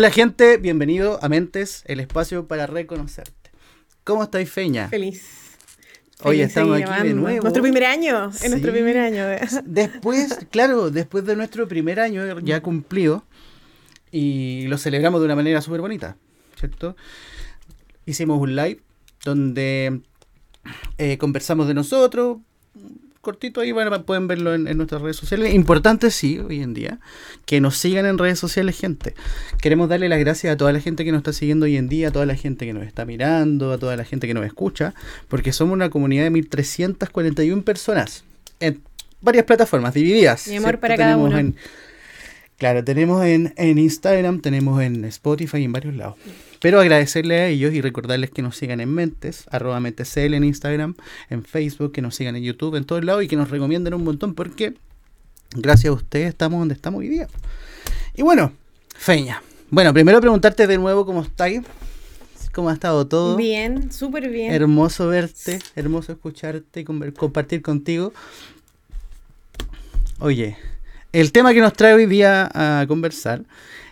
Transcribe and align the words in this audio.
Hola 0.00 0.10
gente, 0.10 0.56
bienvenido 0.56 1.18
a 1.22 1.28
Mentes, 1.28 1.82
el 1.84 2.00
espacio 2.00 2.48
para 2.48 2.66
reconocerte. 2.66 3.50
¿Cómo 4.02 4.22
estáis, 4.22 4.50
Feña? 4.50 4.88
Feliz. 4.88 5.58
Hoy 6.22 6.40
estamos 6.40 6.80
aquí 6.80 7.08
de 7.08 7.12
nuevo. 7.12 7.42
Nuestro 7.42 7.62
primer 7.62 7.84
año, 7.84 8.32
Sí. 8.32 8.46
es 8.46 8.50
nuestro 8.50 8.72
primer 8.72 8.96
año. 8.96 9.26
de- 9.26 9.46
Después, 9.66 10.38
claro, 10.50 10.90
después 10.90 11.26
de 11.26 11.36
nuestro 11.36 11.68
primer 11.68 12.00
año 12.00 12.40
ya 12.40 12.62
cumplido 12.62 13.24
y 14.10 14.66
lo 14.68 14.78
celebramos 14.78 15.20
de 15.20 15.26
una 15.26 15.36
manera 15.36 15.60
súper 15.60 15.82
bonita, 15.82 16.16
¿cierto? 16.58 16.96
Hicimos 18.06 18.40
un 18.40 18.56
live 18.56 18.80
donde 19.22 20.00
eh, 20.96 21.18
conversamos 21.18 21.68
de 21.68 21.74
nosotros, 21.74 22.38
cortito 23.20 23.60
ahí, 23.60 23.72
bueno, 23.72 24.04
pueden 24.04 24.26
verlo 24.28 24.54
en, 24.54 24.66
en 24.66 24.76
nuestras 24.76 25.02
redes 25.02 25.16
sociales. 25.16 25.52
Importante, 25.54 26.10
sí, 26.10 26.38
hoy 26.38 26.62
en 26.62 26.72
día, 26.74 26.98
que 27.46 27.60
nos 27.60 27.76
sigan 27.76 28.06
en 28.06 28.16
redes 28.18 28.38
sociales, 28.38 28.78
gente. 28.78 29.14
Queremos 29.60 29.88
darle 29.88 30.08
las 30.08 30.18
gracias 30.20 30.52
a 30.52 30.56
toda 30.56 30.72
la 30.72 30.80
gente 30.80 31.04
que 31.04 31.12
nos 31.12 31.18
está 31.20 31.32
siguiendo 31.32 31.66
hoy 31.66 31.76
en 31.76 31.88
día, 31.88 32.08
a 32.08 32.10
toda 32.12 32.26
la 32.26 32.34
gente 32.34 32.64
que 32.66 32.72
nos 32.72 32.84
está 32.86 33.04
mirando, 33.04 33.72
a 33.72 33.78
toda 33.78 33.96
la 33.96 34.04
gente 34.04 34.26
que 34.26 34.34
nos 34.34 34.46
escucha, 34.46 34.94
porque 35.28 35.52
somos 35.52 35.74
una 35.74 35.90
comunidad 35.90 36.24
de 36.24 36.30
1341 36.30 37.62
personas 37.62 38.24
en 38.60 38.80
varias 39.20 39.44
plataformas 39.44 39.92
divididas. 39.94 40.46
Mi 40.48 40.56
amor 40.56 40.70
¿cierto? 40.70 40.80
para 40.80 40.96
cada 40.96 41.10
Tenemos 41.12 41.30
uno. 41.30 41.38
en- 41.38 41.56
claro, 42.56 42.84
tenemos 42.84 43.24
en, 43.24 43.52
en 43.56 43.78
Instagram, 43.78 44.40
tenemos 44.40 44.82
en 44.82 45.04
Spotify 45.04 45.58
y 45.58 45.64
en 45.64 45.72
varios 45.72 45.94
lados. 45.94 46.16
Pero 46.60 46.80
agradecerle 46.80 47.40
a 47.40 47.48
ellos 47.48 47.72
y 47.72 47.80
recordarles 47.80 48.30
que 48.30 48.42
nos 48.42 48.56
sigan 48.56 48.80
en 48.80 48.92
Mentes, 48.92 49.46
arroba 49.50 49.80
Mentesl 49.80 50.34
en 50.34 50.44
Instagram, 50.44 50.94
en 51.30 51.42
Facebook, 51.42 51.92
que 51.92 52.02
nos 52.02 52.14
sigan 52.14 52.36
en 52.36 52.42
YouTube, 52.42 52.76
en 52.76 52.84
todos 52.84 53.04
lados 53.04 53.24
y 53.24 53.28
que 53.28 53.36
nos 53.36 53.50
recomienden 53.50 53.94
un 53.94 54.04
montón 54.04 54.34
porque 54.34 54.74
gracias 55.56 55.90
a 55.90 55.94
ustedes 55.94 56.28
estamos 56.28 56.58
donde 56.58 56.74
estamos 56.74 57.00
hoy 57.00 57.08
día. 57.08 57.28
Y 58.14 58.22
bueno, 58.22 58.52
Feña. 58.94 59.42
Bueno, 59.70 59.94
primero 59.94 60.20
preguntarte 60.20 60.66
de 60.66 60.76
nuevo 60.76 61.06
cómo 61.06 61.22
estáis, 61.22 61.62
cómo 62.52 62.68
ha 62.68 62.74
estado 62.74 63.06
todo. 63.06 63.36
Bien, 63.36 63.90
súper 63.90 64.28
bien. 64.28 64.52
Hermoso 64.52 65.08
verte, 65.08 65.60
hermoso 65.76 66.12
escucharte 66.12 66.80
y 66.80 66.84
compartir 66.84 67.62
contigo. 67.62 68.12
Oye, 70.18 70.58
el 71.12 71.32
tema 71.32 71.54
que 71.54 71.60
nos 71.60 71.72
trae 71.72 71.94
hoy 71.94 72.06
día 72.06 72.50
a 72.52 72.84
conversar 72.86 73.44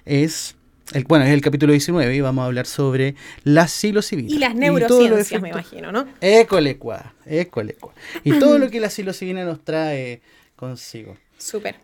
es, 0.04 0.56
el, 0.94 1.04
bueno, 1.04 1.24
es 1.24 1.32
el 1.32 1.40
capítulo 1.40 1.72
19 1.72 2.14
y 2.14 2.20
vamos 2.20 2.42
a 2.42 2.46
hablar 2.46 2.66
sobre 2.66 3.14
la 3.44 3.68
psilocibina. 3.68 4.28
y 4.34 4.38
las 4.38 4.54
neurociencias, 4.54 5.40
me 5.42 5.50
imagino, 5.50 5.92
¿no? 5.92 6.06
École, 6.20 6.76
cua, 6.78 7.14
école, 7.26 7.74
cua. 7.74 7.92
Y 8.24 8.38
todo 8.38 8.58
lo 8.60 8.70
que 8.70 8.80
la 8.80 8.90
psilocibina 8.90 9.44
nos 9.44 9.64
trae 9.64 10.20
consigo. 10.56 11.16
Súper. 11.36 11.76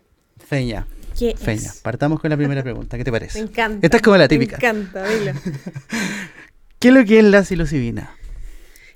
Feña, 0.44 0.86
¿Qué 1.19 1.34
Feña, 1.36 1.70
es? 1.70 1.80
partamos 1.80 2.20
con 2.20 2.28
la 2.30 2.36
primera 2.36 2.62
pregunta. 2.62 2.96
¿Qué 2.98 3.05
te 3.05 3.11
Me 3.12 3.19
parece? 3.20 3.38
encanta. 3.38 3.86
Esta 3.86 3.96
es 3.98 4.02
como 4.02 4.16
la 4.16 4.27
típica. 4.28 4.58
Me 4.58 4.66
encanta, 4.69 5.08
dilo. 5.08 5.33
¿Qué 6.78 6.89
es 6.89 6.94
lo 6.94 7.05
que 7.05 7.18
es 7.18 7.24
la 7.24 7.44
psilocibina? 7.44 8.16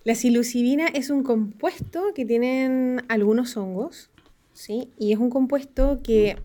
La 0.04 0.14
psilocibina 0.14 0.86
es 0.88 1.10
un 1.10 1.22
compuesto 1.22 2.12
que 2.14 2.24
tienen 2.24 3.02
algunos 3.08 3.56
hongos, 3.56 4.10
¿sí? 4.52 4.90
Y 4.98 5.12
es 5.12 5.18
un 5.18 5.30
compuesto 5.30 6.00
que 6.02 6.36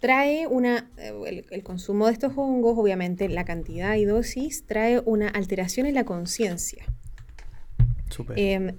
trae 0.00 0.46
una, 0.46 0.90
eh, 0.98 1.12
el, 1.26 1.44
el 1.50 1.62
consumo 1.62 2.06
de 2.06 2.12
estos 2.12 2.32
hongos, 2.36 2.78
obviamente 2.78 3.28
la 3.28 3.44
cantidad 3.44 3.94
y 3.96 4.04
dosis, 4.04 4.64
trae 4.66 5.00
una 5.04 5.28
alteración 5.28 5.86
en 5.86 5.94
la 5.94 6.04
conciencia. 6.04 6.84
Eh, 8.36 8.74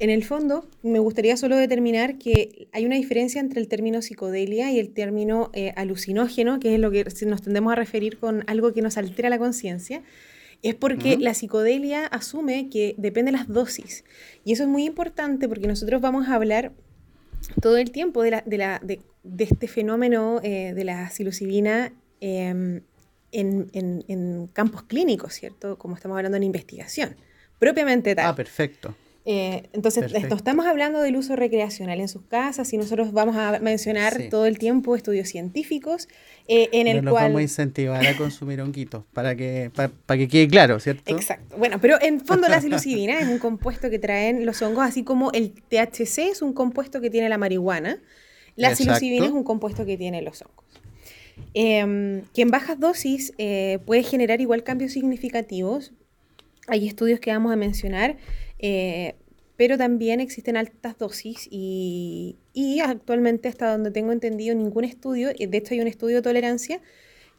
en 0.00 0.10
el 0.10 0.24
fondo, 0.24 0.68
me 0.82 0.98
gustaría 0.98 1.36
solo 1.36 1.56
determinar 1.56 2.18
que 2.18 2.68
hay 2.72 2.84
una 2.84 2.96
diferencia 2.96 3.40
entre 3.40 3.60
el 3.60 3.68
término 3.68 4.02
psicodelia 4.02 4.72
y 4.72 4.78
el 4.78 4.90
término 4.90 5.50
eh, 5.52 5.72
alucinógeno, 5.76 6.58
que 6.58 6.74
es 6.74 6.80
lo 6.80 6.90
que 6.90 7.04
nos 7.26 7.42
tendemos 7.42 7.72
a 7.72 7.76
referir 7.76 8.18
con 8.18 8.44
algo 8.48 8.72
que 8.72 8.82
nos 8.82 8.96
altera 8.98 9.30
la 9.30 9.38
conciencia. 9.38 10.02
Es 10.62 10.74
porque 10.74 11.18
la 11.18 11.34
psicodelia 11.34 12.06
asume 12.06 12.70
que 12.70 12.94
depende 12.96 13.30
de 13.30 13.36
las 13.36 13.48
dosis. 13.48 14.02
Y 14.44 14.52
eso 14.52 14.62
es 14.62 14.68
muy 14.68 14.84
importante 14.84 15.46
porque 15.46 15.68
nosotros 15.68 16.00
vamos 16.00 16.28
a 16.28 16.34
hablar 16.34 16.72
todo 17.60 17.76
el 17.76 17.90
tiempo 17.90 18.22
de, 18.22 18.30
la- 18.32 18.42
de 18.46 18.58
la- 18.58 18.80
de- 18.82 19.00
de 19.22 19.44
este 19.44 19.68
fenómeno 19.68 20.40
eh, 20.42 20.72
de 20.74 20.84
la 20.84 21.08
psilocibina 21.10 21.92
em, 22.20 22.82
en, 23.32 23.68
en- 23.72 24.04
en 24.08 24.46
campos 24.48 24.82
clínicos, 24.84 25.34
¿cierto? 25.34 25.76
Como 25.78 25.94
estamos 25.96 26.16
hablando 26.16 26.36
en 26.36 26.42
investigación, 26.44 27.16
propiamente 27.58 28.14
tal. 28.14 28.26
ah, 28.26 28.34
perfecto. 28.36 28.94
Eh, 29.26 29.70
entonces, 29.72 30.02
Perfecto. 30.02 30.26
esto, 30.26 30.36
estamos 30.36 30.66
hablando 30.66 31.00
del 31.00 31.16
uso 31.16 31.34
recreacional 31.34 31.98
en 31.98 32.08
sus 32.08 32.22
casas 32.24 32.70
y 32.74 32.76
nosotros 32.76 33.12
vamos 33.12 33.36
a 33.36 33.58
mencionar 33.58 34.14
Sí. 34.20 34.28
todo 34.28 34.44
el 34.44 34.58
tiempo 34.58 34.94
estudios 34.96 35.28
científicos 35.28 36.08
eh, 36.46 36.68
en 36.72 36.88
el 36.88 36.96
no 36.96 37.02
nos 37.04 37.12
cual... 37.12 37.24
vamos 37.24 37.38
a 37.38 37.42
incentivar 37.42 38.06
a 38.06 38.16
consumir 38.18 38.60
honguitos, 38.60 39.04
para 39.14 39.34
que, 39.34 39.70
para, 39.74 39.88
para 39.88 40.18
que 40.18 40.28
quede 40.28 40.46
claro, 40.46 40.78
¿cierto? 40.78 41.16
Exacto. 41.16 41.56
Bueno, 41.56 41.78
pero 41.80 41.96
en 42.02 42.20
fondo 42.20 42.48
la 42.48 42.60
psilocibina 42.60 43.18
es 43.18 43.28
un 43.28 43.38
compuesto 43.38 43.88
que 43.88 43.98
traen 43.98 44.44
los 44.44 44.60
hongos, 44.60 44.84
así 44.84 45.04
como 45.04 45.32
el 45.32 45.52
THC 45.52 46.18
es 46.30 46.42
un 46.42 46.52
compuesto 46.52 47.00
que 47.00 47.08
tiene 47.08 47.30
la 47.30 47.38
marihuana. 47.38 47.98
La 48.56 48.76
psilocibina 48.76 49.24
es 49.24 49.32
un 49.32 49.42
compuesto 49.42 49.86
que 49.86 49.96
tiene 49.96 50.20
los 50.20 50.42
hongos. 50.42 50.64
Em, 51.54 52.22
que 52.34 52.42
en 52.42 52.50
bajas 52.50 52.78
dosis 52.78 53.32
eh, 53.38 53.78
puede 53.86 54.02
generar 54.02 54.40
igual 54.40 54.62
cambios 54.64 54.92
significativos. 54.92 55.92
Hay 56.66 56.86
estudios 56.86 57.20
que 57.20 57.30
vamos 57.32 57.52
a 57.52 57.56
mencionar, 57.56 58.16
eh, 58.58 59.14
pero 59.56 59.78
también 59.78 60.20
existen 60.20 60.56
altas 60.56 60.98
dosis 60.98 61.46
y, 61.50 62.36
y 62.52 62.80
actualmente, 62.80 63.48
hasta 63.48 63.70
donde 63.70 63.90
tengo 63.90 64.12
entendido, 64.12 64.54
ningún 64.54 64.84
estudio, 64.84 65.28
de 65.28 65.56
hecho 65.56 65.74
hay 65.74 65.80
un 65.80 65.86
estudio 65.86 66.16
de 66.16 66.22
tolerancia 66.22 66.80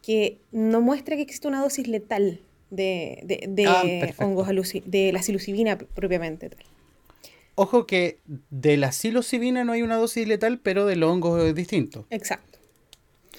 que 0.02 0.40
no 0.52 0.82
muestra 0.82 1.16
que 1.16 1.24
existe 1.24 1.48
una 1.48 1.62
dosis 1.62 1.88
letal 1.88 2.40
de, 2.70 3.20
de- 3.24 3.46
de 3.50 3.66
Ah, 3.68 4.24
hongos 4.24 4.48
de 4.86 5.12
la 5.12 5.22
psilocibina 5.22 5.78
propiamente 5.78 6.50
tal. 6.50 6.64
Ojo 7.56 7.86
que 7.88 8.20
de 8.50 8.78
la 8.78 8.92
psilocibina 8.92 9.64
no 9.64 9.72
hay 9.72 9.82
una 9.82 9.96
dosis 9.96 10.28
letal, 10.28 10.60
pero 10.60 10.86
de 10.86 10.96
los 10.98 11.10
hongos 11.10 11.42
es 11.44 11.56
distinto. 11.56 12.06
Exacto. 12.10 12.60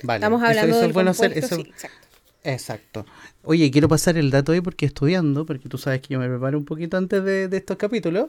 Vale. 0.03 0.17
Estamos 0.19 0.43
hablando 0.43 0.73
eso 0.73 0.81
del 0.81 0.89
es 0.91 0.95
bueno 0.95 1.11
hacer, 1.11 1.33
compuesto, 1.33 1.55
eso- 1.57 1.65
sí, 1.65 1.71
exacto. 1.71 2.06
Exacto. 2.47 3.05
Oye, 3.43 3.71
quiero 3.71 3.89
pasar 3.89 4.17
el 4.17 4.31
dato 4.31 4.53
ahí 4.53 4.61
porque 4.61 4.87
estudiando, 4.87 5.45
porque 5.45 5.69
tú 5.69 5.79
sabes 5.79 6.01
que 6.01 6.15
yo 6.15 6.21
me 6.21 6.29
preparo 6.29 6.57
un 6.57 6.65
poquito 6.65 6.97
antes 6.97 7.25
de, 7.25 7.49
de 7.49 7.57
estos 7.57 7.77
capítulos. 7.77 8.29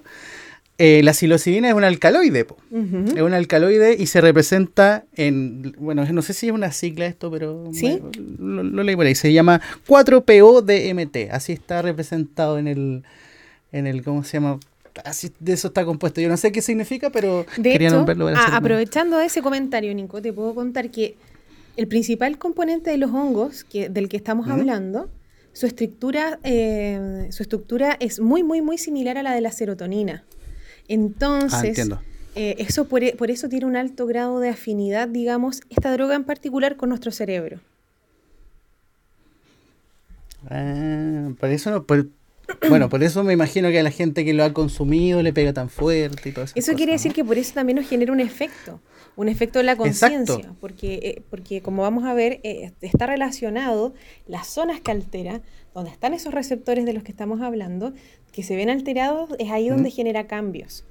Eh, 0.80 1.02
la 1.04 1.14
psilocibina 1.14 1.70
es 1.70 1.74
un 1.74 1.84
alcaloide. 1.84 2.46
Ujú. 2.72 3.06
Es 3.16 3.22
un 3.22 3.34
alcaloide 3.34 3.96
y 3.98 4.06
se 4.08 4.22
representa 4.22 5.06
en, 5.16 5.76
bueno, 5.80 6.06
no 6.06 6.22
sé 6.22 6.34
si 6.34 6.48
es 6.48 6.54
una 6.54 6.72
sigla 6.72 7.06
esto, 7.06 7.32
pero 7.32 7.70
¿Sí? 7.74 8.00
lo, 8.40 8.64
lo 8.64 8.84
leí 8.84 8.96
por 8.96 9.06
ahí. 9.06 9.16
Se 9.16 9.32
llama 9.34 9.62
4PODMT. 9.88 11.30
Así 11.32 11.54
está 11.54 11.82
representado 11.82 12.60
en 12.60 12.68
el, 12.68 13.04
en 13.72 13.88
el, 13.88 14.04
¿cómo 14.04 14.24
se 14.24 14.34
llama? 14.34 14.60
Así 15.04 15.32
de 15.40 15.54
eso 15.54 15.68
está 15.68 15.86
compuesto. 15.86 16.22
Yo 16.22 16.30
no 16.30 16.38
sé 16.38 16.52
qué 16.52 16.62
significa, 16.62 17.10
pero 17.12 17.46
De 17.58 17.72
quería 17.72 17.88
hecho, 17.90 17.98
nombrarlo 17.98 18.30
aprovechando 18.36 19.20
ese 19.20 19.42
comentario, 19.42 19.94
Nico, 19.94 20.22
te 20.22 20.34
puedo 20.34 20.56
contar 20.56 20.90
que 20.90 21.16
el 21.78 21.88
principal 21.88 22.38
componente 22.38 22.90
de 22.90 22.98
los 22.98 23.12
hongos 23.12 23.64
que, 23.64 23.88
del 23.88 24.10
que 24.10 24.18
estamos 24.18 24.50
hablando, 24.50 25.10
su 25.54 25.66
estructura, 25.68 26.40
eh, 26.44 27.28
su 27.32 27.44
estructura 27.44 27.96
es 28.00 28.20
muy, 28.20 28.44
muy, 28.44 28.62
muy 28.62 28.78
similar 28.78 29.18
a 29.18 29.24
la 29.24 29.34
de 29.34 29.42
la 29.42 29.52
serotonina. 29.52 30.24
Entonces, 30.88 31.90
Ah, 31.92 32.02
eh, 32.36 32.56
eso 32.60 32.86
por, 32.86 33.04
e- 33.04 33.16
por 33.16 33.32
eso 33.32 33.48
tiene 33.48 33.66
un 33.66 33.76
alto 33.76 34.06
grado 34.06 34.40
de 34.40 34.50
afinidad, 34.50 35.08
digamos, 35.08 35.62
esta 35.70 35.92
droga 35.92 36.16
en 36.16 36.24
particular 36.24 36.78
con 36.78 36.90
nuestro 36.90 37.12
cerebro. 37.12 37.60
Ah, 40.50 41.30
por 41.40 41.50
eso 41.50 41.72
no, 41.72 41.84
por- 41.86 42.08
bueno, 42.70 42.90
por 42.90 43.04
eso 43.04 43.24
me 43.24 43.34
imagino 43.34 43.70
que 43.70 43.80
a 43.80 43.84
la 43.84 43.92
gente 43.92 44.24
que 44.26 44.34
lo 44.34 44.44
ha 44.44 44.54
consumido 44.54 45.22
le 45.22 45.34
pega 45.34 45.54
tan 45.54 45.70
fuerte 45.70 46.30
y 46.30 46.32
todo 46.32 46.46
eso. 46.46 46.54
Eso 46.56 46.74
quiere 46.74 46.94
decir 46.94 47.14
que 47.14 47.24
por 47.26 47.38
eso 47.38 47.54
también 47.54 47.78
nos 47.78 47.88
genera 47.88 48.12
un 48.12 48.20
efecto, 48.20 48.80
un 49.16 49.30
efecto 49.30 49.60
en 49.60 49.66
la 49.66 49.76
conciencia, 49.76 50.54
porque, 50.62 51.00
eh, 51.04 51.22
porque 51.30 51.62
como 51.62 51.82
vamos 51.82 52.06
a 52.06 52.14
ver, 52.14 52.40
eh, 52.44 52.72
está 52.82 53.06
relacionado 53.08 53.94
las 54.28 54.48
zonas 54.48 54.80
que 54.82 54.92
altera, 54.92 55.42
donde 55.74 55.92
están 55.92 56.14
esos 56.14 56.34
receptores 56.34 56.86
de 56.86 56.94
los 56.94 57.04
que 57.04 57.12
estamos 57.12 57.42
hablando, 57.42 57.94
que 58.32 58.44
se 58.44 58.56
ven 58.56 58.70
alterados, 58.70 59.32
es 59.40 59.52
ahí 59.52 59.70
donde 59.70 59.90
Ujú. 59.90 59.96
genera 59.98 60.28
cambios. 60.28 60.86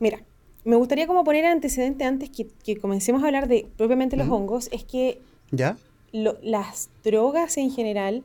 Mira, 0.00 0.20
me 0.64 0.76
gustaría 0.76 1.06
como 1.06 1.24
poner 1.24 1.44
antecedente 1.46 2.04
antes 2.04 2.28
que, 2.30 2.46
que 2.64 2.76
comencemos 2.76 3.22
a 3.22 3.26
hablar 3.26 3.48
de 3.48 3.66
propiamente 3.76 4.16
los 4.16 4.26
Ujú. 4.26 4.36
hongos, 4.36 4.68
es 4.72 4.84
que 4.84 5.20
¿Ya? 5.50 5.76
lo- 6.12 6.38
las 6.42 6.90
drogas 7.04 7.56
en 7.56 7.70
general 7.70 8.22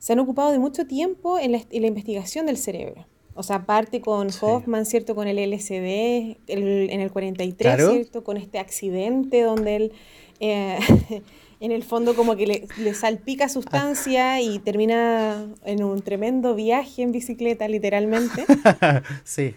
se 0.00 0.12
han 0.14 0.18
ocupado 0.18 0.50
de 0.50 0.58
mucho 0.58 0.84
tiempo 0.88 1.38
en 1.38 1.52
la, 1.52 1.60
en 1.70 1.82
la 1.82 1.86
investigación 1.88 2.46
del 2.46 2.56
cerebro. 2.56 3.06
O 3.34 3.44
sea, 3.44 3.64
parte 3.64 4.00
con 4.00 4.30
Sí. 4.32 4.38
Hoffman, 4.42 4.84
¿cierto? 4.84 5.14
Con 5.14 5.28
el 5.28 5.38
LSD 5.38 6.36
el- 6.48 6.90
en 6.90 7.00
el 7.00 7.12
43, 7.12 7.76
Claro. 7.76 7.92
¿cierto? 7.92 8.24
Con 8.24 8.36
este 8.36 8.58
accidente 8.58 9.42
donde 9.42 9.76
él, 9.76 9.92
eh, 10.40 10.78
en 11.60 11.70
el 11.70 11.82
fondo, 11.84 12.16
como 12.16 12.34
que 12.34 12.46
le, 12.46 12.66
le 12.78 12.92
salpica 12.94 13.48
sustancia 13.48 14.40
y 14.40 14.58
termina 14.58 15.46
en 15.64 15.84
un 15.84 16.02
tremendo 16.02 16.54
viaje 16.56 17.02
en 17.02 17.12
bicicleta, 17.12 17.68
literalmente. 17.68 18.44
sí. 19.24 19.54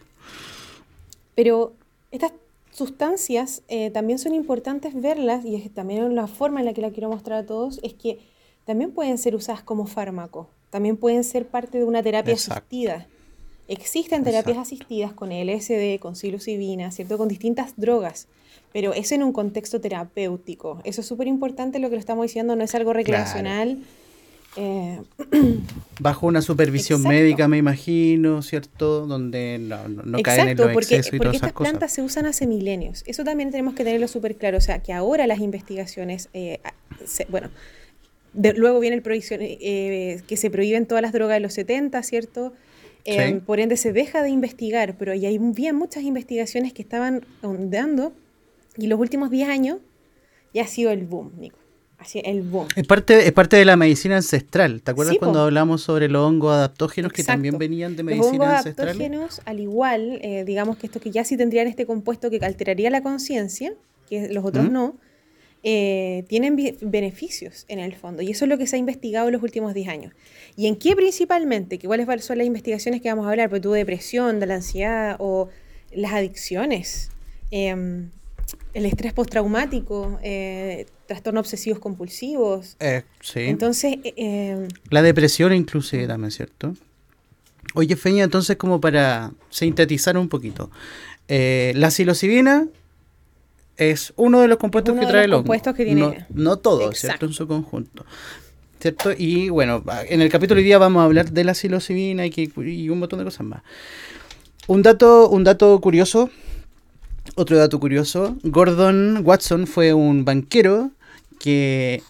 Pero 1.36 1.74
estas 2.12 2.31
sustancias 2.72 3.63
eh, 3.68 3.89
también 3.92 4.19
son 4.19 4.34
importantes 4.34 4.94
verlas, 5.00 5.46
y 5.46 5.56
es 5.56 5.74
también 5.74 6.16
la 6.16 6.28
forma 6.28 6.60
en 6.60 6.66
la 6.66 6.74
que 6.74 6.81
la 6.81 6.92
quiero 6.92 7.10
mostrar 7.10 7.39
a 7.39 7.46
todos, 7.46 7.80
es 7.84 7.94
que 7.94 8.19
también 8.65 8.92
pueden 8.92 9.18
ser 9.18 9.36
usadas 9.36 9.63
como 9.63 9.86
fármaco, 9.86 10.50
también 10.69 10.98
pueden 10.98 11.24
ser 11.24 11.48
parte 11.48 11.77
de 11.77 11.83
una 11.83 12.01
terapia 12.01 12.33
asistida. 12.33 13.07
Existen 13.68 14.24
terapias 14.24 14.57
asistidas 14.57 15.13
con 15.13 15.30
LSD, 15.30 16.00
con 16.00 16.15
psilocibina, 16.15 16.92
¿cierto? 16.92 17.18
Con 17.18 17.27
distintas 17.27 17.74
drogas, 17.77 18.27
pero 18.74 18.94
es 18.94 19.12
en 19.12 19.24
un 19.24 19.31
contexto 19.31 19.80
terapéutico. 19.80 20.81
Eso 20.83 21.01
es 21.01 21.07
súper 21.07 21.27
importante 21.27 21.80
lo 21.80 21.89
que 21.89 21.95
lo 21.95 22.00
estamos 22.00 22.24
diciendo, 22.24 22.56
no 22.56 22.63
es 22.63 22.75
algo 22.75 22.94
recreacional. 22.94 23.80
Eh, 24.56 25.00
Bajo 26.00 26.27
una 26.27 26.42
supervisión 26.42 27.01
médica, 27.04 27.48
me 27.48 27.57
imagino, 27.57 28.42
¿cierto? 28.42 29.07
Donde 29.07 29.57
no, 29.60 29.88
no, 29.88 30.19
caen 30.21 30.50
en 30.50 30.57
los 30.57 30.71
porque, 30.71 31.01
y 31.12 31.18
porque 31.18 31.38
estas 31.38 31.54
plantas 31.54 31.92
se 31.92 32.01
usan 32.01 32.25
hace 32.25 32.45
milenios. 32.45 33.04
Eso 33.07 33.24
también 33.24 33.51
tenemos 33.51 33.74
que 33.74 33.83
tenerlo 33.83 34.07
súper 34.07 34.36
claro. 34.36 34.57
O 34.57 34.62
sea, 34.62 34.80
que 34.80 34.94
ahora 34.94 35.25
las 35.27 35.39
investigaciones, 35.39 36.30
eh, 36.33 36.60
bueno, 37.30 37.50
luego 38.34 38.80
viene 38.80 38.96
el 38.96 39.02
prohibición, 39.02 39.40
eh, 39.42 40.22
que 40.28 40.38
se 40.38 40.50
prohíben 40.50 40.86
todas 40.86 41.02
las 41.02 41.14
drogas 41.14 41.36
de 41.36 41.40
los 41.42 41.54
70, 41.54 42.02
¿cierto? 42.04 42.54
Por 43.46 43.60
ende, 43.60 43.76
se 43.76 43.92
deja 43.92 44.24
de 44.24 44.30
investigar, 44.30 44.96
pero 44.98 45.12
hay 45.12 45.38
bien 45.38 45.76
muchas 45.76 46.04
investigaciones 46.04 46.74
que 46.74 46.82
estaban 46.82 47.26
dando 47.42 48.14
y 48.78 48.88
los 48.88 49.00
últimos 49.00 49.30
10 49.30 49.50
años 49.50 49.78
ya 50.54 50.64
ha 50.64 50.68
sido 50.68 50.92
el 50.92 51.06
boom, 51.06 51.34
Nico 51.38 51.64
el 52.16 52.42
boom. 52.42 52.68
Es 52.76 52.86
parte, 52.86 53.26
es 53.26 53.32
parte 53.32 53.58
de 53.58 53.66
la 53.66 53.76
medicina 53.76 54.18
ancestral. 54.18 54.82
¿Te 54.82 54.92
acuerdas 54.92 55.16
cuando 55.20 55.42
hablamos 55.42 55.82
sobre 55.82 56.10
los 56.10 56.26
hongos 56.26 56.54
adaptógenos 56.54 57.12
que 57.12 57.24
también 57.24 57.58
venían 57.58 57.96
de 57.96 58.04
medicina 58.04 58.32
los 58.32 58.42
hongos 58.42 58.66
adaptógenos, 58.66 59.42
al 59.46 59.60
igual, 59.60 60.20
eh, 60.22 60.44
digamos 60.46 60.78
que 60.78 60.88
estos 60.88 61.02
que 61.02 61.12
ya 61.12 61.24
sí 61.24 61.38
tendrían 61.38 61.68
este 61.68 61.86
compuesto 61.86 62.30
que 62.30 62.38
alteraría 62.38 62.90
la 62.90 63.02
conciencia, 63.02 63.74
que 64.10 64.30
los 64.30 64.44
otros 64.44 64.66
¿Mm? 64.66 64.74
no, 64.74 64.96
eh, 65.63 66.25
tienen 66.27 66.57
beneficios 66.81 67.65
en 67.68 67.80
el 67.80 67.95
fondo. 67.95 68.21
Y 68.21 68.31
eso 68.31 68.45
es 68.45 68.50
lo 68.50 68.57
que 68.57 68.68
se 68.68 68.75
ha 68.75 68.80
investigado 68.80 69.27
en 69.27 69.33
los 69.33 69.44
últimos 69.44 69.74
10 69.74 69.88
años. 69.88 70.13
¿Y 70.56 70.68
en 70.68 70.75
qué 70.75 70.95
principalmente? 70.95 71.80
¿Que 71.80 71.88
¿Cuáles 71.88 72.25
son 72.25 72.38
las 72.38 72.48
investigaciones 72.48 73.01
que 73.01 73.10
vamos 73.10 73.25
a 73.25 73.30
hablar? 73.30 73.50
Pues 73.50 73.62
tu 73.62 73.71
depresión, 73.71 74.39
de 74.39 74.45
la 74.45 74.56
ansiedad 74.56 75.15
o 75.19 75.50
las 75.92 76.13
adicciones. 76.13 77.10
Em, 77.51 78.10
el 78.74 78.86
estrés 78.86 79.13
postraumático, 79.13 80.19
eh, 80.24 80.86
trastornos 81.06 81.42
obsesivos 81.42 81.80
compulsivos. 81.80 82.75
Eh, 82.80 83.04
sí. 83.21 83.42
Entonces... 83.42 83.98
Eh, 84.04 84.13
eh, 84.18 84.68
la 84.89 85.01
depresión 85.01 85.54
inclusive 85.54 86.07
también, 86.07 86.31
¿cierto? 86.31 86.74
Oye, 87.75 87.95
Feña, 87.95 88.24
entonces 88.24 88.57
como 88.57 88.81
para 88.81 89.33
sintetizar 89.50 90.18
un 90.18 90.30
poquito. 90.30 90.69
la 91.27 91.92
psilocibina 91.92 92.68
es 93.78 94.14
uno 94.16 94.42
de 94.42 94.48
los 94.48 94.58
compuestos 94.58 94.98
que 95.00 95.06
trae 95.06 95.25
el 95.25 95.34
hongo. 95.34 95.54
Que 95.54 95.86
tiene... 95.86 96.25
No, 96.30 96.58
todo, 96.58 96.92
¿cierto? 96.94 97.25
En 97.25 97.34
su 97.34 97.48
conjunto. 97.48 98.06
¿Cierto? 98.80 99.12
Y 99.18 99.50
bueno, 99.50 99.84
en 100.10 100.22
el 100.22 100.30
capítulo 100.30 100.58
de 100.58 100.62
hoy 100.62 100.66
día 100.66 100.78
vamos 100.78 101.02
a 101.02 101.06
hablar 101.06 101.31
de 101.31 101.44
la 101.44 101.54
psilocibina 101.54 102.25
y, 102.25 102.30
que, 102.30 102.50
y 102.62 102.90
un 102.90 103.00
montón 103.00 103.20
de 103.20 103.25
cosas 103.25 103.46
más. 103.46 103.64
Un 104.68 104.81
dato, 104.81 105.30
un 105.30 105.44
dato 105.44 105.80
curioso 105.81 106.30
otro 107.36 107.58
dato 107.58 107.80
curioso, 107.80 108.38
Gordon 108.44 109.22
Watson 109.24 109.66
fue 109.66 109.94
un 109.94 110.25
banquero 110.25 110.92
que 111.40 112.04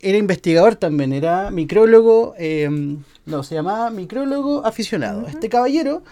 era 0.00 0.16
investigador 0.16 0.76
también, 0.76 1.12
era 1.12 1.50
micrólogo, 1.50 2.34
em, 2.38 3.02
no, 3.26 3.42
se 3.42 3.54
llamaba 3.56 3.90
micrólogo 3.90 4.64
aficionado. 4.64 5.26
Este 5.26 5.48
caballero, 5.48 6.02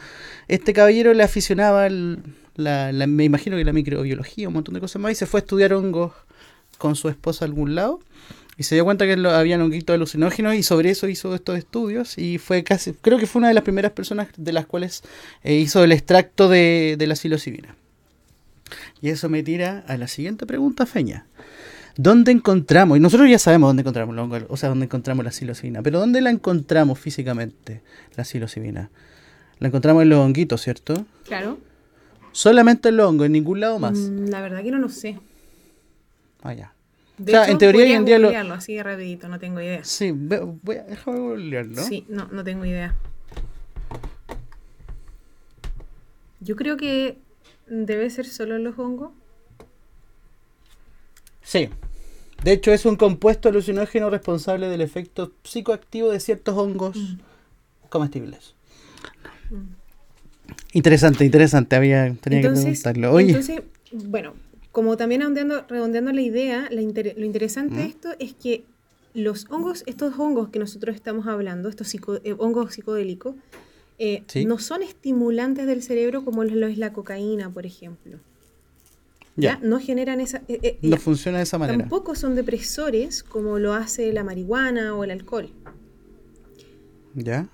este 0.49 0.73
caballero 0.75 1.15
le 1.15 1.23
aficionaba, 1.23 1.89
la, 2.59 2.93
me 3.07 3.25
imagino 3.25 3.57
que 3.57 3.65
la 3.65 3.73
microbiología, 3.73 4.49
un 4.49 4.55
montón 4.55 4.75
de 4.75 4.81
cosas 4.81 5.01
más, 5.01 5.13
y 5.13 5.15
se 5.15 5.27
fue 5.27 5.39
a 5.41 5.43
estudiar 5.43 5.73
hongos 5.73 6.13
con 6.77 6.97
su 6.97 7.09
esposa 7.09 7.45
a 7.45 7.49
algún 7.49 7.75
lado. 7.75 8.01
Y 8.57 8.65
se 8.65 8.75
dio 8.75 8.85
cuenta 8.85 9.07
que 9.07 9.13
había 9.13 9.57
honguitos 9.57 9.95
alucinógenos 9.95 10.57
y 10.57 10.65
sobre 10.65 10.91
eso 10.91 11.09
hizo 11.09 11.33
estos 11.33 11.57
estudios 11.57 12.19
y 12.19 12.39
fue 12.39 12.65
casi, 12.65 12.93
creo 12.93 13.17
que 13.17 13.29
fue 13.29 13.39
una 13.39 13.49
de 13.49 13.55
las 13.55 13.63
primeras 13.63 13.93
personas 13.93 14.29
de 14.37 14.53
las 14.53 14.67
cuales 14.67 15.05
eh, 15.45 15.55
hizo 15.55 15.85
el 15.85 15.93
extracto 15.93 16.49
de, 16.49 16.97
de 16.99 17.07
la 17.07 17.15
psilocibina. 17.15 17.77
Y 19.01 19.11
eso 19.11 19.29
me 19.29 19.45
tira 19.45 19.85
a 19.87 19.97
la 19.97 20.09
siguiente 20.09 20.45
pregunta, 20.45 20.87
Feña. 20.87 21.27
¿Dónde 21.97 22.33
encontramos? 22.33 22.97
Y 22.97 23.01
nosotros 23.01 23.31
ya 23.31 23.39
sabemos 23.39 23.69
dónde 23.69 23.83
encontramos 23.83 24.17
la 24.17 24.47
o 24.49 24.57
sea, 24.57 24.69
dónde 24.69 24.87
encontramos 24.87 25.25
la 25.25 25.31
psilocibina, 25.31 25.83
pero 25.83 26.01
¿dónde 26.01 26.21
la 26.21 26.31
encontramos 26.31 26.99
físicamente, 26.99 27.83
la 28.17 28.25
psilocibina? 28.25 28.91
La 29.61 29.69
encontramos 29.69 30.03
en 30.03 30.09
los 30.09 30.19
honguitos, 30.19 30.63
¿cierto? 30.63 31.07
Claro. 31.27 31.59
Solamente 32.33 32.91
en 32.91 32.97
los 32.97 33.09
hongos, 33.09 33.27
en 33.27 33.33
ningún 33.33 33.61
lado 33.61 33.79
más. 33.79 33.99
Mm, 33.99 34.29
la 34.29 34.41
verdad 34.41 34.63
que 34.63 34.71
no 34.71 34.79
lo 34.79 34.89
sé. 34.89 35.19
Ah, 36.43 36.55
ya. 36.55 36.73
De 37.17 37.37
o 37.37 37.45
sea, 37.45 37.51
en 37.51 37.59
teoría 37.59 37.83
hoy 37.83 37.93
en 37.93 38.05
día 38.05 38.19
lo... 38.19 38.31
así 38.53 38.81
rapidito, 38.81 39.29
no 39.29 39.39
tengo 39.39 39.61
idea. 39.61 39.83
Sí, 39.83 40.13
voy 40.13 40.77
a, 40.77 40.85
déjame 40.85 41.19
googlearlo. 41.19 41.83
Sí, 41.83 42.05
no, 42.09 42.29
no 42.29 42.45
tengo 42.45 42.65
idea. 42.65 42.95
Yo 46.41 46.55
creo 46.55 46.77
que 46.77 47.19
¿Debe 47.69 48.09
ser 48.11 48.27
solo 48.27 48.59
los 48.59 48.79
hongos? 48.79 49.13
Sí. 51.43 51.69
De 52.43 52.53
hecho, 52.53 52.73
es 52.73 52.87
un 52.87 52.97
compuesto 52.97 53.49
alucinógeno 53.49 54.11
responsable 54.11 54.69
del 54.69 54.81
efecto 54.81 55.33
psicoactivo 55.43 56.11
de 56.11 56.21
ciertos 56.21 56.57
hongos 56.57 56.97
mm. 56.97 57.19
comestibles. 57.89 58.55
Mm. 59.51 59.78
Interesante, 60.73 61.25
interesante. 61.25 61.77
Había, 61.77 62.15
tenía 62.21 62.43
que 62.43 62.51
preguntarlo. 62.51 63.19
Entonces, 63.21 63.63
bueno, 63.93 64.35
como 64.73 64.97
también 64.97 65.23
redondeando, 65.69 66.13
la 66.13 66.21
idea, 66.21 66.69
lo 66.71 66.81
interesante 66.81 67.77
de 67.77 67.87
esto 67.87 68.11
es 68.19 68.35
que 68.35 68.65
los 69.15 69.47
hongos, 69.51 69.83
estos 69.87 70.19
hongos 70.19 70.51
que 70.51 70.59
nosotros 70.59 70.95
estamos 70.95 71.27
hablando, 71.27 71.69
estos 71.69 71.93
eh, 71.95 72.35
hongos 72.39 72.75
psicodélicos, 72.75 73.35
eh, 73.99 74.23
no 74.47 74.59
son 74.59 74.83
estimulantes 74.83 75.67
del 75.67 75.83
cerebro 75.83 76.25
como 76.25 76.45
lo 76.45 76.67
es 76.67 76.79
la 76.79 76.93
cocaína, 76.93 77.51
por 77.51 77.67
ejemplo. 77.67 78.19
Ya. 79.35 79.59
No 79.63 79.81
generan 79.81 80.21
esa... 80.21 80.43
Eh, 80.49 80.79
no 80.83 80.97
funciona 80.97 81.39
de 81.39 81.45
esa 81.45 81.59
manera. 81.59 81.79
Tampoco 81.79 82.15
son 82.15 82.35
depresores 82.35 83.23
como 83.23 83.59
lo 83.59 83.73
hace 83.73 84.13
la 84.13 84.25
marihuana 84.25 84.95
o 84.95 85.05
el 85.05 85.11
alcohol. 85.11 85.49
¿Ya? 87.15 87.49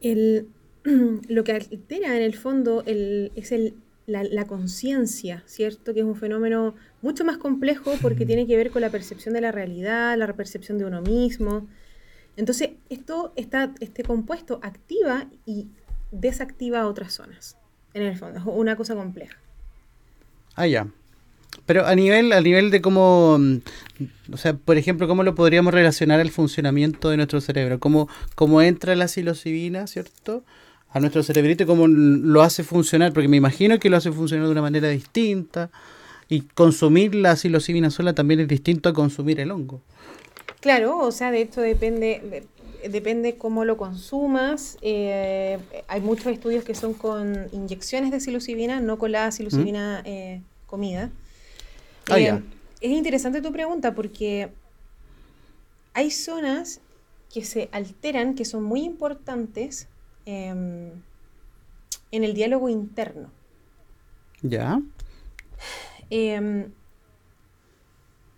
El, 0.00 0.48
lo 1.28 1.44
que 1.44 1.52
altera 1.52 2.16
en 2.16 2.22
el 2.22 2.34
fondo 2.34 2.82
es 2.86 3.52
el, 3.52 3.74
la, 4.06 4.22
la 4.24 4.46
conciencia, 4.46 5.42
¿cierto? 5.46 5.92
Que 5.92 6.00
es 6.00 6.06
un 6.06 6.16
fenómeno 6.16 6.74
mucho 7.02 7.24
más 7.24 7.38
complejo 7.38 7.94
porque 8.00 8.24
tiene 8.26 8.46
que 8.46 8.56
ver 8.56 8.70
con 8.70 8.82
la 8.82 8.90
percepción 8.90 9.34
de 9.34 9.40
la 9.40 9.52
realidad, 9.52 10.16
la 10.16 10.32
percepción 10.32 10.78
de 10.78 10.84
uno 10.84 11.02
mismo. 11.02 11.66
Entonces, 12.36 12.70
esto 12.90 13.32
está, 13.36 13.72
este 13.80 14.02
compuesto 14.02 14.60
activa 14.62 15.28
y 15.44 15.68
desactiva 16.12 16.86
otras 16.86 17.14
zonas. 17.14 17.56
En 17.94 18.02
el 18.02 18.16
fondo, 18.16 18.38
es 18.38 18.44
una 18.46 18.76
cosa 18.76 18.94
compleja. 18.94 19.38
Ah, 20.54 20.66
ya. 20.66 20.86
Pero 21.64 21.86
a 21.86 21.94
nivel, 21.94 22.32
a 22.32 22.40
nivel 22.40 22.70
de 22.70 22.82
cómo, 22.82 23.38
mm, 23.38 23.56
o 24.32 24.36
sea, 24.36 24.54
por 24.54 24.76
ejemplo, 24.76 25.08
cómo 25.08 25.22
lo 25.22 25.34
podríamos 25.34 25.72
relacionar 25.72 26.20
al 26.20 26.30
funcionamiento 26.30 27.08
de 27.08 27.16
nuestro 27.16 27.40
cerebro, 27.40 27.80
cómo, 27.80 28.08
cómo 28.34 28.60
entra 28.60 28.94
la 28.94 29.08
psilocibina, 29.08 29.86
¿cierto? 29.86 30.44
A 30.90 31.00
nuestro 31.00 31.22
cerebrito 31.22 31.66
cómo 31.66 31.86
lo 31.88 32.42
hace 32.42 32.64
funcionar, 32.64 33.12
porque 33.12 33.28
me 33.28 33.36
imagino 33.36 33.78
que 33.78 33.90
lo 33.90 33.96
hace 33.96 34.12
funcionar 34.12 34.46
de 34.46 34.52
una 34.52 34.62
manera 34.62 34.88
distinta 34.88 35.70
y 36.28 36.42
consumir 36.42 37.14
la 37.14 37.36
psilocibina 37.36 37.90
sola 37.90 38.14
también 38.14 38.40
es 38.40 38.48
distinto 38.48 38.88
a 38.88 38.92
consumir 38.92 39.40
el 39.40 39.50
hongo. 39.50 39.80
Claro, 40.60 40.98
o 40.98 41.12
sea, 41.12 41.30
de 41.30 41.42
hecho 41.42 41.60
depende, 41.60 42.44
depende 42.88 43.36
cómo 43.36 43.64
lo 43.64 43.76
consumas. 43.76 44.78
Eh, 44.82 45.58
hay 45.86 46.00
muchos 46.00 46.26
estudios 46.26 46.64
que 46.64 46.74
son 46.74 46.94
con 46.94 47.46
inyecciones 47.52 48.10
de 48.10 48.20
psilocibina, 48.20 48.80
no 48.80 48.98
con 48.98 49.12
la 49.12 49.30
psilocibina 49.30 50.02
eh, 50.04 50.40
comida. 50.66 51.10
Ah, 52.08 52.18
eh, 52.18 52.42
es 52.80 52.90
interesante 52.90 53.42
tu 53.42 53.52
pregunta 53.52 53.94
porque 53.94 54.48
hay 55.94 56.10
zonas 56.10 56.80
que 57.32 57.44
se 57.44 57.68
alteran, 57.72 58.34
que 58.34 58.44
son 58.44 58.62
muy 58.64 58.82
importantes 58.82 59.88
em, 60.26 60.90
en 62.10 62.24
el 62.24 62.34
diálogo 62.34 62.68
interno. 62.68 63.30
¿Ya? 64.42 64.80
Em, 66.10 66.70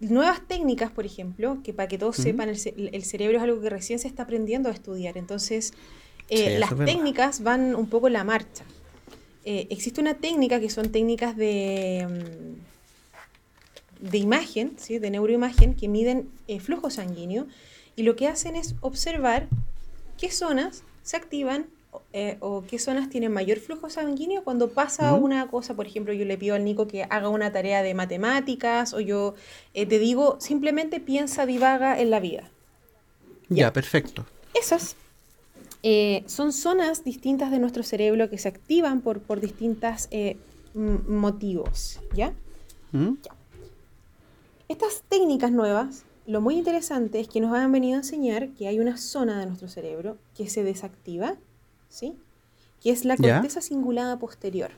nuevas 0.01 0.47
técnicas, 0.47 0.91
por 0.91 1.05
ejemplo, 1.05 1.59
que 1.63 1.75
para 1.75 1.89
que 1.89 1.99
todos 1.99 2.17
sepan, 2.17 2.49
el, 2.49 3.05
cerebro 3.05 3.39
es 3.39 3.43
algo 3.43 3.61
que 3.61 3.71
recién 3.71 3.99
se 3.99 4.09
está 4.09 4.23
aprendiendo 4.23 4.69
a 4.69 4.73
estudiar. 4.73 5.19
Entonces, 5.19 5.75
eh, 6.31 6.59
las 6.59 6.75
técnicas 6.77 7.43
van 7.43 7.75
un 7.75 7.89
poco 7.89 8.07
en 8.07 8.15
la 8.15 8.25
marcha. 8.25 8.65
Eh, 9.45 9.67
existe 9.71 10.01
una 10.01 10.15
técnica 10.15 10.61
que 10.61 10.71
son 10.71 10.91
técnicas 10.91 11.37
de, 11.37 12.07
mm, 12.09 14.11
de 14.11 14.19
imagen, 14.19 14.73
¿sí? 14.77 14.99
de 14.99 15.11
neuroimagen, 15.11 15.75
que 15.75 15.89
miden 15.89 16.29
eh, 16.47 16.61
flujo 16.61 16.91
sanguíneo 16.91 17.47
y 17.97 18.03
lo 18.03 18.15
que 18.15 18.29
hacen 18.29 18.57
es 18.57 18.75
observar 18.81 19.49
qué 20.19 20.31
zonas 20.31 20.85
se 21.03 21.17
activan 21.17 21.67
eh, 22.13 22.37
o 22.41 22.65
qué 22.67 22.79
zonas 22.79 23.09
tienen 23.09 23.33
mayor 23.33 23.59
flujo 23.59 23.89
sanguíneo 23.91 24.45
cuando 24.45 24.71
pasa 24.71 25.15
una 25.15 25.49
cosa, 25.49 25.75
por 25.75 25.87
ejemplo, 25.87 26.13
yo 26.13 26.25
le 26.25 26.39
pido 26.39 26.55
al 26.55 26.65
Nico 26.65 26.87
que 26.87 27.05
haga 27.05 27.29
una 27.29 27.53
tarea 27.53 27.83
de 27.83 27.95
matemáticas 27.95 28.95
o 28.95 29.01
yo 29.01 29.35
eh, 29.75 29.87
te 29.87 29.99
digo, 29.99 30.37
simplemente 30.41 31.01
piensa, 31.01 31.47
divaga 31.47 32.01
en 32.01 32.11
la 32.11 32.21
vida. 32.21 32.51
Ya, 33.49 33.73
perfecto. 33.73 34.27
Esas 34.55 34.97
eh, 35.83 36.25
son 36.27 36.53
zonas 36.53 37.05
distintas 37.05 37.51
de 37.51 37.59
nuestro 37.59 37.83
cerebro 37.83 38.29
que 38.29 38.39
se 38.39 38.49
activan 38.49 39.01
por, 39.01 39.21
por 39.21 39.41
distintos 39.41 40.09
motivos, 40.75 42.01
¿ya? 42.15 42.33
¿ya? 42.93 43.35
Estas 44.69 45.03
técnicas 45.09 45.51
nuevas 45.51 46.05
lo 46.29 46.43
muy 46.43 46.59
interesante 46.59 47.21
es 47.21 47.29
que 47.29 47.41
nos 47.41 47.55
han 47.55 47.73
venido 47.73 47.95
a 47.95 48.01
enseñar 48.01 48.51
que 48.51 48.69
hay 48.69 48.81
una 48.81 48.99
zona 48.99 49.41
de 49.41 49.47
nuestro 49.47 49.67
cerebro 49.67 50.19
que 50.37 50.51
se 50.51 50.63
desactiva, 50.63 51.37
¿sí? 51.89 52.15
Que 52.83 52.91
es 52.91 53.05
la 53.05 53.17
corteza 53.17 53.61
cingulada 53.61 54.19
posterior. 54.19 54.71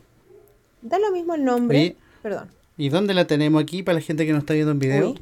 Da 0.83 0.99
lo 0.99 1.11
mismo 1.13 1.35
el 1.35 1.45
nombre. 1.45 1.97
Perdón. 2.23 2.49
¿Y 2.77 2.89
dónde 2.89 3.13
la 3.15 3.27
tenemos 3.27 3.63
aquí 3.63 3.83
para 3.83 3.97
la 3.97 4.01
gente 4.01 4.25
que 4.25 4.33
no 4.33 4.39
está 4.39 4.55
viendo 4.55 4.73
en 4.73 4.79
video? 4.79 5.15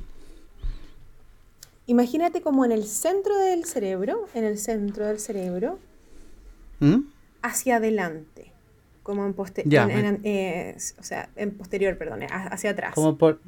Imagínate 1.86 2.42
como 2.42 2.64
en 2.64 2.72
el 2.72 2.84
centro 2.84 3.36
del 3.38 3.64
cerebro, 3.64 4.28
en 4.34 4.44
el 4.44 4.58
centro 4.58 5.06
del 5.06 5.18
cerebro, 5.18 5.78
¿Mm? 6.80 6.98
hacia 7.42 7.76
adelante, 7.76 8.52
como 9.02 9.24
en 9.24 9.32
posterior, 9.32 9.88
eh, 9.90 10.76
o 10.98 11.02
sea, 11.02 11.30
en 11.34 11.52
posterior, 11.52 11.96
perdón, 11.96 12.20
hacia 12.30 12.70
atrás. 12.70 12.94
Como 12.94 13.16
por, 13.16 13.40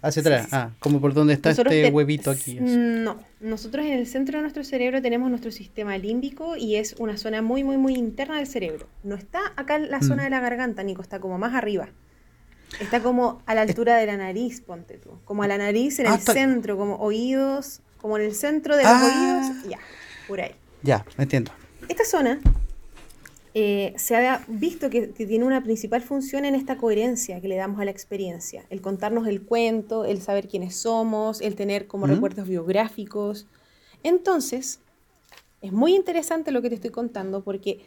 Hacia 0.00 0.20
atrás, 0.20 0.48
ah, 0.52 0.70
como 0.78 1.00
por 1.00 1.12
donde 1.12 1.34
está 1.34 1.50
este 1.50 1.90
huevito 1.90 2.30
aquí. 2.30 2.58
No, 2.60 3.18
nosotros 3.40 3.84
en 3.84 3.94
el 3.94 4.06
centro 4.06 4.38
de 4.38 4.42
nuestro 4.42 4.62
cerebro 4.62 5.02
tenemos 5.02 5.28
nuestro 5.28 5.50
sistema 5.50 5.98
límbico 5.98 6.56
y 6.56 6.76
es 6.76 6.94
una 6.98 7.16
zona 7.16 7.42
muy, 7.42 7.64
muy, 7.64 7.78
muy 7.78 7.94
interna 7.94 8.36
del 8.36 8.46
cerebro. 8.46 8.86
No 9.02 9.16
está 9.16 9.40
acá 9.56 9.74
en 9.74 9.90
la 9.90 10.00
zona 10.00 10.22
mm. 10.22 10.24
de 10.26 10.30
la 10.30 10.40
garganta, 10.40 10.82
Nico, 10.84 11.02
está 11.02 11.18
como 11.18 11.36
más 11.36 11.52
arriba. 11.54 11.88
Está 12.80 13.02
como 13.02 13.42
a 13.46 13.54
la 13.56 13.62
altura 13.62 13.96
de 13.96 14.06
la 14.06 14.16
nariz, 14.16 14.60
ponte 14.60 14.98
tú. 14.98 15.18
Como 15.24 15.42
a 15.42 15.48
la 15.48 15.58
nariz 15.58 15.98
en 15.98 16.06
ah, 16.06 16.14
el 16.14 16.20
centro, 16.20 16.76
como 16.76 16.96
oídos, 16.96 17.80
como 18.00 18.18
en 18.18 18.24
el 18.24 18.34
centro 18.34 18.76
de 18.76 18.84
los 18.84 18.92
ah. 18.92 19.04
oídos, 19.04 19.68
ya, 19.68 19.78
por 20.28 20.40
ahí. 20.40 20.54
Ya, 20.82 21.04
me 21.16 21.24
entiendo. 21.24 21.50
Esta 21.88 22.04
zona 22.04 22.40
eh, 23.60 23.92
se 23.96 24.14
ha 24.14 24.44
visto 24.46 24.88
que, 24.88 25.08
tiene 25.08 25.44
una 25.44 25.64
principal 25.64 26.00
función 26.00 26.44
en 26.44 26.54
esta 26.54 26.76
coherencia 26.76 27.40
que 27.40 27.48
le 27.48 27.56
damos 27.56 27.80
a 27.80 27.84
la 27.84 27.90
experiencia, 27.90 28.64
el 28.70 28.80
contarnos 28.80 29.26
el 29.26 29.42
cuento, 29.42 30.04
el 30.04 30.22
saber 30.22 30.46
quiénes 30.46 30.76
somos, 30.76 31.40
el 31.40 31.56
tener 31.56 31.88
como 31.88 32.06
recuerdos 32.06 32.46
biográficos. 32.46 33.46
Entonces, 34.04 34.78
es 35.60 35.72
muy 35.72 35.96
interesante 35.96 36.52
lo 36.52 36.62
que 36.62 36.68
te 36.68 36.76
estoy 36.76 36.90
contando 36.90 37.42
porque 37.42 37.80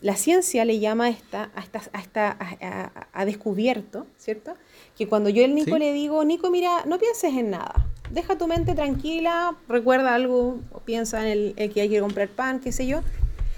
la 0.00 0.16
ciencia 0.16 0.64
le 0.64 0.80
llama 0.80 1.04
a 1.04 1.10
esta, 1.10 1.52
a 1.54 1.60
esta, 1.60 1.82
a, 1.92 2.00
esta, 2.00 3.08
a, 3.12 3.24
descubierto, 3.24 4.08
¿cierto? 4.18 4.56
Que 4.98 5.06
cuando 5.06 5.30
yo 5.30 5.44
al 5.44 5.54
Nico 5.54 5.78
le 5.78 5.92
digo, 5.92 6.24
Nico, 6.24 6.50
mira, 6.50 6.84
no 6.84 6.98
pienses 6.98 7.32
en 7.34 7.50
nada, 7.50 7.86
deja 8.10 8.36
tu 8.36 8.48
mente 8.48 8.74
tranquila, 8.74 9.56
recuerda 9.68 10.16
algo, 10.16 10.58
o 10.72 10.80
piensa 10.80 11.20
en 11.20 11.28
el, 11.28 11.54
el 11.58 11.72
que 11.72 11.82
hay 11.82 11.88
que 11.88 12.00
comprar 12.00 12.28
pan, 12.28 12.58
qué 12.58 12.72
sé 12.72 12.88
yo, 12.88 13.02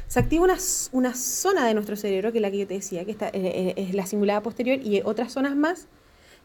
se 0.08 0.20
activa 0.20 0.44
una, 0.44 0.58
una, 0.92 1.14
zona 1.14 1.66
de 1.66 1.74
nuestro 1.74 1.96
cerebro, 1.96 2.32
que 2.32 2.38
es 2.38 2.42
la 2.42 2.50
que 2.50 2.58
yo 2.58 2.66
te 2.66 2.74
decía, 2.74 3.04
que 3.04 3.10
está, 3.10 3.28
eh, 3.28 3.32
eh, 3.34 3.74
es 3.76 3.94
la 3.94 4.06
cingulada 4.06 4.42
posterior, 4.42 4.78
y 4.82 5.00
otras 5.04 5.32
zonas 5.32 5.56
más, 5.56 5.86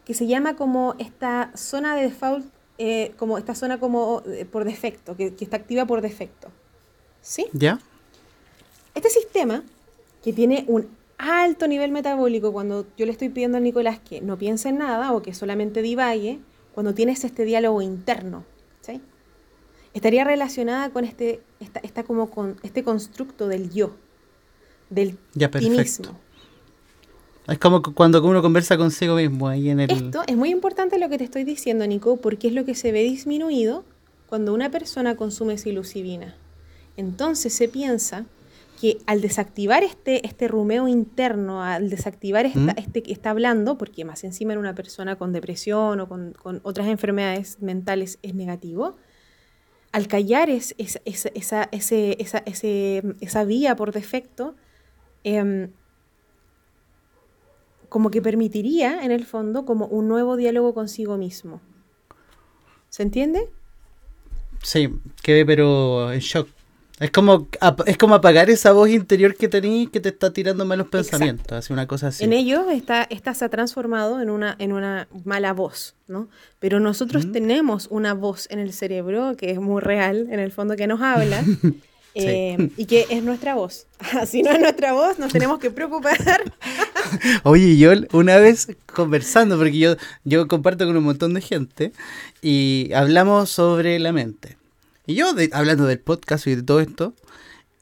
que 0.04 0.14
se 0.14 0.26
llama 0.26 0.56
como 0.56 0.94
esta 0.98 1.52
zona 1.54 1.94
de 1.94 2.02
default, 2.02 2.46
eh, 2.78 3.12
como 3.16 3.38
esta 3.38 3.54
zona 3.54 3.78
como 3.78 4.22
por 4.50 4.64
defecto, 4.64 5.16
que, 5.16 5.34
está 5.40 5.56
activa 5.56 5.84
por 5.84 6.00
defecto. 6.00 6.48
¿Sí? 7.20 7.46
¿Ya? 7.52 7.78
Este 8.94 9.10
sistema, 9.10 9.62
que 10.22 10.32
tiene 10.32 10.64
un 10.66 10.88
alto 11.18 11.68
nivel 11.68 11.92
metabólico, 11.92 12.52
cuando 12.52 12.86
yo 12.96 13.04
le 13.04 13.12
estoy 13.12 13.28
pidiendo 13.28 13.58
a 13.58 13.60
Nicolás 13.60 13.98
que 13.98 14.22
no 14.22 14.38
piense 14.38 14.70
en 14.70 14.78
nada 14.78 15.12
o 15.12 15.20
que 15.20 15.34
solamente 15.34 15.82
divague, 15.82 16.40
cuando 16.74 16.94
tienes 16.94 17.24
este 17.24 17.44
diálogo 17.44 17.82
interno. 17.82 18.44
Estaría 19.94 20.24
relacionada 20.24 20.90
con 20.90 21.04
este, 21.04 21.40
esta, 21.60 22.02
como 22.04 22.30
con 22.30 22.56
este 22.62 22.82
constructo 22.82 23.48
del 23.48 23.70
yo, 23.70 23.94
del 24.88 25.18
ya, 25.34 25.48
mismo. 25.48 26.18
Es 27.48 27.58
como 27.58 27.82
cuando 27.82 28.22
uno 28.24 28.42
conversa 28.42 28.76
consigo 28.76 29.16
mismo 29.16 29.48
ahí 29.48 29.70
en 29.70 29.80
el... 29.80 29.90
Esto 29.90 30.22
es 30.26 30.36
muy 30.36 30.50
importante 30.50 30.98
lo 30.98 31.08
que 31.08 31.18
te 31.18 31.24
estoy 31.24 31.44
diciendo, 31.44 31.86
Nico, 31.86 32.16
porque 32.18 32.48
es 32.48 32.54
lo 32.54 32.64
que 32.64 32.74
se 32.74 32.92
ve 32.92 33.02
disminuido 33.02 33.84
cuando 34.28 34.54
una 34.54 34.70
persona 34.70 35.16
consume 35.16 35.58
psilocibina. 35.58 36.36
Entonces 36.96 37.52
se 37.52 37.68
piensa 37.68 38.26
que 38.80 38.98
al 39.06 39.20
desactivar 39.20 39.82
este, 39.82 40.26
este 40.26 40.48
rumeo 40.48 40.86
interno, 40.86 41.62
al 41.62 41.90
desactivar 41.90 42.46
esta, 42.46 42.60
¿Mm? 42.60 42.74
este 42.76 43.02
que 43.02 43.12
está 43.12 43.30
hablando, 43.30 43.76
porque 43.76 44.04
más 44.04 44.22
encima 44.24 44.52
en 44.52 44.58
una 44.58 44.74
persona 44.74 45.16
con 45.16 45.32
depresión 45.32 46.00
o 46.00 46.08
con, 46.08 46.32
con 46.32 46.60
otras 46.62 46.86
enfermedades 46.86 47.60
mentales 47.60 48.18
es 48.22 48.34
negativo, 48.34 48.96
al 49.92 50.06
callar 50.06 50.50
es, 50.50 50.74
esa, 50.78 51.68
ese, 51.72 52.16
esa, 53.20 53.44
vía 53.44 53.76
por 53.76 53.92
defecto, 53.92 54.54
em, 55.24 55.70
como 57.88 58.10
que 58.10 58.22
permitiría, 58.22 59.04
en 59.04 59.10
el 59.10 59.26
fondo, 59.26 59.64
como 59.64 59.86
un 59.86 60.06
nuevo 60.06 60.36
diálogo 60.36 60.74
consigo 60.74 61.16
mismo. 61.16 61.60
¿Se 62.88 63.02
entiende? 63.02 63.48
Sí, 64.62 64.90
quedé 65.22 65.44
pero 65.44 66.12
en 66.12 66.20
shock. 66.20 66.48
Es 67.00 67.10
como, 67.10 67.48
es 67.86 67.96
como 67.96 68.14
apagar 68.14 68.50
esa 68.50 68.72
voz 68.72 68.90
interior 68.90 69.34
que 69.34 69.48
tenéis 69.48 69.88
que 69.88 70.00
te 70.00 70.10
está 70.10 70.34
tirando 70.34 70.66
malos 70.66 70.88
pensamientos, 70.88 71.50
así 71.50 71.72
una 71.72 71.86
cosa 71.86 72.08
así. 72.08 72.24
En 72.24 72.34
ellos 72.34 72.66
esta, 72.70 73.04
esta 73.04 73.32
se 73.32 73.46
ha 73.46 73.48
transformado 73.48 74.20
en 74.20 74.28
una, 74.28 74.54
en 74.58 74.72
una 74.72 75.08
mala 75.24 75.54
voz, 75.54 75.94
¿no? 76.08 76.28
Pero 76.58 76.78
nosotros 76.78 77.32
tenemos 77.32 77.88
una 77.90 78.12
voz 78.12 78.48
en 78.50 78.58
el 78.58 78.74
cerebro 78.74 79.34
que 79.38 79.50
es 79.50 79.58
muy 79.58 79.80
real, 79.80 80.28
en 80.30 80.40
el 80.40 80.52
fondo, 80.52 80.76
que 80.76 80.86
nos 80.86 81.00
habla 81.00 81.42
eh, 82.14 82.70
y 82.76 82.84
que 82.84 83.06
es 83.08 83.22
nuestra 83.22 83.54
voz. 83.54 83.86
Si 84.26 84.42
no 84.42 84.50
es 84.50 84.60
nuestra 84.60 84.92
voz, 84.92 85.18
nos 85.18 85.32
tenemos 85.32 85.58
que 85.58 85.70
preocupar. 85.70 86.18
Oye, 87.44 87.78
yo 87.78 87.92
una 88.12 88.36
vez 88.36 88.76
conversando, 88.92 89.56
porque 89.56 89.78
yo, 89.78 89.96
yo 90.24 90.46
comparto 90.48 90.84
con 90.84 90.98
un 90.98 91.04
montón 91.04 91.32
de 91.32 91.40
gente 91.40 91.92
y 92.42 92.90
hablamos 92.92 93.48
sobre 93.48 93.98
la 93.98 94.12
mente. 94.12 94.59
Y 95.06 95.14
yo, 95.14 95.32
hablando 95.52 95.86
del 95.86 96.00
podcast 96.00 96.46
y 96.46 96.54
de 96.54 96.62
todo 96.62 96.80
esto, 96.80 97.14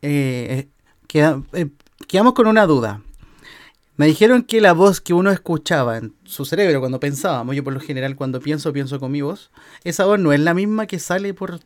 eh, 0.03 0.69
eh, 1.13 1.69
quedamos 2.07 2.35
con 2.35 2.47
una 2.47 2.67
duda. 2.67 3.03
Me 3.97 4.07
dijeron 4.07 4.45
que 4.45 4.61
la 4.61 4.73
voz 4.73 5.01
que 5.01 5.13
uno 5.13 5.31
escuchaba 5.33 5.99
en 5.99 6.15
su 6.25 6.45
cerebro 6.45 6.79
cuando 6.79 7.01
pensábamos, 7.01 7.57
yo 7.57 7.65
por 7.65 7.73
lo 7.73 7.81
general 7.81 8.15
cuando 8.15 8.41
pienso, 8.41 8.73
pienso 8.73 9.01
con 9.01 9.11
mi 9.11 9.23
voz, 9.23 9.51
esa 9.83 10.05
voz 10.05 10.21
no 10.21 10.33
es 10.33 10.39
la 10.39 10.55
misma 10.55 10.87
que 10.87 11.01
sale 11.01 11.35
por 11.35 11.61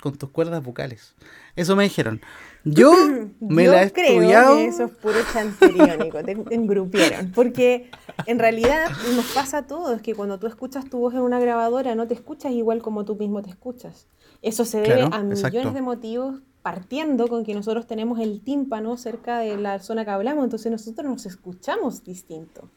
con 0.00 0.16
tus 0.16 0.30
cuerdas 0.30 0.62
vocales. 0.62 1.14
Eso 1.56 1.74
me 1.76 1.84
dijeron. 1.84 2.20
Yo 2.64 2.92
me 3.40 3.66
la 3.66 3.82
he 3.82 3.92
creo 3.92 4.56
Que 4.56 4.66
eso 4.66 4.84
es 4.84 4.90
puro 4.92 5.18
chanteriónico, 5.32 6.22
te 6.24 6.32
engrupieron. 6.50 7.32
Porque 7.32 7.90
en 8.26 8.38
realidad 8.38 8.90
nos 9.14 9.26
pasa 9.32 9.58
a 9.58 9.66
todos 9.66 10.00
que 10.00 10.14
cuando 10.14 10.38
tú 10.38 10.46
escuchas 10.46 10.88
tu 10.88 10.98
voz 10.98 11.14
en 11.14 11.20
una 11.20 11.38
grabadora 11.38 11.94
no 11.94 12.06
te 12.06 12.14
escuchas 12.14 12.52
igual 12.52 12.82
como 12.82 13.04
tú 13.04 13.16
mismo 13.16 13.42
te 13.42 13.50
escuchas. 13.50 14.06
Eso 14.42 14.64
se 14.64 14.80
debe 14.80 15.02
a 15.10 15.22
millones 15.22 15.74
de 15.74 15.82
motivos, 15.82 16.40
partiendo 16.62 17.28
con 17.28 17.44
que 17.44 17.54
nosotros 17.54 17.86
tenemos 17.86 18.18
el 18.18 18.42
tímpano 18.42 18.96
cerca 18.96 19.38
de 19.38 19.56
la 19.56 19.78
zona 19.78 20.04
que 20.04 20.10
hablamos, 20.10 20.44
entonces 20.44 20.70
nosotros 20.70 21.06
nos 21.10 21.26
escuchamos 21.26 22.04
distinto. 22.04 22.68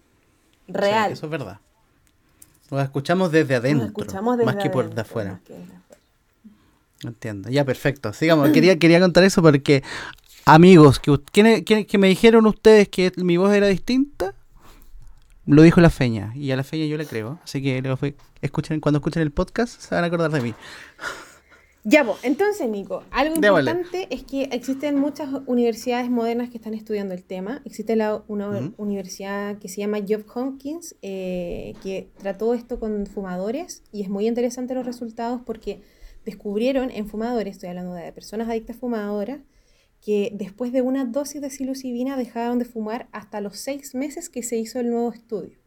Real. 0.68 1.14
eso 1.14 1.26
es 1.28 1.32
verdad. 1.32 1.60
Nos 2.70 2.84
escuchamos 2.84 3.32
desde 3.32 3.56
adentro, 3.56 3.94
más 4.46 4.56
que 4.58 4.70
por 4.70 4.94
de 4.94 5.02
afuera. 5.02 5.42
Entiendo, 7.04 7.50
ya 7.50 7.64
perfecto. 7.66 8.14
Sigamos, 8.14 8.50
quería, 8.50 8.78
quería 8.80 9.00
contar 9.00 9.24
eso 9.24 9.42
porque, 9.42 9.84
amigos, 10.46 11.00
que, 11.00 11.64
que 11.64 11.98
me 11.98 12.08
dijeron 12.08 12.46
ustedes 12.48 12.90
que 12.90 13.12
mi 13.18 13.38
voz 13.38 13.54
era 13.54 13.68
distinta, 13.68 14.34
lo 15.48 15.62
dijo 15.62 15.80
la 15.80 15.90
feña, 15.90 16.34
y 16.36 16.52
a 16.52 16.56
la 16.56 16.64
feña 16.64 16.86
yo 16.86 16.98
le 16.98 17.06
creo. 17.06 17.40
Así 17.44 17.62
que 17.62 17.82
escuchen, 18.42 18.80
cuando 18.80 18.98
escuchen 18.98 19.24
el 19.24 19.32
podcast 19.32 19.80
se 19.80 19.96
van 19.96 20.04
a 20.04 20.08
acordar 20.08 20.32
de 20.32 20.42
mí. 20.42 20.54
Ya, 21.90 22.04
vos. 22.04 22.20
entonces, 22.24 22.68
Nico, 22.68 23.04
algo 23.12 23.36
importante 23.36 24.10
es 24.10 24.24
que 24.24 24.50
existen 24.52 25.00
muchas 25.00 25.30
universidades 25.46 26.10
modernas 26.10 26.50
que 26.50 26.58
están 26.58 26.74
estudiando 26.74 27.14
el 27.14 27.24
tema. 27.24 27.62
Existe 27.64 27.96
la, 27.96 28.24
una 28.28 28.74
universidad 28.76 29.58
que 29.58 29.70
se 29.70 29.80
llama 29.80 30.00
Job 30.00 30.26
Hopkins, 30.36 30.98
eh, 31.02 31.76
que 31.82 32.10
trató 32.18 32.54
esto 32.54 32.78
con 32.78 33.06
fumadores 33.06 33.84
y 33.94 34.02
es 34.02 34.10
muy 34.10 34.28
interesante 34.28 34.76
los 34.76 34.86
resultados 34.86 35.42
porque 35.46 35.82
descubrieron 36.32 36.92
en 36.92 37.08
fumadores, 37.08 37.56
estoy 37.56 37.70
hablando 37.70 37.94
de 37.94 38.12
personas 38.14 38.48
adictas 38.48 38.78
fumadoras, 38.78 39.40
que 40.06 40.32
después 40.34 40.72
de 40.72 40.82
una 40.82 41.06
dosis 41.06 41.42
de 41.42 41.50
psilocibina 41.50 42.16
dejaron 42.16 42.60
de 42.60 42.66
fumar 42.66 43.08
hasta 43.12 43.42
los 43.42 43.58
seis 43.58 43.96
meses 43.96 44.30
que 44.30 44.44
se 44.44 44.58
hizo 44.58 44.80
el 44.80 44.92
nuevo 44.92 45.12
estudio. 45.12 45.58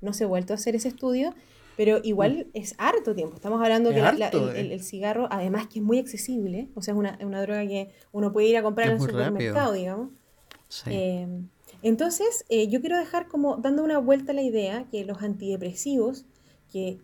No 0.00 0.12
se 0.12 0.24
ha 0.24 0.26
vuelto 0.28 0.52
a 0.52 0.56
hacer 0.56 0.76
ese 0.76 0.88
estudio 0.88 1.34
pero 1.80 1.98
igual 2.02 2.46
mm. 2.52 2.58
es 2.58 2.74
harto 2.76 3.14
tiempo. 3.14 3.36
Estamos 3.36 3.58
hablando 3.62 3.88
que 3.88 4.00
eh. 4.00 4.72
el, 4.74 4.82
cigarro, 4.82 5.28
además 5.30 5.66
que 5.66 5.78
es 5.78 5.82
muy 5.82 5.98
accesible, 5.98 6.68
o 6.74 6.82
sea, 6.82 6.92
es 6.92 6.98
una, 6.98 7.18
una 7.22 7.40
droga 7.40 7.66
que 7.66 7.90
uno 8.12 8.34
puede 8.34 8.48
ir 8.48 8.58
a 8.58 8.62
comprar 8.62 8.88
en 8.88 8.96
el 8.96 9.00
supermercado, 9.00 9.72
digamos. 9.72 10.10
Eh, 10.84 11.26
entonces, 11.80 12.44
eh, 12.50 12.68
yo 12.68 12.82
quiero 12.82 12.98
dejar 12.98 13.28
como 13.28 13.56
dando 13.56 13.82
una 13.82 13.96
vuelta 13.96 14.32
a 14.32 14.34
la 14.34 14.42
idea 14.42 14.88
que 14.90 15.06
los 15.06 15.22
antidepresivos, 15.22 16.26
que 16.70 16.98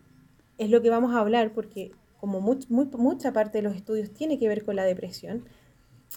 es 0.59 0.69
lo 0.69 0.79
que 0.83 0.91
vamos 0.91 1.15
a 1.15 1.21
hablar, 1.21 1.53
porque 1.55 1.89
como 2.27 2.41
mucha 2.97 3.31
parte 3.31 3.59
de 3.59 3.61
los 3.61 3.73
estudios 3.73 4.11
tiene 4.11 4.37
que 4.37 4.49
ver 4.49 4.65
con 4.65 4.75
la 4.75 4.83
depresión, 4.83 5.45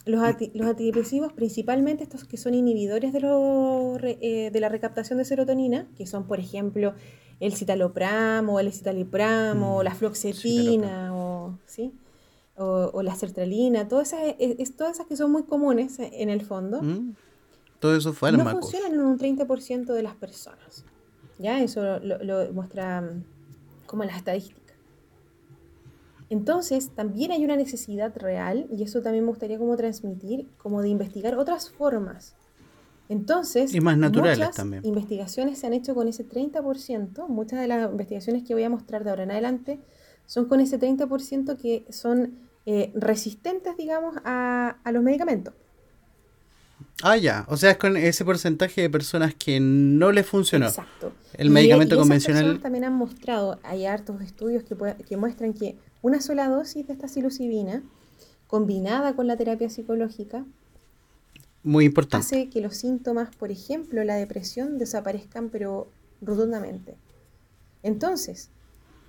los, 0.07 0.21
antidepresivos, 0.23 1.33
principalmente 1.33 2.03
estos 2.03 2.25
que 2.25 2.37
son 2.37 2.55
inhibidores 2.55 3.13
de, 3.13 4.19
eh, 4.21 4.51
de 4.51 4.61
la 4.61 4.69
recaptación 4.69 5.19
de 5.19 5.25
serotonina, 5.25 5.87
que 5.97 6.07
son, 6.07 6.27
por 6.27 6.41
ejemplo, 6.41 6.95
el 7.39 7.55
citalopram 7.55 8.49
o 8.49 8.59
el 8.59 8.73
citalopram 8.73 9.63
o 9.63 9.81
mm, 9.81 9.85
la 9.85 9.95
fluoxetina 9.95 11.15
o, 11.15 11.59
¿sí? 11.67 11.93
o, 12.57 13.03
la 13.03 13.15
sertralina, 13.15 13.87
todas 13.87 14.13
esas, 14.13 14.35
es, 14.39 14.77
todas 14.77 14.95
esas 14.95 15.07
que 15.07 15.17
son 15.17 15.31
muy 15.31 15.45
comunes 15.45 15.99
en 16.01 16.29
el 16.29 16.43
fondo. 16.43 16.83
Mm, 16.83 17.15
todo 17.79 17.95
eso 17.95 18.13
No 18.33 18.51
funcionan 18.51 18.95
en 18.95 19.01
un 19.01 19.17
30% 19.17 19.93
de 19.93 20.03
las 20.03 20.17
personas. 20.17 20.85
¿Ya? 21.39 21.63
Eso 21.63 22.01
lo, 22.01 22.53
muestra 22.53 23.01
mm, 23.01 23.25
como 23.87 24.05
las 24.05 24.17
estadísticas. 24.17 24.60
Entonces, 26.31 26.91
también 26.95 27.33
hay 27.33 27.45
una 27.45 27.57
necesidad 27.57 28.17
real, 28.17 28.69
y 28.71 28.85
eso 28.85 29.03
también 29.03 29.25
me 29.25 29.31
gustaría 29.31 29.59
como 29.59 29.77
transmitir, 29.77 30.47
como 30.59 30.81
de 30.81 30.89
investigar 30.89 31.35
otras 31.35 31.71
formas. 31.71 32.37
Entonces, 33.09 33.75
y 33.75 33.81
más 33.81 33.99
naturales 33.99 34.39
muchas 34.39 34.85
investigaciones 34.85 35.59
se 35.59 35.67
han 35.67 35.73
hecho 35.73 35.97
con 35.97 36.07
ese 36.07 36.25
30%, 36.25 37.27
muchas 37.27 37.61
de 37.61 37.67
las 37.67 37.91
investigaciones 37.91 38.45
que 38.45 38.55
voy 38.55 38.63
a 38.63 38.71
mostrar 38.71 39.03
de 39.03 39.11
ahora 39.11 39.25
en 39.25 39.33
adelante 39.33 39.81
son 40.27 40.45
con 40.45 40.61
ese 40.61 40.79
30% 40.79 41.57
que 41.57 41.85
son 41.91 42.39
eh, 42.67 42.93
resistentes, 42.95 43.77
digamos, 43.77 44.15
a, 44.25 44.77
los 44.93 45.03
medicamentos. 45.03 45.55
Ah, 47.03 47.17
ya. 47.17 47.47
O 47.49 47.57
sea, 47.57 47.73
es 47.73 47.79
con 47.79 47.97
ese 47.97 48.25
porcentaje 48.25 48.83
de 48.83 48.89
personas 48.89 49.35
que 49.35 49.59
no 49.59 50.13
les 50.13 50.27
funcionó. 50.27 50.69
Exacto. 50.69 51.13
El 51.33 51.51
medicamento 51.51 51.97
convencional. 51.97 52.61
también 52.61 52.85
han 52.85 52.93
mostrado, 52.93 53.59
hay 53.65 53.87
hartos 53.87 54.21
estudios 54.21 54.63
que, 54.63 54.77
que 55.09 55.17
muestran 55.17 55.53
que 55.53 55.77
una 56.03 56.21
sola 56.21 56.49
dosis 56.49 56.87
de 56.87 56.93
esta 56.93 57.09
psilocibina, 57.09 57.83
combinada 58.47 59.15
con 59.15 59.27
la 59.27 59.37
terapia 59.37 59.71
psicológica, 59.71 60.45
muy 61.63 61.85
importante. 61.85 62.25
hace 62.25 62.49
que 62.49 62.61
los 62.61 62.77
síntomas, 62.77 63.35
por 63.37 63.51
ejemplo, 63.51 64.03
la 64.03 64.15
depresión, 64.17 64.79
desaparezcan, 64.79 65.51
pero 65.51 65.89
rotundamente. 66.23 66.97
Entonces, 67.83 68.51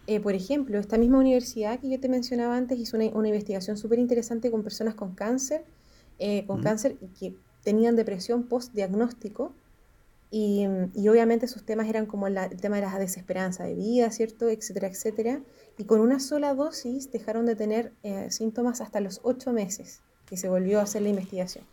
eh, 0.08 0.20
por 0.20 0.34
ejemplo, 0.34 0.80
esta 0.80 0.98
misma 0.98 1.20
universidad 1.20 1.80
que 1.80 1.90
yo 1.90 2.00
te 2.00 2.10
mencionaba 2.10 2.58
antes 2.58 2.78
hizo 2.80 2.98
una, 2.98 3.28
investigación 3.28 3.78
súper 3.78 4.00
interesante 4.00 4.52
con 4.52 4.64
personas 4.64 4.96
con 4.96 5.16
cáncer, 5.16 5.64
eh, 6.20 6.46
con 6.46 6.62
cáncer 6.62 6.98
que 7.20 7.36
tenían 7.64 7.96
depresión 7.96 8.44
post-diagnóstico 8.44 9.54
y, 10.34 10.66
obviamente 11.10 11.46
sus 11.48 11.64
temas 11.66 11.90
eran 11.90 12.06
como 12.06 12.26
el 12.28 12.38
tema 12.62 12.78
de 12.78 12.84
la 12.84 12.98
desesperanza 12.98 13.66
de 13.66 13.76
vida, 13.76 14.10
¿cierto? 14.12 14.50
Etcétera, 14.50 14.88
etcétera. 14.88 15.42
Y 15.78 15.84
con 15.84 16.00
una 16.00 16.22
sola 16.22 16.54
dosis 16.54 17.12
dejaron 17.12 17.46
de 17.46 17.56
tener 17.56 17.92
eh, 18.04 18.32
síntomas 18.32 18.80
hasta 18.80 19.02
los 19.02 19.20
ocho 19.24 19.52
meses 19.52 20.00
que 20.26 20.38
se 20.38 20.48
volvió 20.48 20.80
a 20.80 20.84
hacer 20.84 21.02
la 21.02 21.10
investigación. 21.10 21.66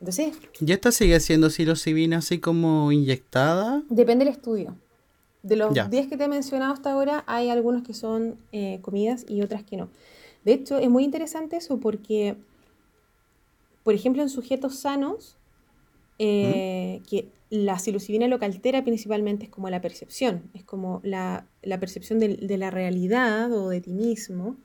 Entonces... 0.00 0.34
¿Ya 0.60 0.74
esta 0.74 0.92
sigue 0.92 1.20
siendo 1.20 1.50
psilocibina 1.50 2.18
así 2.18 2.38
como 2.38 2.90
inyectada? 2.90 3.82
Depende 3.90 4.24
del 4.24 4.32
estudio. 4.32 4.76
De 5.42 5.56
los 5.56 5.74
10 5.74 6.08
que 6.08 6.16
te 6.16 6.24
he 6.24 6.28
mencionado 6.28 6.72
hasta 6.72 6.92
ahora, 6.92 7.22
hay 7.26 7.50
algunos 7.50 7.82
que 7.82 7.92
son 7.94 8.36
eh, 8.50 8.80
comidas 8.80 9.26
y 9.28 9.42
otras 9.42 9.62
que 9.62 9.76
no. 9.76 9.90
De 10.44 10.54
hecho, 10.54 10.78
es 10.78 10.88
muy 10.88 11.04
interesante 11.04 11.56
eso 11.56 11.78
porque, 11.78 12.36
por 13.84 13.94
ejemplo, 13.94 14.22
en 14.22 14.28
sujetos 14.28 14.76
sanos, 14.76 15.36
eh, 16.18 17.02
que 17.08 17.28
la 17.50 17.78
psilocibina 17.78 18.26
lo 18.26 18.38
que 18.38 18.46
altera 18.46 18.82
principalmente 18.82 19.44
es 19.44 19.50
como 19.50 19.70
la 19.70 19.80
percepción, 19.80 20.50
es 20.54 20.64
como 20.64 21.00
la, 21.04 21.46
percepción 21.62 22.18
de, 22.18 22.56
la 22.58 22.70
realidad 22.70 23.52
o 23.52 23.68
de 23.68 23.80
ti 23.80 23.92
mismo, 23.92 24.56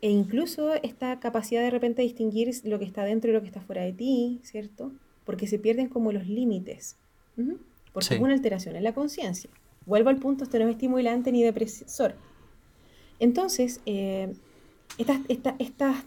e 0.00 0.10
incluso 0.10 0.74
esta 0.74 1.20
capacidad 1.20 1.62
de 1.62 1.70
repente 1.70 2.02
de 2.02 2.08
distinguir 2.08 2.52
lo 2.64 2.78
que 2.78 2.84
está 2.84 3.04
dentro 3.04 3.30
y 3.30 3.34
lo 3.34 3.40
que 3.40 3.46
está 3.46 3.60
fuera 3.60 3.82
de 3.82 3.92
ti, 3.92 4.40
¿cierto? 4.42 4.92
Porque 5.24 5.46
se 5.46 5.58
pierden 5.58 5.88
como 5.88 6.12
los 6.12 6.26
límites, 6.26 6.96
porque 7.92 8.14
es 8.14 8.20
una 8.20 8.34
alteración 8.34 8.76
en 8.76 8.84
la 8.84 8.92
conciencia. 8.92 9.48
Vuelvo 9.86 10.10
al 10.10 10.18
punto, 10.18 10.44
esto 10.44 10.58
no 10.58 10.66
es 10.66 10.72
estimulante 10.72 11.32
ni 11.32 11.42
depresor. 11.42 12.14
Entonces, 13.20 13.80
eh, 13.86 14.34
estas, 14.98 15.20
estas 15.58 16.04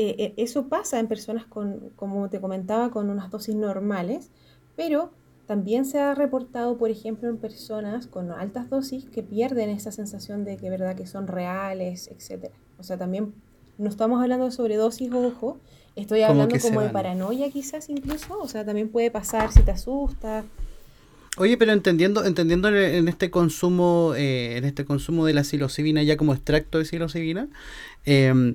eh, 0.00 0.14
eh, 0.18 0.34
eso 0.38 0.68
pasa 0.68 0.98
en 0.98 1.08
personas 1.08 1.44
con, 1.44 1.90
como 1.94 2.30
te 2.30 2.40
comentaba, 2.40 2.90
con 2.90 3.10
unas 3.10 3.30
dosis 3.30 3.54
normales, 3.54 4.30
pero 4.76 5.10
también 5.46 5.84
se 5.84 5.98
ha 5.98 6.14
reportado, 6.14 6.78
por 6.78 6.90
ejemplo, 6.90 7.28
en 7.28 7.36
personas 7.36 8.06
con 8.06 8.30
altas 8.30 8.70
dosis 8.70 9.04
que 9.04 9.22
pierden 9.22 9.68
esa 9.68 9.92
sensación 9.92 10.44
de 10.44 10.56
que 10.56 10.70
verdad 10.70 10.96
que 10.96 11.06
son 11.06 11.26
reales, 11.26 12.08
etc. 12.08 12.50
O 12.78 12.82
sea, 12.82 12.96
también 12.96 13.34
no 13.76 13.90
estamos 13.90 14.22
hablando 14.22 14.46
de 14.46 14.52
sobredosis, 14.52 15.12
ojo, 15.12 15.58
estoy 15.96 16.22
hablando 16.22 16.58
como 16.60 16.80
de 16.80 16.88
paranoia 16.88 17.50
quizás 17.50 17.90
incluso, 17.90 18.38
o 18.38 18.48
sea, 18.48 18.64
también 18.64 18.88
puede 18.88 19.10
pasar 19.10 19.52
si 19.52 19.60
te 19.62 19.72
asusta. 19.72 20.44
Oye, 21.36 21.58
pero 21.58 21.72
entendiendo, 21.72 22.24
entendiendo 22.24 22.68
en 22.68 23.08
este 23.08 23.30
consumo, 23.30 24.14
eh, 24.16 24.56
en 24.56 24.64
este 24.64 24.86
consumo 24.86 25.26
de 25.26 25.34
la 25.34 25.44
psilocibina 25.44 26.02
ya 26.02 26.16
como 26.16 26.32
extracto 26.32 26.78
de 26.78 26.86
psilocibina, 26.86 27.48
eh, 28.06 28.54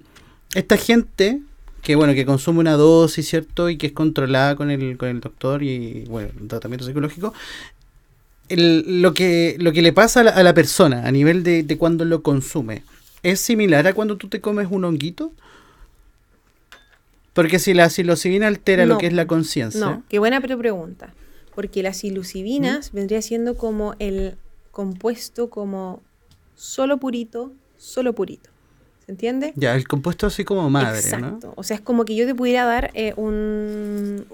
esta 0.53 0.77
gente 0.77 1.41
que 1.86 1.95
bueno, 1.95 2.15
que 2.15 2.25
consume 2.25 2.60
una 2.60 2.73
dosis, 2.73 3.29
¿cierto? 3.29 3.69
Y 3.69 3.77
que 3.77 3.88
es 3.88 3.93
controlada 3.93 4.55
con 4.55 4.71
el, 4.71 4.97
con 4.97 5.08
el 5.08 5.19
doctor 5.19 5.62
y, 5.62 6.03
bueno, 6.05 6.29
el 6.41 6.47
tratamiento 6.47 6.84
psicológico, 6.84 7.31
lo, 8.49 9.13
que, 9.13 9.55
lo 9.60 9.71
que 9.71 9.84
le 9.84 9.93
pasa 9.93 10.21
a 10.21 10.43
la, 10.43 10.53
persona 10.55 11.08
a 11.08 11.12
nivel 11.12 11.43
de, 11.43 11.62
de, 11.62 11.77
cuando 11.77 12.03
lo 12.03 12.23
consume, 12.23 12.81
¿es 13.21 13.39
similar 13.39 13.86
a 13.86 13.93
cuando 13.93 14.17
tú 14.17 14.29
te 14.29 14.41
comes 14.41 14.67
un 14.71 14.84
honguito? 14.84 15.31
Porque 17.34 17.60
si 17.60 17.75
la 17.75 17.88
psilocibina 17.91 18.47
altera 18.47 18.88
lo 18.88 18.97
que 18.97 19.05
es 19.05 19.13
la 19.13 19.27
conciencia. 19.27 19.79
No, 19.79 20.03
qué 20.10 20.17
buena 20.17 20.41
pregunta. 20.41 21.13
Porque 21.53 21.84
la 21.84 21.93
psilocibina 21.93 22.79
¿Mm? 22.79 22.95
vendría 22.95 23.21
siendo 23.21 23.58
como 23.58 23.93
el 23.99 24.38
compuesto 24.71 25.51
como 25.51 26.01
solo 26.55 26.97
purito, 26.97 27.51
solo 27.77 28.13
purito. 28.13 28.54
¿Se 29.05 29.11
entiende? 29.11 29.53
Ya, 29.55 29.75
el 29.75 29.87
compuesto 29.87 30.25
así 30.25 30.43
como 30.43 30.69
madre, 30.69 30.99
Exacto. 30.99 31.53
O 31.55 31.63
sea, 31.63 31.75
es 31.75 31.81
como 31.81 32.05
que 32.05 32.15
yo 32.15 32.25
te 32.25 32.33
pudiera 32.33 32.65
dar 32.65 32.89
eh, 32.95 33.13
un, 33.17 34.25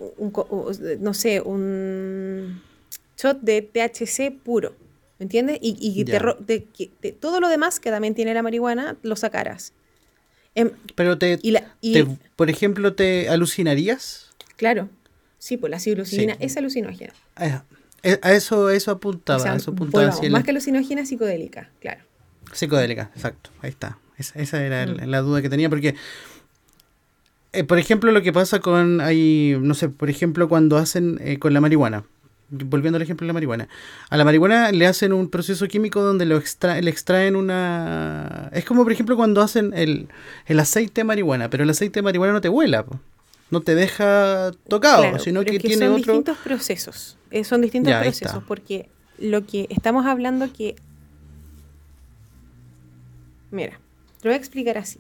no 1.00 1.14
sé, 1.14 1.42
un 1.42 2.62
shot 3.18 3.42
de 3.42 3.62
THC 3.62 4.32
puro. 4.44 4.74
¿Me 5.20 5.26
entiendes? 5.26 5.60
Y, 5.62 5.78
y 5.80 6.04
te, 6.06 7.12
todo 7.12 7.40
lo 7.40 7.50
demás 7.50 7.80
que 7.80 7.92
también 7.92 8.16
tiene 8.16 8.34
la 8.34 8.42
marihuana, 8.42 8.98
lo 9.04 9.16
sacaras. 9.16 9.74
Em, 10.56 10.72
Pero 10.96 11.18
te, 11.18 11.40
por 12.36 12.50
ejemplo, 12.50 12.94
¿te 12.96 13.30
alucinarías? 13.30 14.30
Claro. 14.56 14.90
Sí, 15.38 15.58
pues 15.58 15.70
la 15.70 15.80
psilocibina 15.80 16.38
es 16.40 16.56
alucinógena. 16.58 17.14
A, 17.36 17.64
eso, 18.04 18.70
eso 18.70 18.92
apuntaba. 18.92 19.56
eso 19.56 19.72
apuntaba 19.72 20.12
más 20.30 20.44
que 20.44 20.52
alucinógena, 20.52 21.06
psicodélica, 21.06 21.70
claro. 21.80 22.02
Psicodélica, 22.54 23.12
exacto. 23.16 23.52
Ahí 23.62 23.70
está. 23.70 23.98
Esa, 24.36 24.64
era 24.64 24.86
mm. 24.86 25.10
la 25.10 25.22
duda 25.22 25.42
que 25.42 25.50
tenía, 25.50 25.70
porque, 25.70 25.96
eh, 27.54 27.64
por 27.64 27.80
ejemplo, 27.80 28.12
lo 28.12 28.22
que 28.22 28.32
pasa 28.32 28.60
con, 28.60 29.02
hay, 29.02 29.58
no 29.60 29.74
sé, 29.74 29.90
por 29.90 30.10
ejemplo, 30.10 30.48
cuando 30.48 30.78
hacen 30.78 31.20
eh, 31.22 31.40
con 31.40 31.54
la 31.54 31.62
marihuana, 31.62 32.04
volviendo 32.52 32.98
al 32.98 33.02
ejemplo 33.02 33.26
de 33.26 33.30
la 33.30 33.34
marihuana, 33.34 33.70
a 34.10 34.18
la 34.18 34.26
marihuana 34.26 34.72
le 34.72 34.86
hacen 34.86 35.14
un 35.14 35.30
proceso 35.30 35.68
químico 35.68 36.02
donde 36.02 36.26
lo 36.26 36.40
le 36.40 36.90
extraen 36.90 37.36
una... 37.36 38.50
Es 38.54 38.66
como, 38.66 38.84
por 38.84 38.92
ejemplo, 38.92 39.16
cuando 39.16 39.42
hacen 39.42 39.74
el, 39.74 40.10
aceite 40.60 41.02
de 41.02 41.06
marihuana, 41.06 41.50
pero 41.50 41.64
el 41.64 41.70
aceite 41.70 42.00
de 42.00 42.04
marihuana 42.04 42.34
no 42.34 42.42
te 42.42 42.50
vuela, 42.50 42.86
no 43.50 43.62
te 43.62 43.74
deja 43.76 44.52
tocado, 44.68 45.18
sino 45.20 45.44
que, 45.44 45.60
tiene 45.60 45.86
son 45.86 45.94
otro... 45.94 46.14
distintos 46.14 46.38
procesos, 46.38 47.18
eh, 47.32 47.44
son 47.44 47.62
distintos 47.62 47.94
procesos, 47.96 48.44
porque 48.48 48.90
lo 49.18 49.46
que 49.46 49.68
estamos 49.70 50.06
hablando 50.06 50.52
que... 50.52 50.76
Mira, 53.50 53.80
lo 54.24 54.30
voy 54.30 54.36
a 54.36 54.38
explicar 54.38 54.78
así. 54.78 55.00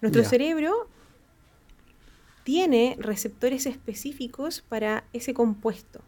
Nuestro 0.00 0.24
cerebro 0.24 0.88
tiene 2.44 2.96
receptores 2.98 3.66
específicos 3.66 4.62
para 4.68 5.04
ese 5.12 5.32
compuesto. 5.32 6.00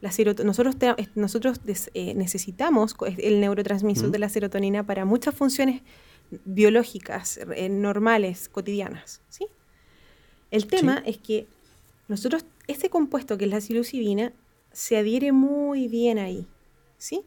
La 0.00 0.10
nosotros 0.44 0.76
nosotros 1.14 1.60
eh, 1.94 2.14
necesitamos 2.14 2.94
el 3.18 3.40
neurotransmisor 3.40 4.10
de 4.10 4.18
la 4.18 4.28
serotonina 4.28 4.84
para 4.84 5.04
muchas 5.04 5.34
funciones 5.34 5.82
biológicas 6.44 7.38
eh, 7.54 7.68
normales, 7.68 8.48
cotidianas. 8.48 9.22
¿sí? 9.28 9.46
El 10.50 10.66
tema 10.66 11.02
es 11.06 11.18
que 11.18 11.46
nosotros, 12.08 12.44
este 12.66 12.90
compuesto 12.90 13.38
que 13.38 13.46
es 13.46 13.50
la 13.50 13.60
psilocibina, 13.60 14.32
se 14.72 14.96
adhiere 14.96 15.32
muy 15.32 15.88
bien 15.88 16.18
ahí. 16.18 16.46
¿sí? 16.98 17.24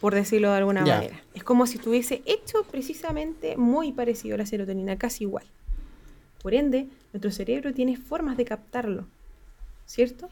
Por 0.00 0.14
decirlo 0.14 0.50
de 0.50 0.56
alguna 0.56 0.84
manera. 0.84 1.20
Es 1.34 1.44
como 1.44 1.66
si 1.66 1.76
estuviese 1.76 2.22
hecho 2.24 2.64
precisamente 2.70 3.56
muy 3.56 3.92
parecido 3.92 4.34
a 4.34 4.38
la 4.38 4.46
serotonina, 4.46 4.96
casi 4.96 5.24
igual. 5.24 5.44
Por 6.42 6.54
ende, 6.54 6.88
nuestro 7.12 7.30
cerebro 7.30 7.74
tiene 7.74 7.96
formas 7.96 8.36
de 8.36 8.46
captarlo, 8.46 9.06
¿cierto? 9.84 10.28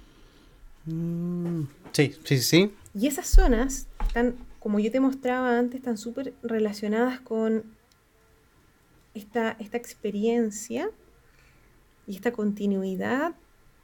Mm, 0.87 1.65
sí, 1.93 2.15
sí, 2.25 2.39
sí. 2.39 2.73
Y 2.95 3.07
esas 3.07 3.27
zonas 3.27 3.89
están, 4.07 4.37
como 4.59 4.79
yo 4.79 4.91
te 4.91 5.01
mostraba 5.01 5.59
antes, 5.59 5.81
están 5.81 5.99
súper 5.99 6.33
relacionadas 6.43 7.21
con 7.21 7.65
esta, 9.13 9.57
esta 9.61 9.77
experiencia 9.77 10.91
y 12.07 12.17
esta 12.17 12.33
continuidad 12.33 13.35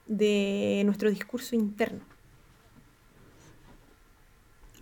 de 0.06 0.82
nuestro 0.86 1.10
discurso 1.10 1.54
interno. 1.54 2.13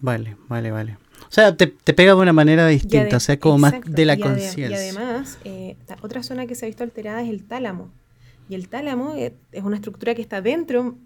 Vale, 0.03 0.37
vale, 0.49 0.71
vale. 0.71 0.99
O 1.23 1.35
sea, 1.35 1.57
te, 1.57 1.69
pega 1.69 2.15
de 2.15 2.21
una 2.21 2.33
manera 2.35 2.67
distinta, 2.67 3.17
o 3.17 3.21
sea, 3.21 3.39
como 3.39 3.57
más 3.57 3.75
de 3.87 4.05
la 4.05 4.19
conciencia. 4.19 4.69
Y 4.69 4.75
además, 4.75 5.39
eh, 5.45 5.77
otra 6.03 6.23
zona 6.23 6.47
que 6.47 6.55
se 6.55 6.67
ha 6.67 6.69
visto 6.69 6.85
alterada 6.85 7.23
es 7.23 7.31
el 7.31 7.45
tálamo. 7.45 7.91
Y 8.49 8.55
el 8.55 8.69
tálamo 8.69 9.15
es 9.15 9.33
una 9.63 9.77
estructura 9.77 10.15
que 10.15 10.21
está 10.21 10.43
dentro, 10.43 10.97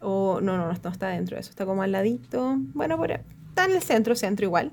o 0.00 0.40
no, 0.40 0.56
no, 0.58 0.66
no, 0.66 0.72
está 0.72 1.08
dentro 1.08 1.34
de 1.34 1.40
eso, 1.40 1.50
está 1.50 1.66
como 1.66 1.82
al 1.82 1.90
ladito. 1.90 2.56
Bueno, 2.74 2.96
por, 2.98 3.10
está 3.10 3.64
en 3.64 3.72
el 3.72 3.82
centro, 3.82 4.14
centro 4.14 4.44
igual. 4.44 4.70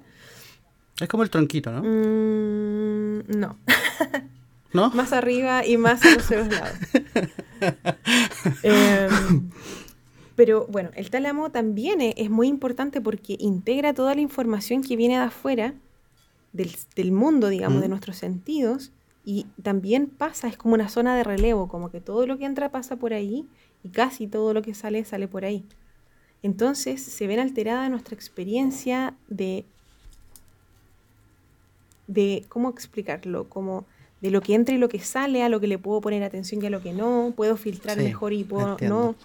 Es 0.99 1.07
como 1.07 1.23
el 1.23 1.29
tronquito, 1.29 1.71
¿no? 1.71 1.81
Mm, 1.81 3.23
no. 3.39 3.57
¿No? 4.73 4.89
más 4.93 5.13
arriba 5.13 5.65
y 5.65 5.77
más 5.77 6.01
a 6.05 6.11
los 6.11 6.29
lados. 6.29 6.77
Em, 8.61 9.49
pero 10.35 10.67
bueno, 10.67 10.89
el 10.95 11.09
tálamo 11.09 11.49
también 11.49 12.01
es, 12.01 12.29
muy 12.29 12.47
importante 12.47 12.99
porque 12.99 13.37
integra 13.39 13.93
toda 13.93 14.15
la 14.15 14.21
información 14.21 14.83
que 14.83 14.95
viene 14.95 15.15
de 15.15 15.23
afuera, 15.23 15.73
del, 16.51 17.11
mundo, 17.11 17.49
digamos, 17.49 17.81
de 17.81 17.87
mm. 17.87 17.89
nuestros 17.89 18.17
sentidos, 18.17 18.91
y 19.23 19.47
también 19.63 20.07
pasa, 20.07 20.47
es 20.47 20.57
como 20.57 20.73
una 20.75 20.89
zona 20.89 21.15
de 21.15 21.23
relevo, 21.23 21.67
como 21.67 21.89
que 21.89 21.99
todo 21.99 22.27
lo 22.27 22.37
que 22.37 22.45
entra 22.45 22.69
pasa 22.69 22.95
por 22.95 23.13
ahí 23.13 23.47
y 23.83 23.89
casi 23.89 24.27
todo 24.27 24.53
lo 24.53 24.61
que 24.61 24.75
sale 24.75 25.03
sale 25.03 25.27
por 25.27 25.45
ahí. 25.45 25.65
Entonces 26.43 27.01
se 27.01 27.25
ven 27.25 27.39
alterada 27.39 27.89
nuestra 27.89 28.13
experiencia 28.13 29.15
de, 29.27 29.65
de 32.07 32.45
¿cómo 32.49 32.69
explicarlo? 32.69 33.49
Como 33.49 33.85
de 34.21 34.29
lo 34.29 34.41
que 34.41 34.53
entra 34.53 34.75
y 34.75 34.77
lo 34.77 34.89
que 34.89 34.99
sale, 34.99 35.43
a 35.43 35.49
lo 35.49 35.59
que 35.59 35.67
le 35.67 35.79
puedo 35.79 36.01
poner 36.01 36.23
atención 36.23 36.61
y 36.61 36.67
a 36.67 36.69
lo 36.69 36.81
que 36.81 36.93
no, 36.93 37.33
puedo 37.35 37.57
filtrar 37.57 37.97
mejor 37.97 38.31
y 38.33 38.43
puedo 38.43 38.77
no. 38.81 39.15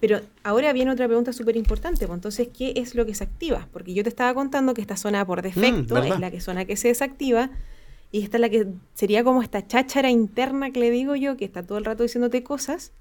Pero 0.00 0.20
ahora 0.42 0.72
viene 0.72 0.90
otra 0.90 1.06
pregunta 1.06 1.32
súper 1.32 1.56
importante, 1.56 2.06
pues 2.06 2.16
entonces, 2.16 2.48
¿qué 2.56 2.74
es 2.76 2.94
lo 2.94 3.06
que 3.06 3.14
se 3.14 3.24
activa? 3.24 3.68
Porque 3.72 3.94
yo 3.94 4.02
te 4.02 4.08
estaba 4.08 4.34
contando 4.34 4.74
que 4.74 4.80
esta 4.80 4.96
zona 4.96 5.24
por 5.24 5.40
mm, 5.40 5.42
defecto 5.42 5.96
es 5.98 6.20
la 6.20 6.30
que 6.30 6.40
zona 6.40 6.64
que 6.64 6.76
se 6.76 6.88
desactiva 6.88 7.50
y 8.12 8.22
esta 8.22 8.36
es 8.36 8.40
la 8.40 8.48
que 8.48 8.66
sería 8.94 9.24
como 9.24 9.42
esta 9.42 9.66
cháchara 9.66 10.10
interna 10.10 10.70
que 10.70 10.80
le 10.80 10.90
digo 10.90 11.16
yo, 11.16 11.36
que 11.36 11.44
está 11.44 11.62
todo 11.62 11.78
el 11.78 11.84
rato 11.84 12.02
diciéndote 12.02 12.42
cosas, 12.42 12.92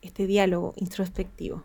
este 0.00 0.26
diálogo 0.26 0.74
introspectivo. 0.76 1.64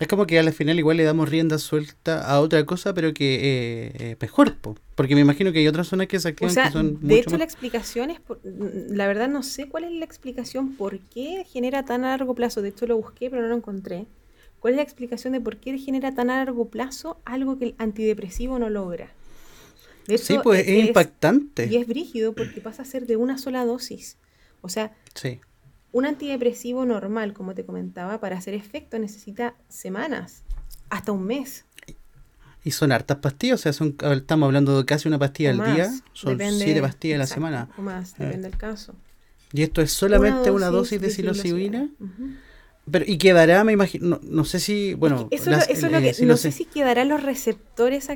Es 0.00 0.08
como 0.08 0.26
que 0.26 0.38
al 0.38 0.50
final 0.54 0.78
igual 0.78 0.96
le 0.96 1.04
damos 1.04 1.28
rienda 1.28 1.58
suelta 1.58 2.26
a 2.26 2.40
otra 2.40 2.64
cosa, 2.64 2.94
pero 2.94 3.12
que 3.12 3.34
eh, 3.34 3.92
eh 3.98 4.16
mejor, 4.18 4.56
porque 4.94 5.14
me 5.14 5.20
imagino 5.20 5.52
que 5.52 5.58
hay 5.58 5.68
otras 5.68 5.88
zonas 5.88 6.06
que 6.06 6.18
se 6.18 6.28
activan 6.28 6.54
que 6.54 6.70
son 6.70 6.98
De 7.06 7.18
hecho, 7.18 7.36
la 7.36 7.44
explicación 7.44 8.10
es, 8.10 8.18
la 8.42 9.06
verdad 9.06 9.28
no 9.28 9.42
sé 9.42 9.68
cuál 9.68 9.84
es 9.84 9.92
la 9.92 10.06
explicación 10.06 10.74
por 10.74 10.98
qué 11.00 11.44
genera 11.46 11.84
tan 11.84 12.04
a 12.06 12.08
largo 12.08 12.34
plazo. 12.34 12.62
De 12.62 12.70
hecho 12.70 12.86
lo 12.86 12.96
busqué, 12.96 13.28
pero 13.28 13.42
no 13.42 13.48
lo 13.48 13.56
encontré. 13.56 14.06
¿Cuál 14.58 14.72
es 14.72 14.76
la 14.78 14.82
explicación 14.82 15.34
de 15.34 15.42
por 15.42 15.58
qué 15.58 15.76
genera 15.76 16.14
tan 16.14 16.30
a 16.30 16.38
largo 16.38 16.68
plazo 16.68 17.20
algo 17.26 17.58
que 17.58 17.66
el 17.66 17.74
antidepresivo 17.76 18.58
no 18.58 18.70
logra? 18.70 19.12
sí, 20.16 20.38
pues 20.42 20.66
es, 20.66 20.86
impactante. 20.86 21.66
Y 21.66 21.76
es 21.76 21.86
brígido 21.86 22.32
porque 22.32 22.62
pasa 22.62 22.82
a 22.82 22.86
ser 22.86 23.06
de 23.06 23.16
una 23.16 23.36
sola 23.36 23.66
dosis. 23.66 24.16
O 24.62 24.70
sea, 24.70 24.96
sí. 25.14 25.40
Un 25.92 26.06
antidepresivo 26.06 26.84
normal, 26.84 27.32
como 27.32 27.54
te 27.54 27.64
comentaba, 27.64 28.20
para 28.20 28.36
hacer 28.36 28.54
efecto 28.54 28.98
necesita 28.98 29.54
semanas, 29.68 30.44
hasta 30.88 31.12
un 31.12 31.24
mes. 31.24 31.64
Y 32.62 32.72
son 32.72 32.92
hartas 32.92 33.18
pastillas, 33.18 33.60
o 33.60 33.62
sea, 33.62 33.72
son, 33.72 33.96
estamos 34.12 34.46
hablando 34.46 34.76
de 34.76 34.84
casi 34.84 35.08
una 35.08 35.18
pastilla 35.18 35.50
al 35.50 35.74
día, 35.74 35.90
son 36.12 36.38
siete 36.38 36.80
pastillas 36.80 37.16
a 37.16 37.18
la 37.18 37.26
semana. 37.26 37.68
O 37.78 37.82
más, 37.82 38.12
eh. 38.12 38.24
depende 38.24 38.48
del 38.50 38.58
caso. 38.58 38.94
Y 39.52 39.62
esto 39.62 39.82
es 39.82 39.92
solamente 39.92 40.50
una 40.50 40.68
dosis, 40.68 41.00
de, 41.00 41.10
psilocibina. 41.10 41.88
Pero, 42.90 43.04
y 43.06 43.18
quedará, 43.18 43.64
me 43.64 43.72
imagino, 43.72 44.20
no, 44.22 44.44
sé 44.44 44.60
si, 44.60 44.94
bueno, 44.94 45.28
eso, 45.30 45.50
es 45.50 45.82
lo 45.82 46.00
que, 46.00 46.14
no 46.24 46.36
sé 46.36 46.52
si 46.52 46.64
quedará 46.64 47.04
los 47.04 47.22
receptores 47.22 48.10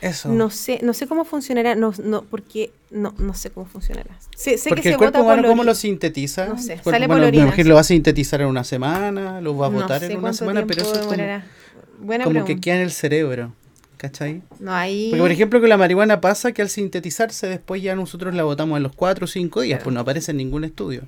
eso. 0.00 0.28
No 0.28 0.50
sé, 0.50 0.80
no 0.82 0.92
sé 0.94 1.06
cómo 1.06 1.24
funcionará, 1.24 1.74
no, 1.74 1.92
no, 2.02 2.22
porque 2.22 2.70
no, 2.90 3.14
no 3.18 3.34
sé 3.34 3.50
cómo 3.50 3.66
funcionará. 3.66 4.10
Sé, 4.36 4.58
porque 4.68 4.82
que 4.82 4.88
el 4.90 4.96
cuerpo 4.96 5.20
humano, 5.20 5.48
¿cómo 5.48 5.64
lo 5.64 5.74
sintetiza? 5.74 6.46
No 6.46 6.58
sé, 6.58 6.78
sale 6.82 7.06
por 7.06 7.20
orina. 7.20 7.54
lo 7.56 7.74
va 7.74 7.80
a 7.80 7.84
sintetizar 7.84 8.40
en 8.40 8.48
una 8.48 8.64
semana, 8.64 9.40
lo 9.40 9.56
va 9.56 9.66
a 9.66 9.70
botar 9.70 10.04
en 10.04 10.18
una 10.18 10.32
semana, 10.32 10.64
pero 10.66 10.82
eso 10.82 10.94
es 10.94 11.06
como, 11.06 12.24
como 12.24 12.44
que 12.44 12.60
queda 12.60 12.76
en 12.76 12.82
el 12.82 12.92
cerebro. 12.92 13.52
¿Cachai? 14.00 14.40
No 14.58 14.72
hay. 14.72 15.10
Porque, 15.10 15.22
por 15.22 15.30
ejemplo, 15.30 15.60
con 15.60 15.68
la 15.68 15.76
marihuana 15.76 16.22
pasa 16.22 16.52
que 16.52 16.62
al 16.62 16.70
sintetizarse, 16.70 17.46
después 17.48 17.82
ya 17.82 17.94
nosotros 17.94 18.34
la 18.34 18.44
botamos 18.44 18.78
en 18.78 18.82
los 18.82 18.96
4 18.96 19.26
o 19.26 19.28
5 19.28 19.60
días, 19.60 19.82
pues 19.82 19.92
no 19.92 20.00
aparece 20.00 20.30
en 20.30 20.38
ningún 20.38 20.64
estudio. 20.64 21.02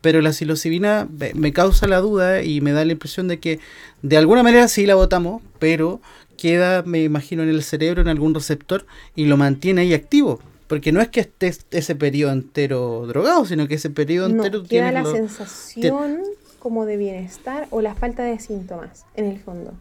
Pero 0.00 0.20
la 0.20 0.32
psilocibina 0.32 1.06
me 1.34 1.52
causa 1.52 1.86
la 1.86 2.00
duda 2.00 2.42
y 2.42 2.60
me 2.60 2.72
da 2.72 2.84
la 2.84 2.90
impresión 2.90 3.28
de 3.28 3.38
que 3.38 3.60
de 4.02 4.16
alguna 4.16 4.42
manera 4.42 4.66
sí 4.66 4.84
la 4.84 4.96
botamos, 4.96 5.42
pero 5.60 6.00
queda, 6.34 6.82
me 6.82 7.02
imagino, 7.02 7.42
en 7.42 7.48
el 7.48 7.62
cerebro, 7.62 8.02
en 8.02 8.08
algún 8.08 8.34
receptor, 8.34 8.86
y 9.14 9.24
lo 9.24 9.36
mantiene 9.36 9.82
ahí 9.82 9.94
activo. 9.94 10.40
Porque 10.66 10.92
no 10.92 11.00
es 11.00 11.08
que 11.08 11.20
esté 11.20 11.52
ese 11.70 11.94
periodo 11.94 12.32
entero 12.32 13.06
drogado, 13.06 13.44
sino 13.44 13.68
que 13.68 13.74
ese 13.74 13.90
periodo 13.90 14.26
entero 14.26 14.62
tiene. 14.62 14.92
la 14.92 15.04
sensación 15.04 16.20
como 16.58 16.86
de 16.86 16.96
bienestar 16.96 17.68
o 17.70 17.82
la 17.82 17.94
falta 17.94 18.22
de 18.22 18.38
síntomas, 18.38 19.04
en 19.16 19.26
el 19.26 19.38
fondo. 19.38 19.74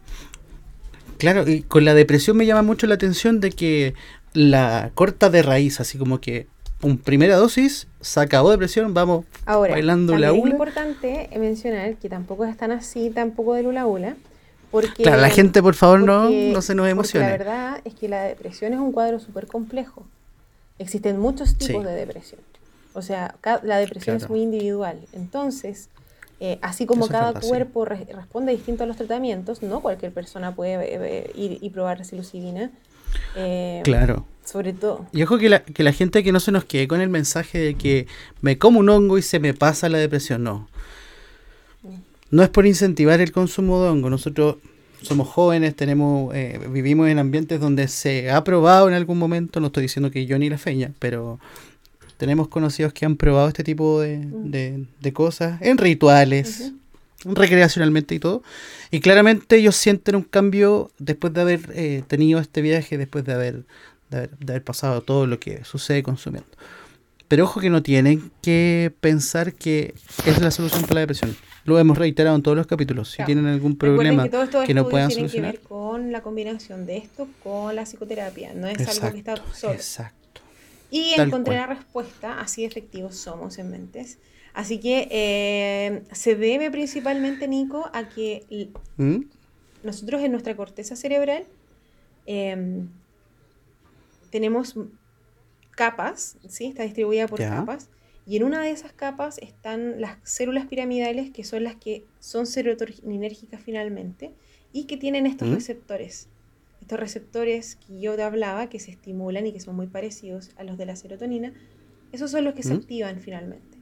Claro, 1.17 1.49
y 1.49 1.61
con 1.61 1.85
la 1.85 1.93
depresión 1.93 2.35
me 2.35 2.45
llama 2.45 2.63
mucho 2.63 2.85
la 2.87 2.95
atención 2.95 3.39
de 3.39 3.51
que 3.51 3.93
la 4.33 4.91
corta 4.93 5.29
de 5.29 5.41
raíz, 5.41 5.79
así 5.79 5.97
como 5.97 6.19
que 6.19 6.47
un 6.81 6.97
primera 6.97 7.37
dosis, 7.37 7.87
se 8.01 8.19
acabó 8.19 8.51
depresión, 8.51 8.93
vamos 8.93 9.25
bailando 9.45 10.17
la 10.17 10.33
hula. 10.33 10.43
Es 10.43 10.51
importante 10.51 11.29
mencionar 11.39 11.95
que 11.95 12.09
tampoco 12.09 12.43
es 12.43 12.57
tan 12.57 12.71
así, 12.71 13.09
tampoco 13.09 13.53
de 13.53 13.63
lula 13.63 13.87
hula, 13.87 14.15
claro, 14.81 15.21
la 15.21 15.29
gente, 15.29 15.61
por 15.61 15.75
favor, 15.75 16.01
no, 16.01 16.29
no 16.29 16.61
se 16.61 16.75
nos 16.75 16.87
emocione. 16.87 17.25
La 17.25 17.31
verdad 17.31 17.81
es 17.83 17.93
que 17.93 18.07
la 18.07 18.23
depresión 18.23 18.73
es 18.73 18.79
un 18.79 18.91
cuadro 18.91 19.19
súper 19.19 19.47
complejo. 19.47 20.05
Existen 20.79 21.19
muchos 21.19 21.55
tipos 21.55 21.83
de 21.83 21.91
depresión. 21.91 22.41
O 22.93 23.01
sea, 23.01 23.35
la 23.63 23.77
depresión 23.77 24.17
es 24.17 24.29
muy 24.29 24.41
individual. 24.41 24.99
Entonces, 25.13 25.89
eh, 26.39 26.59
así 26.61 26.85
como 26.85 27.07
cada 27.07 27.39
cuerpo 27.39 27.85
responde 27.85 28.51
distinto 28.51 28.83
a 28.83 28.87
los 28.87 28.97
tratamientos, 28.97 29.61
no 29.61 29.81
cualquier 29.81 30.11
persona 30.11 30.53
puede 30.55 30.73
eh, 30.73 30.99
eh, 31.01 31.31
ir 31.35 31.57
y 31.61 31.69
probar 31.69 32.03
psilocibina. 32.05 32.71
claro. 33.83 34.25
Sobre 34.43 34.73
todo. 34.73 35.05
Y 35.13 35.23
ojo 35.23 35.37
que 35.37 35.47
la, 35.47 35.63
que 35.63 35.83
la 35.83 35.93
gente 35.93 36.21
que 36.21 36.33
no 36.33 36.41
se 36.41 36.51
nos 36.51 36.65
quede 36.65 36.89
con 36.89 36.99
el 36.99 37.07
mensaje 37.07 37.59
de 37.59 37.75
que 37.75 38.07
me 38.41 38.57
como 38.57 38.81
un 38.81 38.89
hongo 38.89 39.17
y 39.17 39.21
se 39.21 39.39
me 39.39 39.53
pasa 39.53 39.87
la 39.87 39.97
depresión, 39.99 40.43
no. 40.43 40.67
No 42.33 42.41
es 42.41 42.49
por 42.49 42.65
incentivar 42.65 43.21
el 43.21 43.31
consumo 43.31 43.83
de 43.83 43.89
hongo. 43.89 44.09
Nosotros 44.09 44.55
somos 45.03 45.27
jóvenes, 45.27 45.75
tenemos, 45.75 46.33
eh, 46.33 46.59
vivimos 46.67 47.07
en 47.07 47.19
ambientes 47.19 47.59
donde 47.59 47.87
se 47.87 48.31
ha 48.31 48.43
probado 48.43 48.87
en 48.87 48.95
algún 48.95 49.19
momento, 49.19 49.59
no 49.59 49.67
estoy 49.67 49.83
diciendo 49.83 50.09
que 50.09 50.25
yo 50.25 50.39
ni 50.39 50.49
la 50.49 50.57
feña, 50.57 50.93
pero 50.97 51.39
tenemos 52.17 52.47
conocidos 52.47 52.91
que 52.91 53.05
han 53.05 53.17
probado 53.17 53.49
este 53.49 53.63
tipo 53.63 54.01
de, 54.01 54.17
mm. 54.17 55.09
cosas 55.09 55.61
en 55.61 55.77
rituales, 55.77 56.71
recreacionalmente 57.23 58.15
y 58.15 58.19
todo. 58.19 58.41
Y 58.89 58.99
claramente 58.99 59.57
ellos 59.57 59.75
sienten 59.75 60.15
un 60.15 60.23
cambio 60.23 60.89
después 60.97 61.35
de 61.35 61.41
haber 61.41 61.59
eh, 61.75 62.01
tenido 62.07 62.39
este 62.39 62.63
viaje, 62.63 62.97
después 62.97 63.25
de 63.25 63.33
haber, 63.33 63.63
de 64.09 64.17
haber, 64.17 64.37
de 64.39 64.53
haber 64.53 64.63
pasado 64.63 65.01
todo 65.01 65.27
lo 65.27 65.39
que 65.39 65.63
sucede 65.65 66.01
consumiendo. 66.01 66.49
Pero 67.27 67.43
ojo 67.43 67.59
que 67.59 67.69
no 67.69 67.83
tienen 67.83 68.31
que 68.41 68.91
pensar 69.01 69.53
que 69.53 69.93
es 70.25 70.41
la 70.41 70.49
solución 70.49 70.81
para 70.81 70.95
la 70.95 70.99
depresión. 71.01 71.35
Lo 71.65 71.79
hemos 71.79 71.97
reiterado 71.97 72.35
en 72.35 72.43
todos 72.43 72.57
los 72.57 72.67
capítulos. 72.67 73.11
Si 73.11 73.23
tienen 73.23 73.45
algún 73.45 73.77
problema 73.77 74.27
que, 74.27 74.73
no 74.73 74.89
puedan 74.89 75.11
solucionar. 75.11 75.29
Tiene 75.29 75.29
que 75.29 75.41
ver 75.41 75.59
con 75.61 76.11
la 76.11 76.21
combinación 76.21 76.85
de 76.85 76.97
esto 76.97 77.27
con 77.43 77.75
la 77.75 77.83
psicoterapia. 77.83 78.53
No 78.53 78.67
es 78.67 78.87
algo 78.87 79.11
que 79.11 79.17
está 79.19 79.35
solo. 79.53 79.73
Exacto. 79.73 80.41
Y 80.91 81.13
encontré 81.19 81.55
la 81.55 81.67
respuesta, 81.67 82.39
así 82.39 82.65
efectivos 82.65 83.15
somos 83.15 83.57
en 83.57 83.71
mentes. 83.71 84.19
Así 84.53 84.79
que 84.79 85.07
eh, 85.09 86.03
se 86.11 86.35
debe 86.35 86.69
principalmente, 86.69 87.47
Nico, 87.47 87.89
a 87.93 88.09
que 88.09 88.69
¿Mm? 88.97 89.21
nosotros 89.83 90.21
en 90.21 90.31
nuestra 90.31 90.55
corteza 90.55 90.95
cerebral 90.95 91.45
em, 92.27 92.87
tenemos 94.29 94.75
capas, 95.71 96.37
¿sí? 96.47 96.65
está 96.65 96.83
distribuida 96.83 97.27
por 97.27 97.39
capas, 97.39 97.89
y 98.25 98.37
en 98.37 98.43
una 98.43 98.63
de 98.63 98.71
esas 98.71 98.93
capas 98.93 99.37
están 99.39 99.99
las 99.99 100.17
células 100.23 100.65
piramidales, 100.67 101.31
que 101.31 101.43
son 101.43 101.63
las 101.63 101.75
que 101.75 102.05
son 102.19 102.45
serotoninérgicas 102.45 103.61
finalmente, 103.61 104.31
y 104.71 104.85
que 104.85 104.97
tienen 104.97 105.25
estos 105.25 105.49
¿Mm? 105.49 105.53
receptores. 105.53 106.27
Estos 106.81 106.99
receptores 106.99 107.75
que 107.75 107.99
yo 107.99 108.15
te 108.15 108.23
hablaba, 108.23 108.67
que 108.67 108.79
se 108.79 108.91
estimulan 108.91 109.45
y 109.45 109.53
que 109.53 109.59
son 109.59 109.75
muy 109.75 109.87
parecidos 109.87 110.51
a 110.57 110.63
los 110.63 110.77
de 110.77 110.85
la 110.85 110.95
serotonina, 110.95 111.53
esos 112.11 112.31
son 112.31 112.43
los 112.43 112.53
que 112.53 112.63
se 112.63 112.73
¿Mm? 112.73 112.77
activan 112.77 113.19
finalmente. 113.19 113.77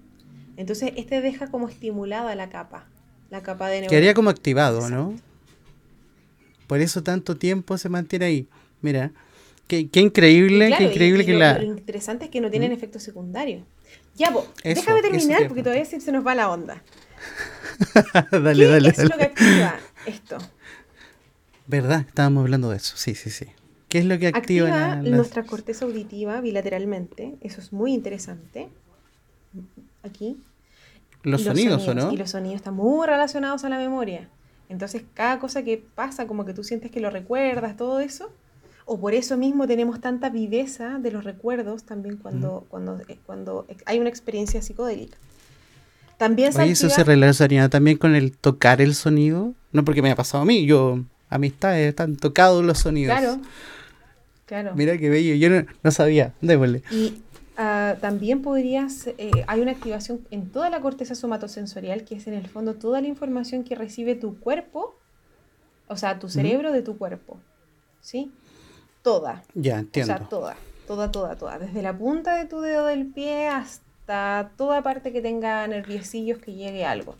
Entonces, 0.57 0.93
este 0.95 1.21
deja 1.21 1.47
como 1.49 1.69
estimulada 1.69 2.35
la 2.35 2.49
capa. 2.49 2.87
la 3.29 3.41
capa 3.41 3.69
de 3.69 3.87
Quedaría 3.87 4.13
como 4.13 4.29
activado, 4.29 4.89
¿no? 4.89 5.15
Por 6.67 6.81
eso 6.81 7.03
tanto 7.03 7.35
tiempo 7.37 7.77
se 7.77 7.89
mantiene 7.89 8.25
ahí. 8.25 8.47
Mira, 8.81 9.11
qué, 9.67 9.87
increíble, 9.93 10.73
qué 10.77 10.85
increíble 10.85 11.25
que 11.25 11.33
la... 11.33 11.57
Lo 11.57 11.63
interesante 11.63 12.25
es 12.25 12.31
que 12.31 12.41
no 12.41 12.49
tienen 12.49 12.71
¿Mm? 12.71 12.73
efectos 12.73 13.03
secundarios. 13.03 13.63
Ya, 14.15 14.29
vos, 14.29 14.47
déjame 14.63 15.01
terminar 15.01 15.47
porque 15.47 15.63
todavía 15.63 15.85
se 15.85 16.11
nos 16.11 16.25
va 16.25 16.35
la 16.35 16.49
onda. 16.49 16.83
dale, 18.31 18.65
¿Qué 18.65 18.67
dale, 18.67 18.89
es 18.89 19.03
lo 19.03 19.17
que 19.17 19.23
activa 19.23 19.75
esto? 20.05 20.37
¿Verdad? 21.67 22.05
Estábamos 22.07 22.41
hablando 22.43 22.69
de 22.69 22.77
eso. 22.77 22.97
Sí, 22.97 23.15
sí, 23.15 23.29
sí. 23.29 23.47
¿Qué 23.87 23.99
es 23.99 24.05
lo 24.05 24.17
que 24.19 24.27
activa, 24.27 24.93
activa 24.93 24.95
nuestra 25.15 25.43
corteza 25.43 25.85
auditiva 25.85 26.41
bilateralmente? 26.41 27.37
Eso 27.41 27.61
es 27.61 27.73
muy 27.73 27.93
interesante. 27.93 28.69
Aquí. 30.03 30.37
Los, 31.23 31.43
sonidos, 31.43 31.87
¿o 31.87 31.93
no? 31.93 32.11
Y 32.11 32.17
los 32.17 32.31
sonidos 32.31 32.55
están 32.57 32.73
muy 32.73 33.05
relacionados 33.05 33.63
a 33.63 33.69
la 33.69 33.77
memoria. 33.77 34.29
Entonces, 34.69 35.03
cada 35.13 35.39
cosa 35.39 35.63
que 35.63 35.77
pasa, 35.77 36.25
como 36.25 36.45
que 36.45 36.53
tú 36.53 36.63
sientes 36.63 36.89
que 36.89 36.99
lo 36.99 37.09
recuerdas, 37.09 37.75
todo 37.75 37.99
eso, 37.99 38.31
o 38.91 38.99
por 38.99 39.13
eso 39.13 39.37
mismo 39.37 39.67
tenemos 39.67 40.01
tanta 40.01 40.29
viveza 40.29 40.99
de 40.99 41.11
los 41.11 41.23
recuerdos 41.23 41.83
también 41.83 42.17
cuando, 42.17 42.65
cuando, 42.69 42.99
eh, 43.07 43.17
cuando 43.25 43.65
hay 43.85 43.99
una 43.99 44.09
experiencia 44.09 44.61
psicodélica. 44.61 45.17
También 46.17 46.53
se 46.53 46.69
eso 46.69 46.89
se 46.89 47.03
relacionaría 47.03 47.69
también 47.69 47.97
con 47.97 48.15
el 48.15 48.35
tocar 48.35 48.81
el 48.81 48.93
sonido. 48.93 49.53
No 49.71 49.85
porque 49.85 50.01
me 50.01 50.11
ha 50.11 50.15
pasado 50.15 50.43
a 50.43 50.45
mí, 50.45 50.65
yo, 50.65 50.99
amistades, 51.29 51.87
están 51.87 52.17
tocados 52.17 52.63
los 52.63 52.79
sonidos. 52.79 53.17
Claro, 53.17 53.41
claro. 54.45 54.75
Mira 54.75 54.97
qué 54.97 55.09
bello, 55.09 55.35
yo 55.35 55.49
no, 55.49 55.65
no 55.83 55.91
sabía, 55.91 56.33
démosle. 56.41 56.83
Y 56.91 57.21
Ah, 57.63 57.97
también 58.01 58.41
podrías, 58.41 59.07
eh, 59.19 59.29
hay 59.45 59.61
una 59.61 59.71
activación 59.71 60.21
en 60.31 60.49
toda 60.49 60.69
la 60.71 60.81
corteza 60.81 61.13
somatosensorial, 61.13 62.05
que 62.05 62.15
es 62.15 62.25
en 62.25 62.33
el 62.33 62.47
fondo 62.47 62.73
toda 62.73 63.01
la 63.01 63.07
información 63.07 63.63
que 63.63 63.75
recibe 63.75 64.15
tu 64.15 64.39
cuerpo, 64.39 64.95
o 65.87 65.95
sea, 65.95 66.17
tu 66.17 66.27
cerebro 66.27 66.71
de 66.71 66.81
tu 66.81 66.97
cuerpo, 66.97 67.39
¿sí? 68.01 68.31
Toda. 69.01 69.43
Ya, 69.53 69.79
entiendo. 69.79 70.13
O 70.13 70.17
sea, 70.17 70.29
toda, 70.29 70.57
toda, 70.87 71.11
toda, 71.11 71.35
toda. 71.35 71.59
Desde 71.59 71.81
la 71.81 71.97
punta 71.97 72.35
de 72.35 72.45
tu 72.45 72.61
dedo 72.61 72.85
del 72.85 73.07
pie 73.07 73.47
hasta 73.47 74.51
toda 74.57 74.81
parte 74.81 75.11
que 75.11 75.21
tenga 75.21 75.65
nerviosillos 75.67 76.39
que 76.39 76.53
llegue 76.53 76.85
algo. 76.85 77.15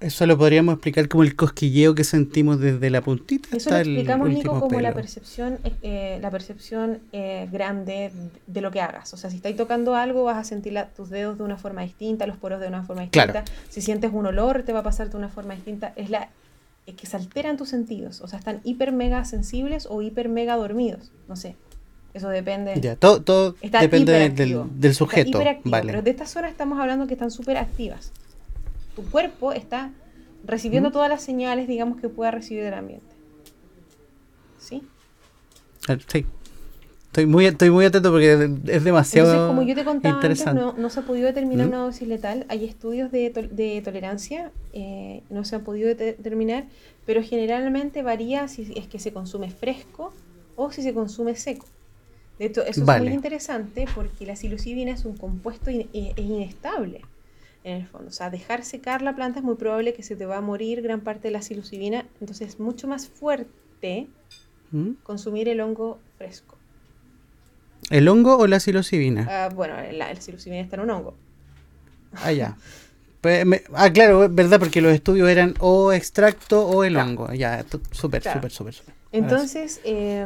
Eso 0.00 0.26
lo 0.26 0.36
podríamos 0.36 0.74
explicar 0.74 1.08
como 1.08 1.22
el 1.22 1.34
cosquilleo 1.34 1.94
que 1.94 2.04
sentimos 2.04 2.60
desde 2.60 2.90
la 2.90 3.00
puntita. 3.00 3.48
Eso 3.56 3.70
lo 3.70 3.76
explicamos, 3.76 4.28
Nico, 4.28 4.60
como 4.60 4.78
la 4.80 4.92
percepción, 4.92 5.58
eh, 5.82 6.18
la 6.20 6.30
percepción 6.30 6.98
eh, 7.12 7.48
grande 7.50 8.12
de 8.46 8.60
lo 8.60 8.70
que 8.70 8.82
hagas. 8.82 9.14
O 9.14 9.16
sea, 9.16 9.30
si 9.30 9.36
estáis 9.36 9.56
tocando 9.56 9.94
algo, 9.94 10.24
vas 10.24 10.36
a 10.36 10.44
sentir 10.44 10.78
tus 10.94 11.08
dedos 11.08 11.38
de 11.38 11.44
una 11.44 11.56
forma 11.56 11.82
distinta, 11.82 12.26
los 12.26 12.36
poros 12.36 12.60
de 12.60 12.68
una 12.68 12.82
forma 12.82 13.02
distinta. 13.02 13.44
Si 13.70 13.80
sientes 13.80 14.10
un 14.12 14.26
olor, 14.26 14.64
te 14.64 14.72
va 14.72 14.80
a 14.80 14.84
pasar 14.84 15.08
de 15.08 15.16
una 15.16 15.28
forma 15.28 15.54
distinta. 15.54 15.94
Es 15.96 16.10
la 16.10 16.28
que 16.94 17.06
se 17.06 17.16
alteran 17.16 17.56
tus 17.56 17.68
sentidos. 17.68 18.20
O 18.20 18.28
sea, 18.28 18.38
están 18.38 18.60
hiper 18.64 18.92
mega 18.92 19.24
sensibles 19.24 19.86
o 19.90 20.02
hiper 20.02 20.28
mega 20.28 20.56
dormidos. 20.56 21.10
No 21.28 21.36
sé. 21.36 21.56
Eso 22.12 22.28
depende. 22.28 22.80
Ya, 22.80 22.96
todo, 22.96 23.22
todo 23.22 23.54
depende 23.62 24.30
del, 24.30 24.64
del, 24.74 24.94
sujeto. 24.94 25.40
vale. 25.64 25.86
Pero 25.86 26.02
de 26.02 26.10
estas 26.10 26.30
zonas 26.30 26.50
estamos 26.50 26.80
hablando 26.80 27.06
que 27.06 27.14
están 27.14 27.30
súper 27.30 27.56
activas 27.56 28.12
tu 28.94 29.10
cuerpo 29.10 29.52
está 29.52 29.90
recibiendo 30.44 30.90
todas 30.90 31.08
las 31.08 31.22
señales, 31.22 31.68
digamos, 31.68 32.00
que 32.00 32.08
pueda 32.08 32.30
recibir 32.30 32.64
del 32.64 32.74
ambiente. 32.74 33.06
¿Sí? 34.58 34.82
Ah, 35.88 35.96
sí. 36.06 36.26
Estoy 37.10 37.26
muy, 37.26 37.44
estoy 37.44 37.70
muy 37.70 37.84
atento 37.84 38.12
porque 38.12 38.32
es 38.66 38.84
demasiado 38.84 39.32
Entonces, 39.32 39.48
como 39.48 39.62
yo 39.62 39.74
te 39.74 39.84
contaba 39.84 40.20
antes, 40.20 40.46
no, 40.54 40.90
se 40.90 41.00
ha 41.00 41.02
podido 41.02 41.26
determinar 41.26 41.66
una 41.66 41.78
dosis 41.78 42.06
letal. 42.06 42.46
Hay 42.48 42.64
estudios 42.64 43.10
de, 43.10 43.30
de 43.50 43.82
tolerancia, 43.82 44.52
eh, 44.72 45.24
no 45.28 45.44
se 45.44 45.56
han 45.56 45.64
podido 45.64 45.88
determinar, 45.88 46.66
pero 47.06 47.20
generalmente 47.20 48.04
varía 48.04 48.46
si 48.46 48.72
es 48.76 48.86
que 48.86 49.00
se 49.00 49.12
consume 49.12 49.50
fresco 49.50 50.12
o 50.54 50.70
si 50.70 50.82
se 50.82 50.94
consume 50.94 51.34
seco. 51.34 51.66
De 52.38 52.46
hecho, 52.46 52.62
eso 52.64 52.88
es 52.88 53.00
muy 53.00 53.12
interesante 53.12 53.86
porque 53.92 54.24
la 54.24 54.36
psilocibina 54.36 54.92
es 54.92 55.04
un 55.04 55.16
compuesto 55.16 55.68
in, 55.72 55.88
es 55.92 56.16
inestable 56.16 57.00
en 57.64 57.78
el 57.78 57.88
fondo. 57.88 58.10
O 58.10 58.12
sea, 58.12 58.30
dejar 58.30 58.64
secar 58.64 59.02
la 59.02 59.16
planta 59.16 59.40
es 59.40 59.44
muy 59.44 59.56
probable 59.56 59.94
que 59.94 60.04
se 60.04 60.14
te 60.14 60.26
va 60.26 60.36
a 60.36 60.40
morir 60.40 60.80
gran 60.80 61.00
parte 61.00 61.26
de 61.26 61.32
la 61.32 61.42
psilocibina. 61.42 62.06
Entonces 62.20 62.50
es 62.50 62.60
mucho 62.60 62.86
más 62.86 63.08
fuerte 63.08 64.06
¿Mm? 64.70 64.90
consumir 65.02 65.48
el 65.48 65.60
hongo 65.60 65.98
fresco. 66.16 66.59
¿El 67.90 68.08
hongo 68.08 68.38
o 68.38 68.46
la 68.46 68.60
psilocibina? 68.60 69.26
Ah, 69.28 69.48
bueno, 69.54 69.74
la, 69.92 70.14
psilocibina 70.14 70.62
está 70.62 70.76
en 70.76 70.82
un 70.82 70.90
hongo. 70.90 71.14
Ah, 72.14 72.32
ya. 72.32 72.56
Pues, 73.20 73.44
ah, 73.74 73.92
claro, 73.92 74.30
verdad, 74.30 74.58
porque 74.58 74.80
los 74.80 74.94
estudios 74.94 75.28
eran 75.28 75.54
o 75.58 75.92
extracto 75.92 76.66
o 76.66 76.84
el 76.84 76.96
hongo. 76.96 77.30
Ya, 77.34 77.66
súper, 77.90 78.22
súper, 78.22 78.50
súper, 78.50 78.72
súper. 78.72 78.94
Entonces, 79.12 79.78
eh, 79.84 80.24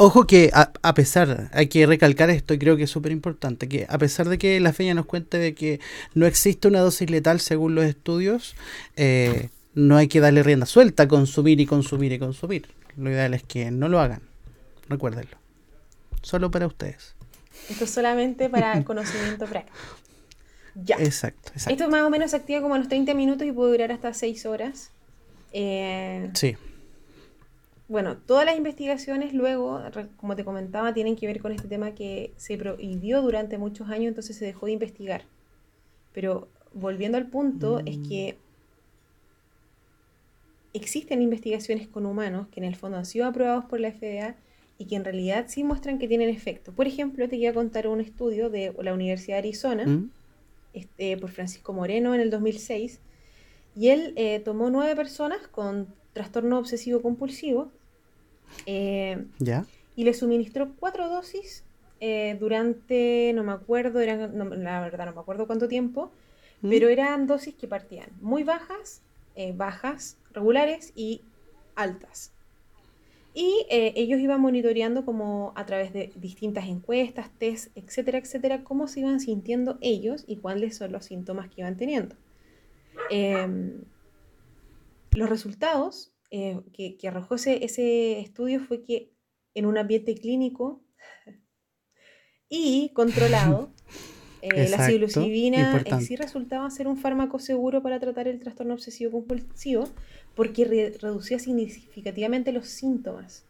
Ojo 0.00 0.28
que 0.28 0.52
a, 0.54 0.94
pesar, 0.94 1.50
hay 1.52 1.66
que 1.66 1.84
recalcar 1.84 2.30
esto 2.30 2.54
y 2.54 2.58
creo 2.60 2.76
que 2.76 2.84
es 2.84 2.90
súper 2.90 3.10
importante, 3.10 3.68
que 3.68 3.84
a 3.88 3.98
pesar 3.98 4.28
de 4.28 4.38
que 4.38 4.60
la 4.60 4.72
feña 4.72 4.94
nos 4.94 5.06
cuente 5.06 5.38
de 5.38 5.54
que 5.56 5.80
no 6.14 6.24
existe 6.26 6.68
una 6.68 6.78
dosis 6.78 7.10
letal 7.10 7.40
según 7.40 7.74
los 7.74 7.84
estudios, 7.84 8.54
eh, 8.94 9.48
no 9.74 9.96
hay 9.96 10.06
que 10.06 10.20
darle 10.20 10.44
rienda 10.44 10.66
suelta 10.66 11.02
a 11.02 11.08
consumir 11.08 11.58
y 11.58 11.66
consumir 11.66 12.12
y 12.12 12.20
consumir. 12.20 12.68
Lo 12.96 13.10
ideal 13.10 13.34
es 13.34 13.42
que 13.42 13.72
no 13.72 13.88
lo 13.88 13.98
hagan, 13.98 14.22
recuérdenlo. 14.88 15.36
Solo 16.22 16.50
para 16.50 16.66
ustedes. 16.66 17.14
Esto 17.68 17.84
es 17.84 17.90
solamente 17.90 18.48
para 18.48 18.84
conocimiento 18.84 19.46
práctico. 19.46 19.76
Ya. 20.74 20.96
Exacto, 20.96 21.50
exacto. 21.52 21.70
Esto 21.72 21.90
más 21.90 22.02
o 22.02 22.10
menos 22.10 22.30
se 22.30 22.36
activa 22.36 22.60
como 22.60 22.74
a 22.74 22.78
los 22.78 22.88
30 22.88 23.14
minutos 23.14 23.46
y 23.46 23.52
puede 23.52 23.72
durar 23.72 23.92
hasta 23.92 24.14
6 24.14 24.46
horas. 24.46 24.90
Eh, 25.52 26.30
sí 26.34 26.56
bueno, 27.88 28.18
todas 28.18 28.44
las 28.44 28.56
investigaciones 28.56 29.32
luego, 29.32 29.80
como 30.18 30.36
te 30.36 30.44
comentaba, 30.44 30.92
tienen 30.92 31.16
que 31.16 31.26
ver 31.26 31.40
con 31.40 31.52
este 31.52 31.68
tema 31.68 31.94
que 31.94 32.34
se 32.36 32.58
prohibió 32.58 33.22
durante 33.22 33.56
muchos 33.56 33.88
años, 33.88 34.08
entonces 34.08 34.36
se 34.36 34.44
dejó 34.44 34.66
de 34.66 34.72
investigar. 34.72 35.22
Pero 36.12 36.48
volviendo 36.74 37.16
al 37.16 37.28
punto, 37.28 37.80
es 37.86 37.96
mm. 37.96 38.08
que 38.08 38.38
existen 40.74 41.22
investigaciones 41.22 41.88
con 41.88 42.04
humanos 42.04 42.48
que 42.48 42.60
en 42.60 42.64
el 42.64 42.76
fondo 42.76 42.98
han 42.98 43.06
sido 43.06 43.26
aprobados 43.26 43.64
por 43.64 43.80
la 43.80 43.90
FDA 43.90 44.36
y 44.78 44.86
que 44.86 44.94
en 44.94 45.04
realidad 45.04 45.46
sí 45.48 45.64
muestran 45.64 45.98
que 45.98 46.06
tienen 46.06 46.28
efecto. 46.28 46.72
Por 46.72 46.86
ejemplo, 46.86 47.28
te 47.28 47.36
voy 47.36 47.46
a 47.46 47.52
contar 47.52 47.88
un 47.88 48.00
estudio 48.00 48.48
de 48.48 48.72
la 48.80 48.94
Universidad 48.94 49.34
de 49.34 49.38
Arizona, 49.40 49.84
mm. 49.84 50.10
este, 50.72 51.16
por 51.16 51.30
Francisco 51.30 51.72
Moreno 51.72 52.14
en 52.14 52.20
el 52.20 52.30
2006, 52.30 53.00
y 53.74 53.88
él 53.88 54.12
eh, 54.16 54.40
tomó 54.40 54.70
nueve 54.70 54.94
personas 54.94 55.46
con 55.48 55.88
trastorno 56.12 56.58
obsesivo 56.58 57.02
compulsivo 57.02 57.70
eh, 58.66 59.26
¿Ya? 59.38 59.66
Y 59.94 60.04
le 60.04 60.14
suministró 60.14 60.72
cuatro 60.78 61.08
dosis 61.08 61.64
eh, 62.00 62.36
durante, 62.40 63.32
no 63.34 63.42
me 63.42 63.52
acuerdo, 63.52 64.00
eran, 64.00 64.38
la 64.62 64.80
verdad 64.80 65.06
no 65.06 65.14
me 65.14 65.20
acuerdo 65.20 65.46
cuánto 65.46 65.66
tiempo, 65.66 66.12
¿Mm? 66.62 66.70
pero 66.70 66.88
eran 66.88 67.26
dosis 67.26 67.54
que 67.54 67.66
partían 67.66 68.08
muy 68.20 68.44
bajas, 68.44 69.02
bajas, 69.54 70.16
regulares 70.32 70.92
y 70.96 71.22
altas. 71.76 72.32
Y 73.40 73.66
ellos 73.70 74.18
iban 74.18 74.40
monitoreando 74.40 75.04
como 75.04 75.52
a 75.54 75.64
través 75.64 75.92
de 75.92 76.10
distintas 76.16 76.66
encuestas, 76.66 77.30
test, 77.38 77.70
etcétera, 77.76 78.18
etcétera, 78.18 78.64
cómo 78.64 78.88
se 78.88 78.98
iban 78.98 79.20
sintiendo 79.20 79.78
ellos 79.80 80.24
y 80.26 80.38
cuáles 80.38 80.76
son 80.76 80.90
los 80.90 81.04
síntomas 81.04 81.48
que 81.48 81.60
iban 81.60 81.76
teniendo. 81.76 82.16
Em, 83.10 83.84
los 85.12 85.30
resultados 85.30 86.12
eh, 86.32 86.60
que, 86.72 86.98
arrojó 87.06 87.36
ese, 87.36 88.18
estudio 88.18 88.58
fue 88.58 88.82
que 88.82 89.14
en 89.54 89.66
un 89.66 89.78
ambiente 89.78 90.16
clínico 90.16 90.82
y 92.48 92.90
controlado, 92.92 93.70
eh, 94.42 94.68
la 94.68 94.86
psilocibina 94.86 95.82
en 95.84 96.00
sí 96.00 96.16
resultaba 96.16 96.68
ser 96.70 96.86
un 96.88 96.96
fármaco 96.96 97.38
seguro 97.38 97.82
para 97.82 97.98
tratar 97.98 98.28
el 98.28 98.38
trastorno 98.38 98.74
obsesivo 98.74 99.12
compulsivo 99.12 99.88
porque 100.34 100.94
reducía 101.00 101.38
significativamente 101.38 102.52
los 102.52 102.68
síntomas. 102.68 103.44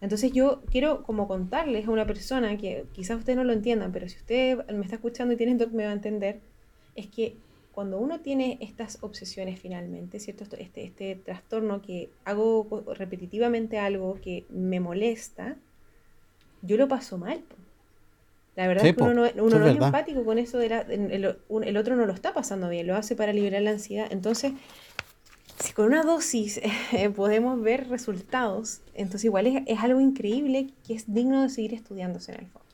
Entonces 0.00 0.32
yo 0.32 0.62
quiero 0.70 1.02
como 1.02 1.26
contarles 1.26 1.86
a 1.86 1.90
una 1.90 2.06
persona 2.06 2.56
que 2.58 2.84
quizás 2.92 3.18
ustedes 3.18 3.36
no 3.36 3.44
lo 3.44 3.52
entiendan, 3.52 3.90
pero 3.90 4.08
si 4.08 4.18
usted 4.18 4.66
me 4.66 4.82
está 4.82 4.96
escuchando 4.96 5.34
y 5.34 5.36
tiene 5.36 5.54
me 5.72 5.84
va 5.84 5.90
a 5.90 5.94
entender, 5.94 6.40
es 6.94 7.06
que 7.06 7.36
cuando 7.72 7.98
uno 7.98 8.20
tiene 8.20 8.58
estas 8.60 8.98
obsesiones 9.02 9.58
finalmente, 9.58 10.20
¿cierto? 10.20 10.44
Este, 10.56 10.84
este 10.84 11.16
trastorno 11.16 11.82
que 11.82 12.10
hago 12.24 12.84
repetitivamente 12.94 13.78
algo 13.78 14.20
que 14.22 14.44
me 14.48 14.78
molesta, 14.78 15.56
yo 16.62 16.76
lo 16.76 16.86
paso 16.86 17.18
mal. 17.18 17.42
La 18.56 18.68
verdad 18.68 18.86
es 18.86 18.96
que 18.96 19.02
uno 19.02 19.14
no, 19.14 19.44
uno 19.44 19.66
es 19.66 19.76
empático 19.76 20.24
con 20.24 20.38
eso, 20.38 20.58
de 20.58 20.66
el, 20.66 21.76
otro 21.76 21.96
no 21.96 22.06
lo 22.06 22.12
está 22.12 22.32
pasando 22.32 22.68
bien, 22.68 22.86
lo 22.86 22.94
hace 22.94 23.16
para 23.16 23.32
liberar 23.32 23.62
la 23.62 23.70
ansiedad. 23.70 24.06
Entonces, 24.10 24.52
si 25.58 25.72
con 25.72 25.86
una 25.86 26.02
dosis 26.02 26.60
eh, 26.92 27.10
podemos 27.14 27.60
ver 27.60 27.88
resultados, 27.88 28.80
entonces 28.94 29.24
igual 29.24 29.46
es, 29.48 29.62
es, 29.66 29.80
algo 29.80 30.00
increíble 30.00 30.68
que 30.86 30.94
es 30.94 31.12
digno 31.12 31.42
de 31.42 31.48
seguir 31.48 31.74
estudiándose 31.74 32.32
en 32.32 32.40
el 32.40 32.46
fondo. 32.46 32.64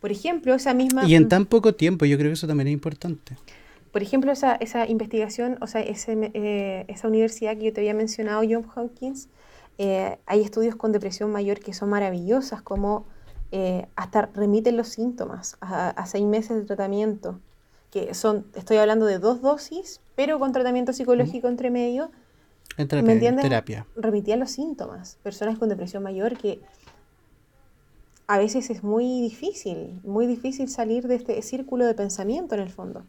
Por 0.00 0.12
ejemplo, 0.12 0.54
esa 0.54 0.74
misma... 0.74 1.06
Y 1.06 1.14
en 1.14 1.28
tan 1.28 1.46
poco 1.46 1.74
tiempo, 1.74 2.04
yo 2.04 2.16
creo 2.16 2.30
que 2.30 2.34
eso 2.34 2.46
también 2.46 2.68
es 2.68 2.74
importante. 2.74 3.36
por 3.92 4.02
ejemplo, 4.02 4.30
esa, 4.32 4.54
esa 4.56 4.86
investigación, 4.86 5.58
o 5.60 5.66
sea, 5.66 5.80
ese, 5.80 6.30
eh, 6.34 6.84
esa 6.88 7.08
universidad 7.08 7.56
que 7.56 7.66
yo 7.66 7.72
te 7.72 7.80
había 7.80 7.94
mencionado, 7.94 8.42
John 8.48 8.66
Hopkins, 8.74 9.28
eh, 9.78 10.18
hay 10.26 10.40
estudios 10.42 10.74
con 10.74 10.92
depresión 10.92 11.30
mayor 11.30 11.60
que 11.60 11.72
son 11.72 11.88
maravillosas, 11.88 12.62
como 12.62 13.06
eh, 13.50 13.86
hasta 13.96 14.26
remiten 14.34 14.76
los 14.76 14.88
síntomas 14.88 15.56
a, 15.60 16.06
seis 16.06 16.24
meses 16.24 16.56
de 16.56 16.64
tratamiento, 16.64 17.40
que 17.90 18.14
son, 18.14 18.46
estoy 18.54 18.76
hablando 18.76 19.06
de 19.06 19.18
dos 19.18 19.40
dosis, 19.40 20.00
pero 20.14 20.38
con 20.38 20.52
tratamiento 20.52 20.92
psicológico 20.92 21.48
entre 21.48 21.70
medio. 21.70 22.10
¿Me 22.76 23.12
entiendes? 23.12 23.42
Terapia. 23.42 23.86
Remitían 23.96 24.38
los 24.38 24.50
síntomas. 24.50 25.18
Personas 25.22 25.58
con 25.58 25.68
depresión 25.68 26.02
mayor 26.02 26.36
que 26.36 26.60
a 28.28 28.38
veces 28.38 28.68
es 28.68 28.84
muy 28.84 29.22
difícil, 29.22 30.00
muy 30.04 30.26
difícil 30.26 30.68
salir 30.68 31.08
de 31.08 31.14
este 31.14 31.40
círculo 31.40 31.86
de 31.86 31.94
pensamiento 31.94 32.54
en 32.54 32.60
el 32.60 32.70
fondo. 32.70 33.04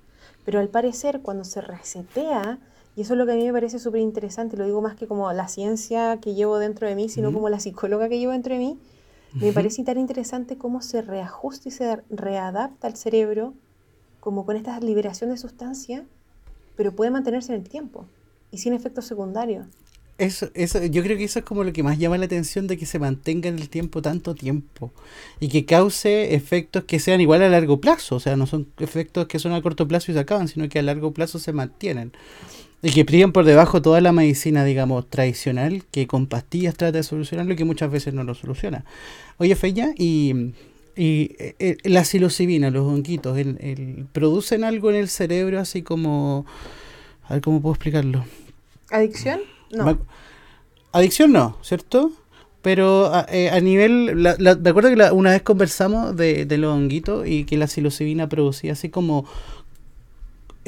Pero 0.46 0.60
al 0.60 0.70
parecer 0.70 1.20
cuando 1.22 1.44
se 1.44 1.60
resetea, 1.60 2.58
y 2.96 3.02
eso 3.02 3.14
es 3.14 3.18
lo 3.18 3.26
que 3.26 3.34
a 3.34 3.36
mí 3.36 3.46
me 3.46 3.52
parece 3.52 3.80
súper 3.80 4.00
interesante, 4.00 4.56
lo 4.56 4.66
digo 4.66 4.82
más 4.82 4.96
que 4.96 5.08
como 5.08 5.32
la 5.34 5.50
ciencia 5.50 6.20
que 6.22 6.34
llevo 6.34 6.58
dentro 6.58 6.88
de 6.88 6.96
mí, 6.96 7.10
sino 7.10 7.34
como 7.34 7.50
la 7.50 7.60
psicóloga 7.60 8.08
que 8.08 8.18
llevo 8.18 8.32
dentro 8.32 8.54
de 8.54 8.60
mí, 8.60 8.80
me 9.34 9.54
parece 9.54 9.84
tan 9.84 10.00
interesante 10.00 10.58
cómo 10.58 10.82
se 10.82 11.02
reajusta 11.02 11.70
y 11.70 11.72
se 11.72 12.02
readapta 12.10 12.88
el 12.88 12.96
cerebro 12.96 13.54
como 14.20 14.46
con 14.46 14.56
esta 14.58 14.80
liberación 14.80 15.30
de 15.30 15.38
sustancia, 15.38 16.06
pero 16.76 16.96
puede 16.96 17.12
mantenerse 17.12 17.54
en 17.54 17.62
el 17.62 17.70
tiempo 17.70 18.06
y 18.52 18.58
sin 18.58 18.74
efectos 18.74 19.06
secundarios. 19.06 19.68
Eso, 20.18 20.50
eso, 20.54 20.84
yo 20.84 21.02
creo 21.02 21.18
que 21.18 21.24
eso 21.24 21.40
es 21.40 21.46
como 21.46 21.64
lo 21.64 21.72
que 21.72 21.82
más 21.82 21.98
llama 21.98 22.18
la 22.18 22.26
atención 22.26 22.68
de 22.68 22.78
que 22.78 22.86
se 22.86 23.00
mantenga 23.00 23.48
en 23.48 23.58
el 23.58 23.70
tiempo 23.70 24.02
tanto 24.02 24.36
tiempo 24.36 24.92
y 25.40 25.48
que 25.48 25.66
cause 25.66 26.36
efectos 26.36 26.84
que 26.84 27.00
sean 27.00 27.22
igual 27.22 27.42
a 27.42 27.48
largo 27.48 27.80
plazo, 27.80 28.18
o 28.18 28.20
sea, 28.20 28.36
no 28.36 28.46
son 28.46 28.68
efectos 28.80 29.28
que 29.28 29.40
son 29.40 29.54
a 29.54 29.62
corto 29.62 29.88
plazo 29.88 30.12
y 30.12 30.16
se 30.16 30.20
acaban, 30.20 30.50
sino 30.50 30.68
que 30.68 30.80
a 30.80 30.82
largo 30.82 31.14
plazo 31.14 31.40
se 31.40 31.54
mantienen. 31.54 32.12
Y 32.82 32.92
que 32.92 33.04
brillan 33.04 33.34
por 33.34 33.44
debajo 33.44 33.82
toda 33.82 34.00
la 34.00 34.14
medicina, 34.14 34.64
digamos, 34.64 35.10
tradicional, 35.10 35.84
que 35.92 36.08
con 36.08 36.28
pastillas 36.28 36.76
trata 36.76 36.98
de 37.00 37.04
solucionarlo 37.04 37.54
y 37.54 37.56
que 37.58 37.66
muchas 37.66 37.92
veces 37.92 38.14
no 38.14 38.24
lo 38.24 38.36
soluciona. 38.36 38.86
Oye, 39.38 39.56
Feya, 39.56 39.94
y, 39.98 40.54
y 40.96 41.36
eh, 41.40 41.78
la 41.84 42.06
psilocibina, 42.06 42.72
los 42.72 42.88
honguitos, 42.88 43.38
el, 43.38 44.06
¿producen 44.14 44.64
algo 44.64 44.90
en 44.92 44.96
el 44.96 45.10
cerebro 45.10 45.60
así 45.60 45.82
como... 45.82 46.46
A 47.24 47.34
ver 47.34 47.42
cómo 47.42 47.62
puedo 47.62 47.76
explicarlo. 47.76 48.26
¿Adicción? 48.90 49.42
No. 49.72 50.00
adicción 50.94 51.32
no, 51.32 51.58
¿cierto? 51.62 52.12
Pero 52.62 53.14
a, 53.14 53.26
eh, 53.30 53.62
nivel, 53.62 54.16
me 54.16 54.70
acuerdo 54.70 54.90
que 54.90 55.12
una 55.14 55.32
vez 55.32 55.42
conversamos 55.44 56.18
de, 56.18 56.46
de 56.46 56.58
los 56.58 56.74
honguitos 56.74 57.28
y 57.28 57.46
que 57.46 57.58
la 57.58 57.68
psilocibina 57.68 58.28
producía 58.28 58.74
así 58.74 58.90
como 58.90 59.26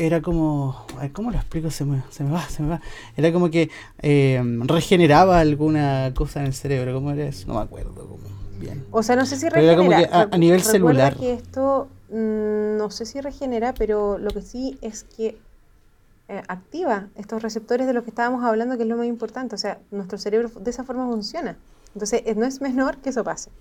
era 0.06 0.22
como. 0.22 0.86
¿Cómo 1.14 1.32
lo 1.32 1.38
explico? 1.38 1.70
Se 1.70 1.86
me, 1.86 2.02
se 2.10 2.24
me 2.24 2.32
va, 2.32 2.48
se 2.50 2.64
me 2.64 2.70
va. 2.70 2.82
Era 3.16 3.32
como 3.32 3.50
que 3.50 3.70
eh, 4.02 4.42
regeneraba 4.66 5.40
alguna 5.40 6.12
cosa 6.16 6.42
en 6.42 6.48
el 6.48 6.54
cerebro. 6.54 6.94
¿Cómo 6.94 7.12
era 7.12 7.28
eso? 7.28 7.48
No 7.48 7.56
me 7.56 7.62
acuerdo. 7.62 8.18
bien. 8.60 8.86
O 8.92 9.04
sea, 9.04 9.16
no 9.16 9.26
sé 9.26 9.38
si 9.38 9.48
regenera. 9.50 10.30
a, 10.32 10.38
nivel 10.38 10.62
celular. 10.62 11.16
que 11.16 11.34
esto. 11.34 11.88
Mm, 12.10 12.78
no 12.78 12.90
sé 12.90 13.06
si 13.06 13.22
regenera, 13.22 13.74
pero 13.74 14.18
lo 14.18 14.32
que 14.32 14.42
sí 14.42 14.78
es 14.82 15.04
que 15.04 15.38
eh, 16.28 16.42
activa 16.48 17.08
estos 17.16 17.42
receptores 17.42 17.88
de 17.88 17.94
los 17.94 18.04
que 18.04 18.10
estábamos 18.10 18.44
hablando, 18.44 18.76
que 18.78 18.84
es 18.84 18.90
lo 18.90 18.98
más 18.98 19.08
importante. 19.08 19.56
O 19.56 19.60
sea, 19.60 19.80
nuestro 19.92 20.18
cerebro 20.18 20.50
de 20.50 20.72
esa 20.72 20.84
forma 20.84 21.06
funciona. 21.08 21.58
Entonces, 21.94 22.24
no 22.36 22.46
es 22.46 22.60
menor 22.60 22.98
que 22.98 23.10
eso 23.10 23.24
pase. 23.24 23.52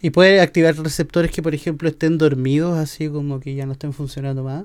¿Y 0.00 0.10
puede 0.10 0.40
activar 0.40 0.76
receptores 0.76 1.30
que, 1.30 1.42
por 1.42 1.54
ejemplo, 1.54 1.88
estén 1.88 2.18
dormidos, 2.18 2.76
así 2.76 3.08
como 3.08 3.40
que 3.40 3.54
ya 3.54 3.64
no 3.64 3.72
estén 3.72 3.92
funcionando 3.92 4.42
más? 4.42 4.64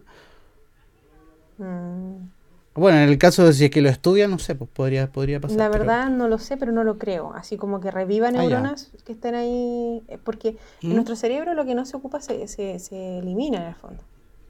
Mm. 1.60 2.30
Bueno, 2.76 2.98
en 3.00 3.10
el 3.10 3.17
caso 3.17 3.45
de 3.45 3.54
si 3.54 3.65
es 3.65 3.72
que 3.72 3.82
lo 3.82 3.89
estudia, 3.89 4.28
no 4.28 4.39
sé, 4.39 4.56
pues 4.56 4.69
podría, 4.69 5.12
podría 5.12 5.39
pasar. 5.39 5.58
La 5.58 5.69
verdad 5.69 6.10
no 6.10 6.28
lo 6.28 6.38
sé, 6.38 6.56
pero 6.56 6.72
no 6.72 6.84
lo 6.84 6.98
creo. 6.98 7.34
Así 7.34 7.58
como 7.58 7.82
que 7.82 7.91
reviva 7.91 8.30
ah, 8.30 8.32
neuronas 8.32 8.91
que 9.06 9.12
estén 9.12 9.36
ahí, 9.36 10.02
eh, 10.08 10.17
porque 10.24 10.58
en 10.82 10.91
¿Mm? 10.91 10.93
nuestro 10.93 11.15
cerebro 11.15 11.54
lo 11.54 11.65
que 11.65 11.76
no 11.76 11.86
se 11.86 11.98
ocupa 11.98 12.22
se, 12.22 12.48
se, 12.48 12.80
se 12.80 13.19
elimina 13.19 13.58
en 13.58 13.67
el 13.67 13.76
fondo. 13.76 14.02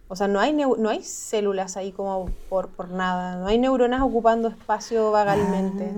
O 0.09 0.15
sea, 0.15 0.27
no 0.27 0.39
hay, 0.39 0.53
no 0.53 0.89
hay 0.89 1.03
células 1.03 1.77
ahí 1.77 1.91
como 1.91 2.29
por, 2.49 2.69
por 2.69 2.89
nada, 2.89 3.37
no 3.37 3.47
hay 3.47 3.59
neuronas 3.59 4.01
ocupando 4.01 4.47
espacio 4.47 5.11
vagalmente. 5.11 5.91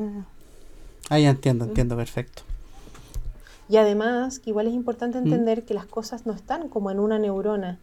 Ah, 1.09 1.17
ya 1.17 1.29
entiendo, 1.29 1.65
entiendo, 1.65 1.95
perfecto. 1.95 2.43
Y 3.69 3.77
además, 3.77 4.39
que 4.39 4.49
igual 4.49 4.67
es 4.67 4.73
importante 4.73 5.17
¿Mm? 5.17 5.23
entender 5.23 5.63
que 5.63 5.73
las 5.73 5.85
cosas 5.85 6.25
no 6.25 6.33
están 6.33 6.67
como 6.67 6.91
en 6.91 6.99
una 6.99 7.19
neurona 7.19 7.79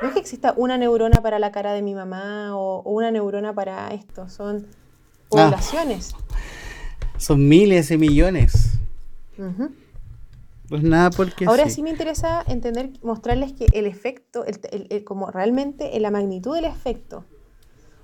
no 0.00 0.08
es 0.08 0.14
que 0.14 0.20
exista 0.20 0.54
una 0.56 0.78
neurona 0.78 1.20
para 1.22 1.38
la 1.38 1.52
cara 1.52 1.72
de 1.72 1.82
mi 1.82 1.94
mamá 1.94 2.56
o, 2.56 2.82
una 2.82 3.10
neurona 3.10 3.52
para 3.54 3.88
esto, 3.94 4.28
son 4.28 4.66
ah. 4.66 5.26
poblaciones. 5.28 6.14
son 7.16 7.48
miles 7.48 7.88
de 7.88 7.98
millones. 7.98 8.78
Pues 10.68 10.82
nada, 10.82 11.10
porque. 11.10 11.46
Ahora 11.46 11.70
sí. 11.70 11.82
me 11.82 11.90
interesa 11.90 12.44
entender, 12.46 12.90
mostrarles 13.02 13.52
que 13.52 13.66
el 13.72 13.86
efecto, 13.86 14.44
el, 14.44 15.04
como 15.04 15.30
realmente 15.30 15.98
la 16.00 16.10
magnitud 16.10 16.54
del 16.54 16.66
efecto. 16.66 17.24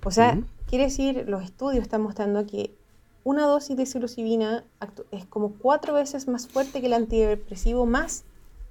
O 0.04 0.10
sea, 0.10 0.38
quiere 0.66 0.84
decir, 0.84 1.24
los 1.28 1.42
estudios 1.42 1.82
están 1.82 2.02
mostrando 2.02 2.46
que 2.46 2.74
una 3.22 3.46
dosis 3.46 3.76
de 3.76 3.86
psilocibina 3.86 4.64
es 5.10 5.24
como 5.26 5.54
cuatro 5.54 5.94
veces 5.94 6.28
más 6.28 6.46
fuerte 6.46 6.80
que 6.80 6.86
el 6.86 6.92
antidepresivo 6.92 7.86
más 7.86 8.24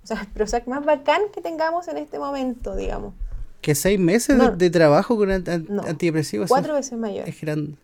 o 0.04 0.08
sea, 0.08 0.28
pero 0.34 0.46
o 0.46 0.70
más 0.70 0.86
bacán 0.86 1.22
que 1.34 1.42
tengamos 1.42 1.88
en 1.88 1.98
este 1.98 2.20
momento, 2.20 2.76
digamos. 2.76 3.14
Que 3.62 3.76
seis 3.76 3.98
meses 3.98 4.38
de, 4.58 4.70
trabajo 4.70 5.16
con 5.16 5.32
antidepresivos. 5.32 6.50
Cuatro 6.50 6.74
veces 6.74 6.98
mayor. 7.00 7.28
Es 7.30 7.40
grande. 7.40 7.76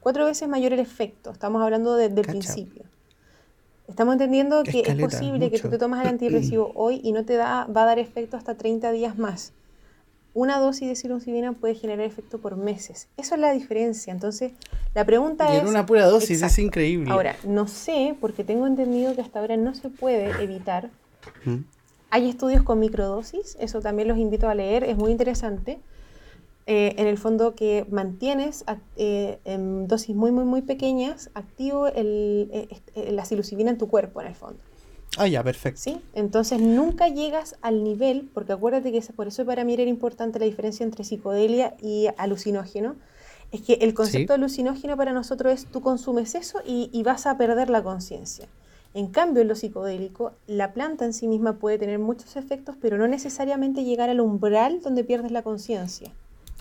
Cuatro 0.00 0.26
veces 0.26 0.46
mayor 0.48 0.74
el 0.74 0.80
efecto. 0.80 1.30
Estamos 1.30 1.62
hablando 1.62 1.96
desde 1.96 2.20
el 2.20 2.26
principio. 2.26 2.82
Estamos 3.88 4.14
entendiendo 4.14 4.62
que 4.62 4.82
es 4.86 4.94
posible 4.96 5.50
que 5.50 5.58
tú 5.58 5.70
te 5.70 5.78
tomas 5.78 6.02
el 6.02 6.08
antidepresivo 6.08 6.72
hoy 6.74 7.00
y 7.02 7.12
no 7.12 7.24
te 7.24 7.34
da, 7.34 7.66
va 7.66 7.84
a 7.84 7.86
dar 7.86 7.98
efecto 7.98 8.36
hasta 8.36 8.54
30 8.54 8.92
días 8.92 9.16
más. 9.16 9.52
Una 10.34 10.58
dosis 10.58 10.88
de 10.88 10.96
psilocibina 10.96 11.52
puede 11.52 11.74
generar 11.74 12.04
efecto 12.04 12.38
por 12.38 12.56
meses. 12.56 13.08
Eso 13.16 13.34
es 13.34 13.40
la 13.40 13.52
diferencia. 13.52 14.12
Entonces, 14.12 14.52
la 14.94 15.06
pregunta 15.06 15.54
es... 15.54 15.62
es... 15.62 15.68
una 15.68 15.86
pura 15.86 16.06
dosis, 16.06 16.42
es 16.42 16.58
increíble. 16.58 17.10
Ahora, 17.10 17.36
no 17.44 17.66
sé, 17.66 18.14
porque 18.20 18.44
tengo 18.44 18.66
entendido 18.66 19.14
que 19.14 19.22
hasta 19.22 19.38
ahora 19.38 19.56
no 19.56 19.74
se 19.74 19.88
puede 19.88 20.42
evitar 20.42 20.90
hay 22.14 22.28
estudios 22.28 22.62
con 22.62 22.78
microdosis, 22.78 23.56
eso 23.58 23.80
también 23.80 24.06
los 24.06 24.18
invito 24.18 24.48
a 24.48 24.54
leer, 24.54 24.84
es 24.84 24.96
muy 24.96 25.10
interesante. 25.10 25.80
Eh, 26.66 26.94
en 26.96 27.08
el 27.08 27.18
fondo 27.18 27.56
que 27.56 27.86
mantienes 27.90 28.64
eh, 28.96 29.38
en 29.44 29.88
dosis 29.88 30.14
muy, 30.14 30.30
muy, 30.30 30.44
muy 30.44 30.62
pequeñas 30.62 31.28
activo 31.34 31.88
el, 31.88 32.48
eh, 32.52 33.10
la 33.10 33.24
psilocibina 33.24 33.70
en 33.70 33.78
tu 33.78 33.88
cuerpo, 33.88 34.20
en 34.20 34.28
el 34.28 34.34
fondo. 34.36 34.60
Ah, 35.18 35.26
ya, 35.26 35.42
perfecto. 35.42 35.80
¿Sí? 35.80 36.00
Entonces 36.14 36.60
nunca 36.60 37.08
llegas 37.08 37.56
al 37.62 37.82
nivel, 37.82 38.30
porque 38.32 38.52
acuérdate 38.52 38.92
que 38.92 39.00
por 39.12 39.26
eso 39.26 39.44
para 39.44 39.64
mí 39.64 39.74
era 39.74 39.82
importante 39.82 40.38
la 40.38 40.46
diferencia 40.46 40.84
entre 40.84 41.02
psicodelia 41.02 41.74
y 41.82 42.06
alucinógeno, 42.16 42.94
es 43.50 43.60
que 43.60 43.74
el 43.74 43.92
concepto 43.92 44.32
de 44.32 44.36
alucinógeno 44.36 44.96
para 44.96 45.12
nosotros 45.12 45.52
es 45.52 45.66
tú 45.66 45.80
consumes 45.80 46.36
eso 46.36 46.60
y, 46.64 46.90
y 46.92 47.02
vas 47.02 47.26
a 47.26 47.36
perder 47.36 47.70
la 47.70 47.82
conciencia. 47.82 48.48
En 48.94 49.08
cambio, 49.08 49.42
en 49.42 49.48
lo 49.48 49.56
psicodélico, 49.56 50.32
la 50.46 50.72
planta 50.72 51.04
en 51.04 51.12
sí 51.12 51.26
misma 51.26 51.54
puede 51.54 51.78
tener 51.78 51.98
muchos 51.98 52.36
efectos, 52.36 52.76
pero 52.80 52.96
no 52.96 53.08
necesariamente 53.08 53.82
llegar 53.82 54.08
al 54.08 54.20
umbral 54.20 54.80
donde 54.82 55.02
pierdes 55.02 55.32
la 55.32 55.42
conciencia. 55.42 56.12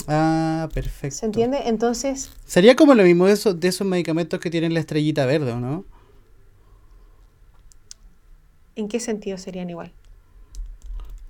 Ah, 0.07 0.67
perfecto. 0.73 1.15
¿Se 1.15 1.27
entiende? 1.27 1.59
Entonces... 1.65 2.31
Sería 2.45 2.75
como 2.75 2.95
lo 2.95 3.03
mismo 3.03 3.27
de 3.27 3.33
esos, 3.33 3.59
de 3.59 3.67
esos 3.67 3.85
medicamentos 3.85 4.39
que 4.39 4.49
tienen 4.49 4.73
la 4.73 4.79
estrellita 4.79 5.27
verde, 5.27 5.51
¿o 5.51 5.59
no? 5.59 5.85
¿En 8.75 8.87
qué 8.87 8.99
sentido 8.99 9.37
serían 9.37 9.69
igual? 9.69 9.93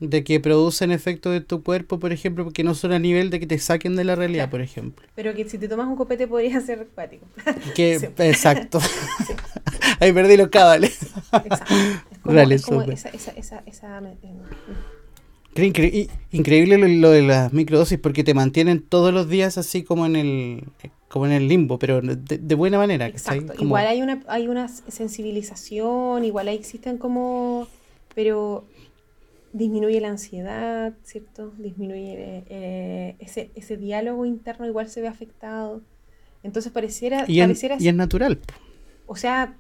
de 0.10 0.24
que 0.24 0.40
producen 0.40 0.92
efectos 0.92 1.32
de 1.32 1.42
tu 1.42 1.64
cuerpo, 1.64 2.00
por 2.00 2.12
ejemplo, 2.12 2.52
que 2.52 2.64
no 2.64 2.76
son 2.76 2.92
a 2.92 3.00
nivel 3.00 3.30
de 3.30 3.40
que 3.40 3.48
te 3.48 3.58
saquen 3.58 3.96
de 3.96 4.04
la 4.04 4.16
realidad, 4.16 4.50
por 4.50 4.62
ejemplo. 4.62 5.08
Pero 5.16 5.34
que 5.34 5.48
si 5.48 5.58
te 5.58 5.68
tomas 5.68 5.88
un 5.88 5.96
copete 5.96 6.28
podría 6.28 6.60
ser 6.60 6.82
acuático. 6.92 7.26
Que, 7.76 7.96
Exacto. 8.18 8.80
Ahí 10.04 10.12
perdí 10.12 10.38
los 10.38 10.50
cabales. 10.50 11.00
Exacto. 11.32 11.74
Es 12.50 12.62
como, 12.66 12.82
esa, 12.84 13.10
esa, 13.10 13.32
esa, 13.32 13.64
esa 13.66 14.02
increíble 16.32 16.78
lo, 16.78 17.12
de 17.12 17.22
las 17.22 17.54
microdosis 17.54 18.00
porque 18.00 18.24
te 18.24 18.34
mantienen 18.34 18.82
todos 18.82 19.14
los 19.14 19.30
días 19.30 19.58
así 19.58 19.84
como 19.84 20.06
en 20.06 20.16
el 20.16 20.64
como 21.10 21.28
en 21.28 21.32
el 21.32 21.48
limbo, 21.48 21.78
pero 21.78 22.02
de, 22.02 22.56
buena 22.56 22.80
manera. 22.80 23.06
Exacto. 23.06 23.54
Igual 23.60 23.86
hay 23.86 24.02
una, 24.02 24.24
hay 24.28 24.48
una 24.48 24.68
sensibilización, 24.68 26.26
igual 26.26 26.48
ahí 26.48 26.56
existen 26.56 26.98
como... 26.98 27.68
Pero 28.16 28.66
disminuye 29.52 30.02
la 30.02 30.08
ansiedad, 30.10 30.94
¿cierto? 31.04 31.54
Disminuye 31.60 32.44
eh, 32.50 33.16
ese, 33.20 33.52
ese 33.54 33.78
diálogo 33.78 34.26
interno, 34.26 34.66
igual 34.66 34.90
se 34.90 35.02
ve 35.02 35.08
afectado. 35.08 35.82
Entonces 36.42 36.72
pareciera... 36.72 37.26
Y, 37.28 37.42
pareciera, 37.42 37.78
y 37.80 37.88
es 37.90 37.94
natural. 37.94 38.40
O 39.06 39.16
sea, 39.16 39.56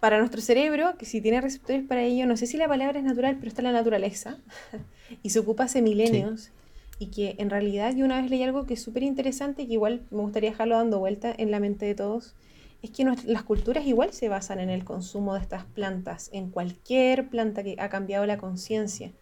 para 0.00 0.18
nuestro 0.18 0.40
cerebro, 0.40 0.96
que 0.98 1.04
si 1.04 1.20
tiene 1.20 1.40
receptores 1.40 1.84
para 1.86 2.02
ello, 2.02 2.26
no 2.26 2.36
sé 2.36 2.46
si 2.46 2.56
la 2.56 2.66
palabra 2.66 2.98
es 2.98 3.04
natural, 3.04 3.36
pero 3.36 3.48
está 3.48 3.60
en 3.60 3.66
la 3.66 3.72
naturaleza, 3.72 4.38
y 5.22 5.30
se 5.30 5.38
ocupa 5.38 5.64
hace 5.64 5.82
milenios, 5.82 6.50
y 6.98 7.06
que 7.06 7.36
en 7.38 7.50
realidad 7.50 7.94
yo 7.94 8.04
una 8.04 8.20
vez 8.20 8.30
leí 8.30 8.42
algo 8.42 8.66
que 8.66 8.74
es 8.74 8.82
súper 8.82 9.02
interesante 9.02 9.62
y 9.62 9.66
que 9.66 9.74
igual 9.74 10.02
me 10.10 10.22
gustaría 10.22 10.50
dejarlo 10.50 10.76
dando 10.76 10.98
vuelta 10.98 11.32
en 11.36 11.50
la 11.50 11.60
mente 11.60 11.86
de 11.86 11.94
todos, 11.94 12.34
es 12.82 12.90
que 12.90 13.04
las 13.04 13.42
culturas 13.42 13.86
igual 13.86 14.12
se 14.12 14.28
basan 14.28 14.58
en 14.58 14.70
el 14.70 14.84
consumo 14.84 15.34
de 15.34 15.40
estas 15.40 15.64
plantas, 15.64 16.30
en 16.32 16.50
cualquier 16.50 17.28
planta 17.28 17.62
que 17.62 17.76
ha 17.78 17.90
cambiado 17.90 18.24
la 18.24 18.38
conciencia. 18.38 19.12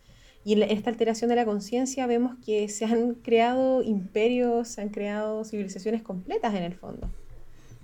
Y 0.45 0.53
en 0.53 0.63
esta 0.63 0.91
alteración 0.91 1.29
de 1.29 1.37
la 1.37 1.45
conciencia 1.45 2.07
vemos 2.07 2.37
que 2.45 2.69
se 2.69 2.85
han 2.85 3.15
creado 3.15 3.83
imperios, 3.83 4.69
se 4.69 4.81
han 4.81 4.91
creado 4.91 5.45
civilizaciones 5.45 6.03
completas 6.03 6.55
en 6.55 6.63
el 6.63 6.75
fondo. 6.75 7.11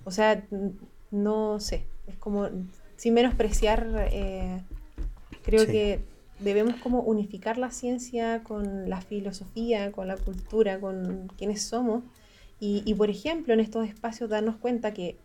O 0.05 0.13
sea, 0.13 0.47
no 1.11 1.59
sé, 1.59 1.85
es 2.07 2.17
como, 2.17 2.49
sin 3.05 3.13
menospreciar, 3.13 4.09
eh, 4.13 4.63
creo 5.43 5.67
que 5.67 6.01
debemos 6.39 6.77
como 6.77 7.01
unificar 7.01 7.59
la 7.59 7.71
ciencia 7.71 8.43
con 8.43 8.89
la 8.89 9.03
filosofía, 9.03 9.93
con 9.93 10.09
la 10.09 10.17
cultura, 10.17 10.81
con 10.81 11.31
quienes 11.37 11.61
somos. 11.61 12.03
Y, 12.61 12.83
y, 12.87 12.95
por 12.95 13.11
ejemplo, 13.11 13.53
en 13.53 13.61
estos 13.61 13.87
espacios 13.87 14.31
darnos 14.31 14.57
cuenta 14.57 14.95
que 14.95 15.19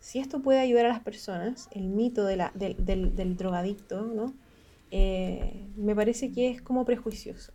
si 0.00 0.18
esto 0.18 0.40
puede 0.40 0.58
ayudar 0.58 0.86
a 0.86 0.88
las 0.88 1.04
personas, 1.04 1.68
el 1.70 1.84
mito 1.84 2.24
de 2.24 2.36
la, 2.36 2.50
del, 2.56 2.84
del, 2.84 3.14
del, 3.14 3.36
drogadicto, 3.36 4.02
¿no? 4.02 4.34
Eh, 4.90 5.68
me 5.76 5.94
parece 5.94 6.32
que 6.32 6.50
es 6.50 6.60
como 6.60 6.84
prejuicioso. 6.84 7.52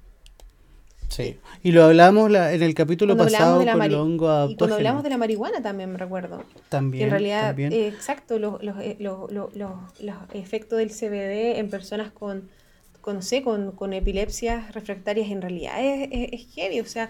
Sí, 1.15 1.37
y 1.63 1.71
lo 1.71 1.85
hablamos 1.85 2.29
la, 2.29 2.51
en 2.51 2.61
el 2.61 2.73
capítulo 2.73 3.15
pasado 3.15 3.63
con 3.63 3.81
el 3.81 3.95
hongo 3.95 4.49
Y 4.49 4.57
cuando 4.57 4.75
hablamos 4.75 5.01
de 5.01 5.09
la 5.09 5.17
marihuana 5.17 5.61
también 5.61 5.89
me 5.89 5.97
recuerdo. 5.97 6.43
También. 6.67 6.99
Que 6.99 7.03
en 7.05 7.09
realidad. 7.09 7.57
Eh, 7.57 7.87
exacto, 7.87 8.37
los, 8.37 8.61
los, 8.61 8.75
los, 8.99 9.55
los, 9.55 10.15
efectos 10.33 10.77
del 10.77 10.89
CBD 10.89 11.57
en 11.57 11.69
personas 11.69 12.11
con, 12.11 12.49
con, 12.99 13.15
no 13.15 13.21
sé, 13.21 13.43
con, 13.43 13.71
con 13.71 13.93
epilepsias 13.93 14.73
refractarias 14.73 15.31
en 15.31 15.41
realidad 15.41 15.75
es, 15.79 16.09
es, 16.11 16.33
es 16.33 16.53
heavy, 16.53 16.81
o 16.81 16.85
sea, 16.85 17.09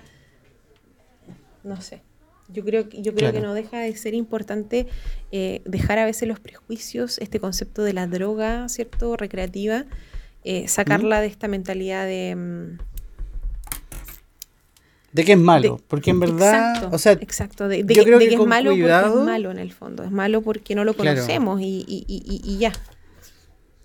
no 1.63 1.81
sé. 1.81 2.03
Yo 2.47 2.63
creo, 2.63 2.87
yo 2.87 3.15
creo 3.15 3.31
claro. 3.31 3.33
que 3.33 3.41
no 3.41 3.55
deja 3.55 3.79
de 3.79 3.95
ser 3.95 4.13
importante 4.13 4.85
eh, 5.31 5.63
dejar 5.65 5.97
a 5.97 6.05
veces 6.05 6.27
los 6.27 6.39
prejuicios, 6.39 7.17
este 7.17 7.39
concepto 7.39 7.81
de 7.81 7.93
la 7.93 8.05
droga, 8.05 8.69
¿cierto? 8.69 9.17
Recreativa, 9.17 9.85
eh, 10.43 10.67
sacarla 10.67 11.17
¿Mm? 11.17 11.21
de 11.21 11.25
esta 11.25 11.47
mentalidad 11.47 12.05
de... 12.05 12.77
Mm, 15.15 15.17
de 15.17 15.25
que 15.25 15.31
es 15.31 15.39
malo, 15.39 15.77
de, 15.77 15.83
porque 15.87 16.11
en 16.11 16.19
verdad, 16.19 16.75
exacto, 16.75 16.95
o 16.95 16.99
sea, 16.99 17.11
exacto, 17.13 17.67
de, 17.67 17.83
de 17.83 17.93
yo 17.93 18.03
creo 18.03 18.19
que, 18.19 18.27
que 18.27 18.35
es 18.35 18.45
malo 18.45 18.71
cuidado, 18.71 19.07
porque 19.07 19.19
es 19.19 19.25
malo 19.25 19.51
en 19.51 19.59
el 19.59 19.71
fondo, 19.71 20.03
es 20.03 20.11
malo 20.11 20.41
porque 20.41 20.75
no 20.75 20.83
lo 20.83 20.93
conocemos 20.93 21.57
claro. 21.57 21.67
y, 21.67 21.85
y, 21.87 22.05
y, 22.07 22.41
y, 22.43 22.57
ya. 22.57 22.73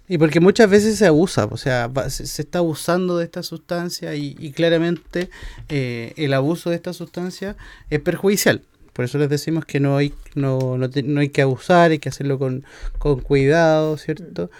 Y 0.08 0.18
porque 0.18 0.40
muchas 0.40 0.68
veces 0.68 0.98
se 0.98 1.06
abusa, 1.06 1.44
o 1.44 1.56
sea, 1.56 1.88
se, 2.08 2.26
se 2.26 2.42
está 2.42 2.58
abusando 2.58 3.16
de 3.16 3.24
esta 3.24 3.44
sustancia 3.44 4.16
y, 4.16 4.50
claramente 4.50 5.30
eh, 5.68 6.12
el 6.16 6.34
abuso 6.34 6.70
de 6.70 6.76
esta 6.76 6.92
sustancia 6.92 7.56
es 7.90 8.00
perjudicial. 8.00 8.62
Por 8.92 9.04
eso 9.04 9.18
les 9.18 9.28
decimos 9.28 9.64
que 9.64 9.78
no 9.78 9.96
hay, 9.96 10.12
no, 10.34 10.76
no, 10.76 10.90
te, 10.90 11.04
no 11.04 11.20
hay 11.20 11.28
que 11.28 11.42
abusar, 11.42 11.92
hay 11.92 12.00
que 12.00 12.08
hacerlo 12.08 12.40
con, 12.40 12.64
con 12.98 13.20
cuidado, 13.20 13.96
¿cierto? 13.98 14.50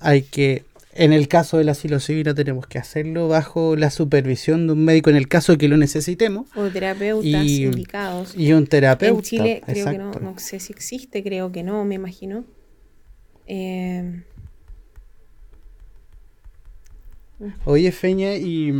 Hay 0.00 0.22
que 0.22 0.64
en 0.96 1.12
el 1.12 1.26
caso 1.26 1.58
de 1.58 1.64
la 1.64 1.74
psilocibina 1.74 2.34
tenemos 2.34 2.68
que 2.68 2.78
hacerlo 2.78 3.26
bajo 3.26 3.74
la 3.74 3.90
supervisión 3.90 4.68
de 4.68 4.74
un 4.74 4.84
médico 4.84 5.10
en 5.10 5.16
el 5.16 5.26
caso 5.26 5.52
de 5.52 5.58
que 5.58 5.68
lo 5.68 5.76
necesitemos. 5.76 6.48
O 6.54 6.68
terapeutas 6.68 7.44
y, 7.44 7.64
indicados. 7.64 8.34
Y 8.36 8.52
un 8.52 8.66
terapeuta. 8.68 9.18
En 9.18 9.22
Chile 9.22 9.62
creo 9.66 9.76
exacto. 9.76 10.12
que 10.12 10.24
no, 10.24 10.32
no 10.32 10.38
sé 10.38 10.60
si 10.60 10.72
existe, 10.72 11.24
creo 11.24 11.50
que 11.50 11.64
no, 11.64 11.84
me 11.84 11.96
imagino. 11.96 12.44
Eh... 13.46 14.22
Oye, 17.64 17.90
Feña, 17.90 18.36
y... 18.36 18.72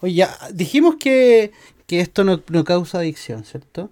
Oye, 0.00 0.14
ya 0.14 0.36
dijimos 0.52 0.96
que, 0.98 1.52
que 1.86 2.00
esto 2.00 2.24
no, 2.24 2.42
no 2.48 2.64
causa 2.64 2.98
adicción, 2.98 3.44
¿cierto? 3.44 3.90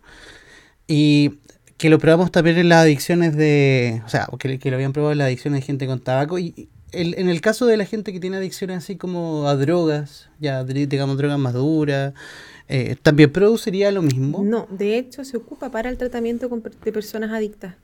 Y 0.88 1.38
que 1.82 1.90
lo 1.90 1.98
probamos 1.98 2.30
también 2.30 2.58
en 2.58 2.68
las 2.68 2.84
adicciones 2.84 3.36
de, 3.36 4.02
o 4.06 4.08
sea, 4.08 4.28
que, 4.38 4.70
lo 4.70 4.76
habían 4.76 4.92
probado 4.92 5.10
en 5.10 5.18
las 5.18 5.26
adicciones 5.26 5.62
de 5.62 5.66
gente 5.66 5.88
con 5.88 5.98
tabaco 5.98 6.38
y 6.38 6.68
el, 6.92 7.18
en 7.18 7.28
el 7.28 7.40
caso 7.40 7.66
de 7.66 7.76
la 7.76 7.84
gente 7.86 8.12
que 8.12 8.20
tiene 8.20 8.36
adicciones 8.36 8.76
así 8.76 8.94
como 8.94 9.48
a 9.48 9.56
drogas, 9.56 10.30
ya 10.38 10.62
digamos 10.62 11.16
drogas 11.16 11.40
más 11.40 11.54
duras, 11.54 12.14
eh, 12.68 12.94
¿también 13.02 13.32
produciría 13.32 13.90
lo 13.90 14.00
mismo? 14.00 14.44
No, 14.44 14.68
de 14.70 14.96
hecho 14.96 15.24
se 15.24 15.36
ocupa 15.36 15.72
para 15.72 15.90
el 15.90 15.98
tratamiento 15.98 16.48
de 16.84 16.92
personas 16.92 17.32
adictas. 17.32 17.74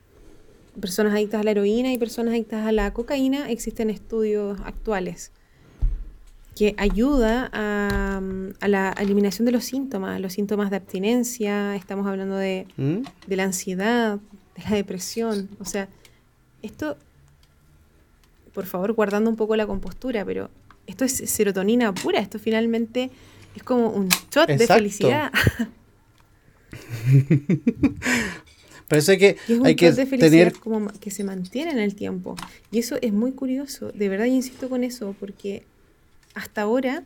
Personas 0.81 1.13
adictas 1.13 1.41
a 1.41 1.43
la 1.43 1.51
heroína 1.51 1.93
y 1.93 1.99
personas 1.99 2.35
adictas 2.35 2.69
a 2.69 2.71
la 2.71 2.93
cocaína, 2.93 3.51
existen 3.51 3.91
estudios 3.91 4.61
actuales 4.65 5.33
que 6.59 6.75
ayuda 6.77 7.49
a, 7.53 8.21
a, 8.61 8.69
la 8.69 8.91
eliminación 8.99 9.47
de 9.47 9.53
los 9.53 9.63
síntomas, 9.65 10.21
los 10.21 10.33
síntomas 10.33 10.71
de 10.71 10.77
abstinencia, 10.77 11.77
estamos 11.77 12.05
hablando 12.05 12.35
de, 12.35 12.67
¿Mm? 12.77 13.03
de 13.29 13.37
la 13.37 13.45
ansiedad, 13.45 14.19
de 14.57 14.63
la 14.65 14.71
depresión. 14.75 15.49
O 15.61 15.65
sea, 15.65 15.89
esto, 16.61 16.97
por 18.53 18.67
favor, 18.67 18.93
guardando 18.95 19.31
un 19.31 19.37
poco 19.37 19.55
la 19.55 19.69
compostura, 19.69 20.25
pero 20.25 20.51
esto 20.89 21.05
es 21.05 21.13
serotonina 21.31 21.95
pura, 21.95 22.19
esto 22.19 22.41
finalmente 22.41 23.13
es 23.55 23.63
como 23.63 23.91
un 23.91 24.09
shot 24.09 24.51
Exacto. 24.51 24.59
de 24.59 24.67
felicidad. 24.67 25.31
Parece 28.89 29.17
que 29.17 29.37
es 29.47 29.61
un 29.61 29.65
hay 29.65 29.77
que 29.77 29.93
de 29.93 30.07
tener 30.07 30.55
como 30.55 30.89
que 30.89 31.13
se 31.13 31.23
mantiene 31.23 31.71
en 31.71 31.79
el 31.79 31.95
tiempo. 31.95 32.35
Y 32.73 32.81
eso 32.81 32.97
es 33.01 33.13
muy 33.13 33.31
curioso, 33.31 33.93
de 33.93 34.09
verdad 34.09 34.25
yo 34.25 34.33
insisto 34.33 34.69
con 34.69 34.83
eso, 34.83 35.15
porque 35.21 35.63
hasta 36.39 36.63
ahora, 36.63 37.05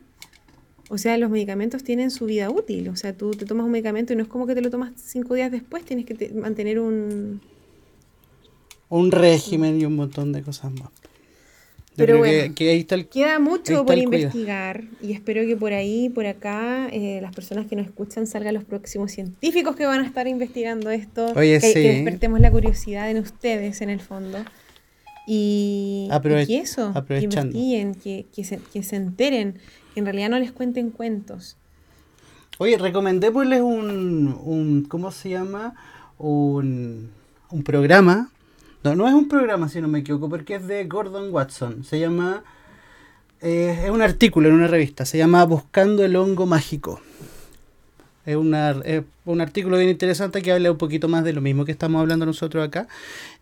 o 0.90 0.98
sea, 0.98 1.16
los 1.16 1.30
medicamentos 1.30 1.82
tienen 1.82 2.10
su 2.10 2.26
vida 2.26 2.50
útil. 2.50 2.88
O 2.88 2.96
sea, 2.96 3.16
tú 3.16 3.30
te 3.30 3.46
tomas 3.46 3.64
un 3.64 3.72
medicamento 3.72 4.12
y 4.12 4.16
no 4.16 4.22
es 4.22 4.28
como 4.28 4.46
que 4.46 4.54
te 4.54 4.60
lo 4.60 4.70
tomas 4.70 4.92
cinco 4.96 5.34
días 5.34 5.50
después, 5.50 5.84
tienes 5.84 6.04
que 6.04 6.14
te 6.14 6.32
mantener 6.34 6.78
un... 6.78 7.40
Un 8.88 9.10
régimen 9.10 9.80
y 9.80 9.86
un 9.86 9.96
montón 9.96 10.32
de 10.32 10.42
cosas 10.42 10.70
más. 10.70 10.90
Yo 11.94 12.06
Pero 12.06 12.18
bueno, 12.18 12.48
que, 12.48 12.54
que 12.54 12.70
ahí 12.70 12.80
está 12.80 12.94
el, 12.94 13.06
queda 13.06 13.38
mucho 13.38 13.84
por 13.84 13.98
investigar 13.98 14.84
y 15.02 15.12
espero 15.12 15.42
que 15.46 15.56
por 15.56 15.72
ahí, 15.72 16.08
por 16.08 16.26
acá, 16.26 16.88
eh, 16.90 17.20
las 17.20 17.34
personas 17.34 17.66
que 17.66 17.76
nos 17.76 17.86
escuchan 17.86 18.26
salgan 18.26 18.54
los 18.54 18.64
próximos 18.64 19.12
científicos 19.12 19.76
que 19.76 19.84
van 19.84 20.00
a 20.00 20.06
estar 20.06 20.26
investigando 20.26 20.90
esto, 20.90 21.32
Oye, 21.36 21.58
que, 21.60 21.66
sí. 21.66 21.74
que 21.74 21.92
despertemos 21.92 22.40
la 22.40 22.50
curiosidad 22.50 23.10
en 23.10 23.18
ustedes 23.18 23.82
en 23.82 23.90
el 23.90 24.00
fondo. 24.00 24.38
Y, 25.26 26.08
Aprove 26.10 26.42
y 26.42 26.46
que 26.46 26.58
eso, 26.58 26.92
que 27.06 27.20
investiguen, 27.20 27.94
que, 27.94 28.26
que, 28.34 28.44
se, 28.44 28.58
que 28.58 28.82
se 28.82 28.96
enteren, 28.96 29.58
que 29.94 30.00
en 30.00 30.06
realidad 30.06 30.30
no 30.30 30.38
les 30.38 30.52
cuenten 30.52 30.90
cuentos. 30.90 31.56
Oye, 32.58 32.76
recomendémosles 32.76 33.60
un, 33.60 34.38
un 34.44 34.84
¿cómo 34.88 35.10
se 35.10 35.30
llama? 35.30 35.74
Un, 36.18 37.10
un 37.50 37.62
programa. 37.62 38.30
No, 38.84 38.96
no 38.96 39.06
es 39.06 39.14
un 39.14 39.28
programa, 39.28 39.68
si 39.68 39.80
no 39.80 39.88
me 39.88 40.00
equivoco, 40.00 40.28
porque 40.28 40.56
es 40.56 40.66
de 40.66 40.84
Gordon 40.84 41.32
Watson. 41.32 41.84
Se 41.84 42.00
llama, 42.00 42.42
eh, 43.40 43.82
es 43.84 43.90
un 43.90 44.02
artículo 44.02 44.48
en 44.48 44.54
una 44.54 44.66
revista, 44.66 45.04
se 45.04 45.18
llama 45.18 45.44
Buscando 45.44 46.04
el 46.04 46.16
hongo 46.16 46.46
mágico. 46.46 47.00
Es, 48.24 48.36
una, 48.36 48.70
es 48.84 49.02
un 49.24 49.40
artículo 49.40 49.78
bien 49.78 49.90
interesante 49.90 50.42
que 50.42 50.52
habla 50.52 50.70
un 50.70 50.78
poquito 50.78 51.08
más 51.08 51.24
de 51.24 51.32
lo 51.32 51.40
mismo 51.40 51.64
que 51.64 51.72
estamos 51.72 52.00
hablando 52.00 52.24
nosotros 52.24 52.66
acá 52.66 52.86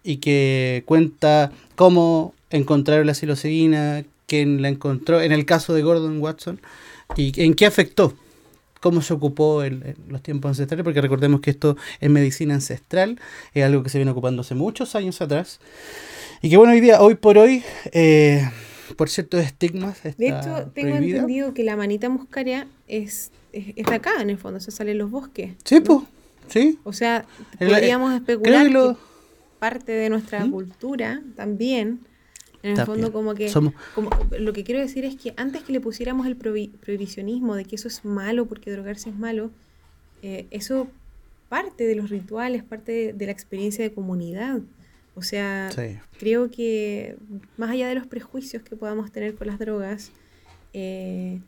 y 0.02 0.16
que 0.16 0.82
cuenta 0.86 1.52
cómo 1.76 2.34
encontraron 2.50 3.06
la 3.06 3.14
psilocibina, 3.14 4.04
quién 4.26 4.62
la 4.62 4.68
encontró, 4.68 5.20
en 5.20 5.32
el 5.32 5.44
caso 5.44 5.74
de 5.74 5.82
Gordon 5.82 6.20
Watson, 6.20 6.60
y 7.16 7.32
en 7.42 7.54
qué 7.54 7.66
afectó, 7.66 8.14
cómo 8.80 9.02
se 9.02 9.12
ocupó 9.12 9.64
en, 9.64 9.96
los 10.08 10.22
tiempos 10.22 10.50
ancestrales, 10.50 10.84
porque 10.84 11.00
recordemos 11.00 11.40
que 11.40 11.50
esto 11.50 11.76
es 12.00 12.10
medicina 12.10 12.54
ancestral, 12.54 13.20
es 13.54 13.64
algo 13.64 13.82
que 13.82 13.88
se 13.88 13.98
viene 13.98 14.12
ocupando 14.12 14.42
hace 14.42 14.54
muchos 14.54 14.94
años 14.94 15.20
atrás, 15.20 15.60
y 16.42 16.50
que 16.50 16.56
bueno, 16.56 16.72
hoy 16.72 16.80
día, 16.80 17.02
hoy 17.02 17.16
por 17.16 17.38
hoy, 17.38 17.62
eh, 17.92 18.48
por 18.96 19.08
ciertos 19.08 19.40
estigmas, 19.40 20.04
está 20.04 20.14
De 20.16 20.28
hecho, 20.28 20.70
tengo 20.74 20.90
prohibida. 20.90 21.18
entendido 21.18 21.52
que 21.52 21.64
la 21.64 21.76
manita 21.76 22.08
muscaria 22.08 22.66
es, 22.88 23.30
es, 23.52 23.86
de 23.86 23.94
acá, 23.94 24.20
en 24.20 24.30
el 24.30 24.38
fondo, 24.38 24.60
se 24.60 24.70
sale 24.70 24.92
en 24.92 24.98
los 24.98 25.10
bosques. 25.10 25.54
Sí, 25.64 25.80
pues, 25.80 26.00
sí. 26.48 26.78
O 26.84 26.92
sea, 26.92 27.24
El- 27.58 27.68
podríamos 27.68 28.14
especular 28.14 28.66
que 28.66 28.72
lo- 28.72 28.94
que 28.94 29.00
parte 29.58 29.92
de 29.92 30.08
nuestra 30.08 30.44
¿Mm? 30.44 30.50
cultura 30.50 31.22
también, 31.36 32.00
en 32.62 32.70
el 32.70 32.76
También. 32.76 32.86
fondo 32.86 33.12
como 33.12 33.34
que, 33.34 33.48
Somos- 33.48 33.74
como, 33.94 34.10
lo 34.38 34.52
que 34.52 34.64
quiero 34.64 34.80
decir 34.80 35.04
es 35.04 35.16
que 35.16 35.32
antes 35.36 35.62
que 35.62 35.72
le 35.72 35.80
pusiéramos 35.80 36.26
el 36.26 36.38
prohi- 36.38 36.70
prohibicionismo 36.80 37.54
de 37.56 37.64
que 37.64 37.76
eso 37.76 37.88
es 37.88 38.04
malo 38.04 38.46
porque 38.46 38.70
drogarse 38.70 39.10
es 39.10 39.16
malo, 39.16 39.50
eh, 40.22 40.46
eso 40.50 40.88
parte 41.48 41.86
de 41.86 41.94
los 41.94 42.10
rituales, 42.10 42.62
parte 42.62 42.92
de, 42.92 43.12
de 43.12 43.26
la 43.26 43.32
experiencia 43.32 43.82
de 43.82 43.92
comunidad. 43.92 44.60
O 45.14 45.22
sea, 45.22 45.70
Sí. 45.74 45.98
creo 46.18 46.50
que 46.50 47.16
más 47.56 47.70
allá 47.70 47.88
de 47.88 47.94
los 47.96 48.06
prejuicios 48.06 48.62
que 48.62 48.76
podamos 48.76 49.10
tener 49.10 49.34
con 49.34 49.46
las 49.48 49.58
drogas, 49.58 50.12
eh, 50.72 51.40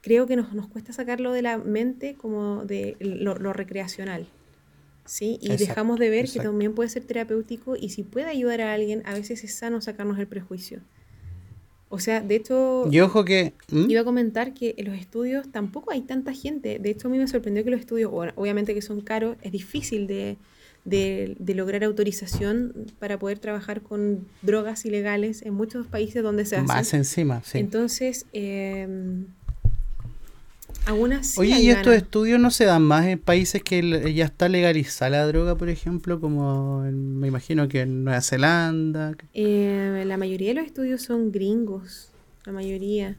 creo 0.00 0.26
que 0.26 0.36
nos, 0.36 0.52
nos 0.54 0.66
cuesta 0.68 0.92
sacarlo 0.92 1.32
de 1.32 1.42
la 1.42 1.58
mente 1.58 2.14
como 2.14 2.64
de 2.64 2.96
lo, 3.00 3.36
lo 3.36 3.52
recreacional. 3.52 4.26
¿sí? 5.04 5.38
Y 5.40 5.46
Exacto, 5.52 5.64
dejamos 5.66 5.98
de 5.98 6.08
ver 6.10 6.20
que 6.26 6.30
exacto. 6.32 6.50
también 6.50 6.74
puede 6.74 6.88
ser 6.88 7.04
terapéutico 7.04 7.76
y 7.76 7.88
si 7.90 8.02
puede 8.04 8.26
ayudar 8.26 8.60
a 8.60 8.72
alguien, 8.72 9.02
a 9.06 9.14
veces 9.14 9.42
es 9.44 9.54
sano 9.54 9.80
sacarnos 9.80 10.18
el 10.18 10.26
prejuicio. 10.26 10.80
O 11.92 11.98
sea, 11.98 12.20
de 12.20 12.36
hecho, 12.36 12.86
Y 12.90 13.00
ojo 13.00 13.24
que... 13.24 13.52
¿Mm? 13.72 13.90
iba 13.90 14.02
a 14.02 14.04
comentar 14.04 14.54
que 14.54 14.74
en 14.78 14.86
los 14.86 14.96
estudios 14.96 15.50
tampoco 15.50 15.90
hay 15.90 16.02
tanta 16.02 16.32
gente. 16.32 16.78
De 16.78 16.90
hecho, 16.90 17.08
a 17.08 17.10
mí 17.10 17.18
me 17.18 17.26
sorprendió 17.26 17.64
que 17.64 17.70
los 17.70 17.80
estudios, 17.80 18.10
bueno, 18.12 18.32
obviamente 18.36 18.72
que 18.74 18.82
son 18.82 19.00
caros, 19.00 19.36
es 19.42 19.50
difícil 19.50 20.06
de, 20.06 20.36
de- 20.84 21.34
de 21.40 21.54
lograr 21.56 21.82
autorización 21.82 22.86
para 23.00 23.18
poder 23.18 23.40
trabajar 23.40 23.80
con 23.80 24.28
drogas 24.42 24.84
ilegales 24.84 25.42
en 25.42 25.54
muchos 25.54 25.88
países 25.88 26.22
donde 26.22 26.44
se 26.46 26.54
hacen. 26.54 26.68
Más 26.68 26.94
encima, 26.94 27.42
sí. 27.42 27.58
Entonces, 27.58 28.24
eh, 28.32 28.86
aún 30.86 31.12
así 31.12 31.40
Oye, 31.40 31.60
¿y 31.60 31.70
estos 31.70 31.94
estudios 31.94 32.40
no 32.40 32.50
se 32.50 32.64
dan 32.64 32.82
más 32.82 33.06
en 33.06 33.18
países 33.18 33.62
que 33.62 34.12
ya 34.14 34.24
está 34.24 34.48
legalizada 34.48 35.10
la 35.10 35.26
droga, 35.26 35.54
por 35.56 35.68
ejemplo, 35.68 36.20
como 36.20 36.84
en- 36.86 37.18
me 37.18 37.28
imagino 37.28 37.68
que 37.68 37.80
en 37.82 38.04
Nueva 38.04 38.20
Zelanda? 38.20 39.14
Eh, 39.34 40.02
la 40.06 40.16
mayoría 40.16 40.48
de 40.48 40.54
los 40.54 40.66
estudios 40.66 41.02
son 41.02 41.32
gringos, 41.32 42.08
la 42.44 42.52
mayoría, 42.52 43.16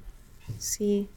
sí. 0.57 1.07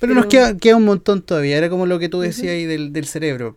Pero, 0.00 0.14
nos 0.14 0.26
queda, 0.26 0.56
queda 0.56 0.76
un 0.76 0.84
montón 0.84 1.22
todavía, 1.22 1.56
era 1.56 1.68
como 1.68 1.84
lo 1.86 1.98
que 1.98 2.08
tú 2.08 2.20
decías 2.20 2.52
ahí 2.52 2.66
del, 2.66 2.92
del 2.92 3.06
cerebro, 3.06 3.56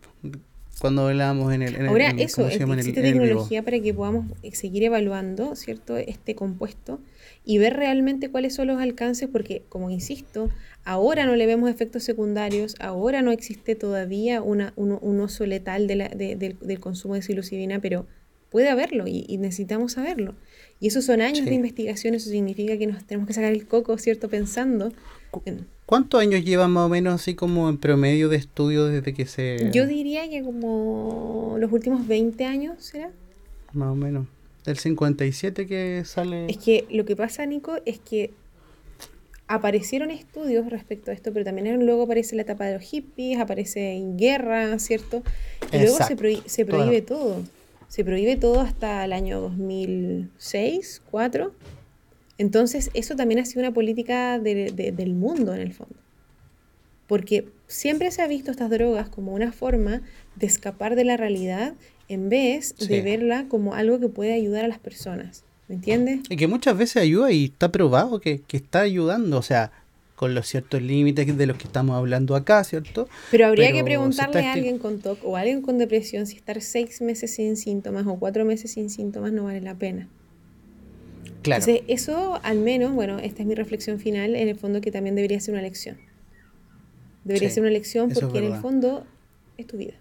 cuando 0.81 1.07
hablábamos 1.07 1.53
en 1.53 1.61
el... 1.61 1.75
En 1.75 1.81
el- 1.83 1.87
Ahora, 1.87 2.09
el- 2.09 2.19
eso, 2.19 2.37
¿cómo 2.37 2.47
se 2.49 2.53
es- 2.55 2.59
llama? 2.59 2.73
En 2.73 2.79
el- 2.79 2.85
existe 2.87 2.99
en 2.99 3.05
el 3.05 3.13
tecnología 3.21 3.63
para 3.63 3.79
que 3.79 3.93
podamos 3.93 4.25
seguir 4.53 4.83
evaluando, 4.83 5.55
¿cierto?, 5.55 5.95
este 5.97 6.35
compuesto 6.35 6.99
y 7.45 7.57
ver 7.59 7.75
realmente 7.75 8.29
cuáles 8.29 8.55
son 8.55 8.67
los 8.67 8.81
alcances, 8.81 9.29
porque, 9.31 9.63
como 9.69 9.89
insisto, 9.89 10.49
ahora 10.83 11.25
no 11.25 11.35
le 11.35 11.45
vemos 11.45 11.69
efectos 11.69 12.03
secundarios, 12.03 12.75
ahora 12.79 13.21
no 13.21 13.31
existe 13.31 13.75
todavía 13.75 14.41
una, 14.41 14.73
un, 14.75 14.97
un 15.01 15.19
uso 15.21 15.45
letal 15.45 15.87
de 15.87 15.95
la- 15.95 16.09
de- 16.09 16.35
del, 16.35 16.57
del 16.59 16.79
consumo 16.79 17.15
de 17.15 17.21
psilocibina, 17.21 17.79
pero 17.79 18.07
puede 18.49 18.67
haberlo 18.69 19.07
y, 19.07 19.23
y 19.29 19.37
necesitamos 19.37 19.93
saberlo. 19.93 20.35
Y 20.79 20.87
esos 20.87 21.05
son 21.05 21.21
años 21.21 21.39
Sí. 21.45 21.45
de 21.45 21.55
investigación, 21.55 22.15
eso 22.15 22.29
significa 22.29 22.77
que 22.77 22.85
nos 22.87 23.05
tenemos 23.05 23.27
que 23.27 23.33
sacar 23.33 23.53
el 23.53 23.65
coco, 23.67 23.97
¿cierto?, 23.97 24.27
pensando. 24.29 24.91
¿Cuántos 25.85 26.21
años 26.21 26.43
llevan 26.43 26.71
más 26.71 26.85
o 26.85 26.89
menos 26.89 27.13
así 27.15 27.35
como 27.35 27.67
en 27.69 27.77
promedio 27.77 28.29
de 28.29 28.37
estudio 28.37 28.85
desde 28.85 29.13
que 29.13 29.25
se... 29.25 29.69
Yo 29.73 29.85
diría 29.87 30.29
que 30.29 30.41
como 30.43 31.55
los 31.59 31.71
últimos 31.71 32.07
20 32.07 32.45
años, 32.45 32.83
¿será? 32.83 33.11
Más 33.73 33.89
o 33.89 33.95
menos. 33.95 34.27
Del 34.65 34.77
57 34.77 35.65
que 35.67 36.03
sale... 36.05 36.45
Es 36.49 36.57
que 36.57 36.85
lo 36.91 37.03
que 37.05 37.15
pasa, 37.15 37.45
Nico, 37.45 37.77
es 37.85 37.99
que 37.99 38.31
aparecieron 39.47 40.11
estudios 40.11 40.69
respecto 40.69 41.11
a 41.11 41.13
esto, 41.13 41.33
pero 41.33 41.43
también 41.43 41.85
luego 41.85 42.03
aparece 42.03 42.35
la 42.37 42.43
etapa 42.43 42.65
de 42.65 42.75
los 42.75 42.83
hippies, 42.83 43.39
aparece 43.39 43.93
en 43.93 44.17
guerra, 44.17 44.79
¿cierto? 44.79 45.23
Y 45.73 45.77
luego 45.77 45.97
se, 45.97 46.03
Exacto. 46.03 46.23
prohí- 46.23 46.43
se 46.45 46.63
Toda- 46.63 46.83
prohíbe 46.83 47.01
todo. 47.01 47.41
Se 47.89 48.05
prohíbe 48.05 48.37
todo 48.37 48.61
hasta 48.61 49.03
el 49.03 49.11
año 49.11 49.41
2006, 49.41 51.01
2004. 51.11 51.53
Entonces, 52.41 52.89
eso 52.95 53.15
también 53.15 53.39
ha 53.39 53.45
sido 53.45 53.61
una 53.61 53.71
política 53.71 54.39
de- 54.39 54.71
de- 54.71 54.91
del 54.91 55.13
mundo, 55.13 55.53
en 55.53 55.61
el 55.61 55.73
fondo. 55.73 55.95
Porque 57.07 57.47
siempre 57.67 58.09
se 58.09 58.21
ha 58.23 58.27
visto 58.27 58.49
estas 58.49 58.69
drogas 58.71 59.09
como 59.09 59.33
una 59.33 59.51
forma 59.51 60.01
de 60.35 60.47
escapar 60.47 60.95
de 60.95 61.03
la 61.03 61.17
realidad 61.17 61.73
en 62.07 62.29
vez 62.29 62.73
Sí. 62.79 62.87
de 62.87 63.01
verla 63.03 63.45
como 63.47 63.75
algo 63.75 63.99
que 63.99 64.07
puede 64.09 64.33
ayudar 64.33 64.65
a 64.65 64.67
las 64.67 64.79
personas. 64.79 65.43
¿Me 65.67 65.75
entiendes? 65.75 66.21
Y 66.29 66.35
que 66.35 66.47
muchas 66.47 66.75
veces 66.77 66.97
ayuda 67.03 67.31
y 67.31 67.45
está 67.45 67.71
probado 67.71 68.19
que, 68.19 68.41
que 68.41 68.57
está 68.57 68.81
ayudando, 68.81 69.37
o 69.37 69.41
sea, 69.43 69.71
con 70.15 70.33
los 70.33 70.47
ciertos 70.47 70.81
límites 70.81 71.37
de 71.37 71.45
los 71.45 71.57
que 71.57 71.65
estamos 71.65 71.95
hablando 71.95 72.35
acá, 72.35 72.63
¿cierto? 72.63 73.07
Pero 73.29 73.45
habría 73.47 73.67
Pero 73.67 73.77
que 73.77 73.83
preguntarle 73.83 74.45
a 74.47 74.53
alguien 74.53 74.79
con 74.79 74.99
TOC 74.99 75.23
o 75.23 75.37
a 75.37 75.41
alguien 75.41 75.61
con 75.61 75.77
depresión 75.77 76.25
si 76.27 76.35
estar 76.37 76.59
seis 76.61 77.01
meses 77.01 77.35
sin 77.35 77.55
síntomas 77.55 78.05
o 78.07 78.15
cuatro 78.15 78.45
meses 78.45 78.71
sin 78.71 78.89
síntomas 78.89 79.31
no 79.31 79.43
vale 79.45 79.61
la 79.61 79.75
pena. 79.75 80.07
Claro. 81.41 81.63
Entonces, 81.63 81.83
eso 81.87 82.39
al 82.43 82.59
menos, 82.59 82.93
bueno, 82.93 83.19
esta 83.19 83.41
es 83.41 83.47
mi 83.47 83.55
reflexión 83.55 83.99
final, 83.99 84.35
en 84.35 84.47
el 84.47 84.55
fondo 84.55 84.81
que 84.81 84.91
también 84.91 85.15
debería 85.15 85.39
ser 85.39 85.53
una 85.53 85.63
lección. 85.63 85.97
Debería 87.23 87.49
Sí, 87.49 87.55
ser 87.55 87.63
una 87.63 87.71
lección 87.71 88.11
porque 88.11 88.39
en 88.39 88.45
el 88.45 88.59
fondo 88.61 89.05
es 89.57 89.67
tu 89.67 89.77
vida. 89.77 89.93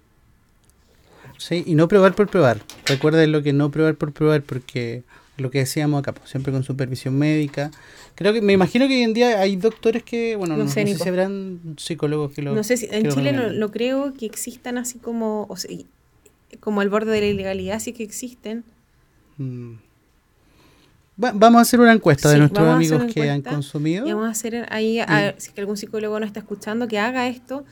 Sí, 1.38 1.62
y 1.66 1.74
no 1.74 1.88
probar 1.88 2.14
por 2.14 2.28
probar. 2.28 2.60
Recuerden 2.86 3.32
lo 3.32 3.42
que 3.42 3.52
no 3.52 3.70
probar 3.70 3.94
por 3.94 4.12
probar, 4.12 4.42
porque 4.42 5.02
lo 5.38 5.50
que 5.50 5.58
decíamos 5.58 6.00
acá, 6.00 6.12
pues, 6.12 6.28
siempre 6.28 6.52
con 6.52 6.62
supervisión 6.62 7.18
médica. 7.18 7.70
Creo 8.14 8.34
que, 8.34 8.42
me 8.42 8.52
imagino 8.52 8.86
que 8.88 8.96
hoy 8.96 9.02
en 9.02 9.14
día 9.14 9.40
hay 9.40 9.56
doctores 9.56 10.02
que, 10.02 10.36
bueno, 10.36 10.56
No 10.56 10.64
no, 10.64 10.70
sé, 10.70 10.84
no 10.84 10.90
sé 10.90 10.98
si 10.98 11.08
habrán 11.08 11.60
psicólogos 11.78 12.32
que 12.32 12.42
lo. 12.42 12.54
No 12.54 12.62
sé 12.62 12.76
si 12.76 12.88
en 12.90 13.08
Chile 13.08 13.32
no, 13.32 13.50
no 13.50 13.70
creo 13.70 14.12
que 14.12 14.26
existan 14.26 14.76
así 14.76 14.98
como, 14.98 15.46
o 15.48 15.56
sea, 15.56 15.74
como 16.60 16.82
al 16.82 16.90
borde 16.90 17.12
de 17.12 17.20
la 17.20 17.26
ilegalidad, 17.26 17.80
sí 17.80 17.92
que 17.92 18.02
existen. 18.02 18.64
Mm. 19.38 19.74
Va- 21.22 21.32
vamos 21.34 21.58
a 21.58 21.62
hacer 21.62 21.80
una 21.80 21.92
encuesta 21.92 22.28
de 22.28 22.34
Sí, 22.36 22.40
nuestros 22.40 22.66
amigos 22.68 23.04
que 23.12 23.30
han 23.30 23.42
consumido. 23.42 24.06
Y 24.06 24.12
vamos 24.12 24.28
a 24.28 24.30
hacer 24.30 24.66
ahí, 24.70 24.98
a- 25.00 25.04
a- 25.04 25.32
si 25.38 25.48
es 25.48 25.52
que 25.54 25.60
algún 25.60 25.76
psicólogo 25.76 26.18
no 26.20 26.26
está 26.26 26.40
escuchando, 26.40 26.88
que 26.88 26.98
haga 26.98 27.28
esto, 27.28 27.64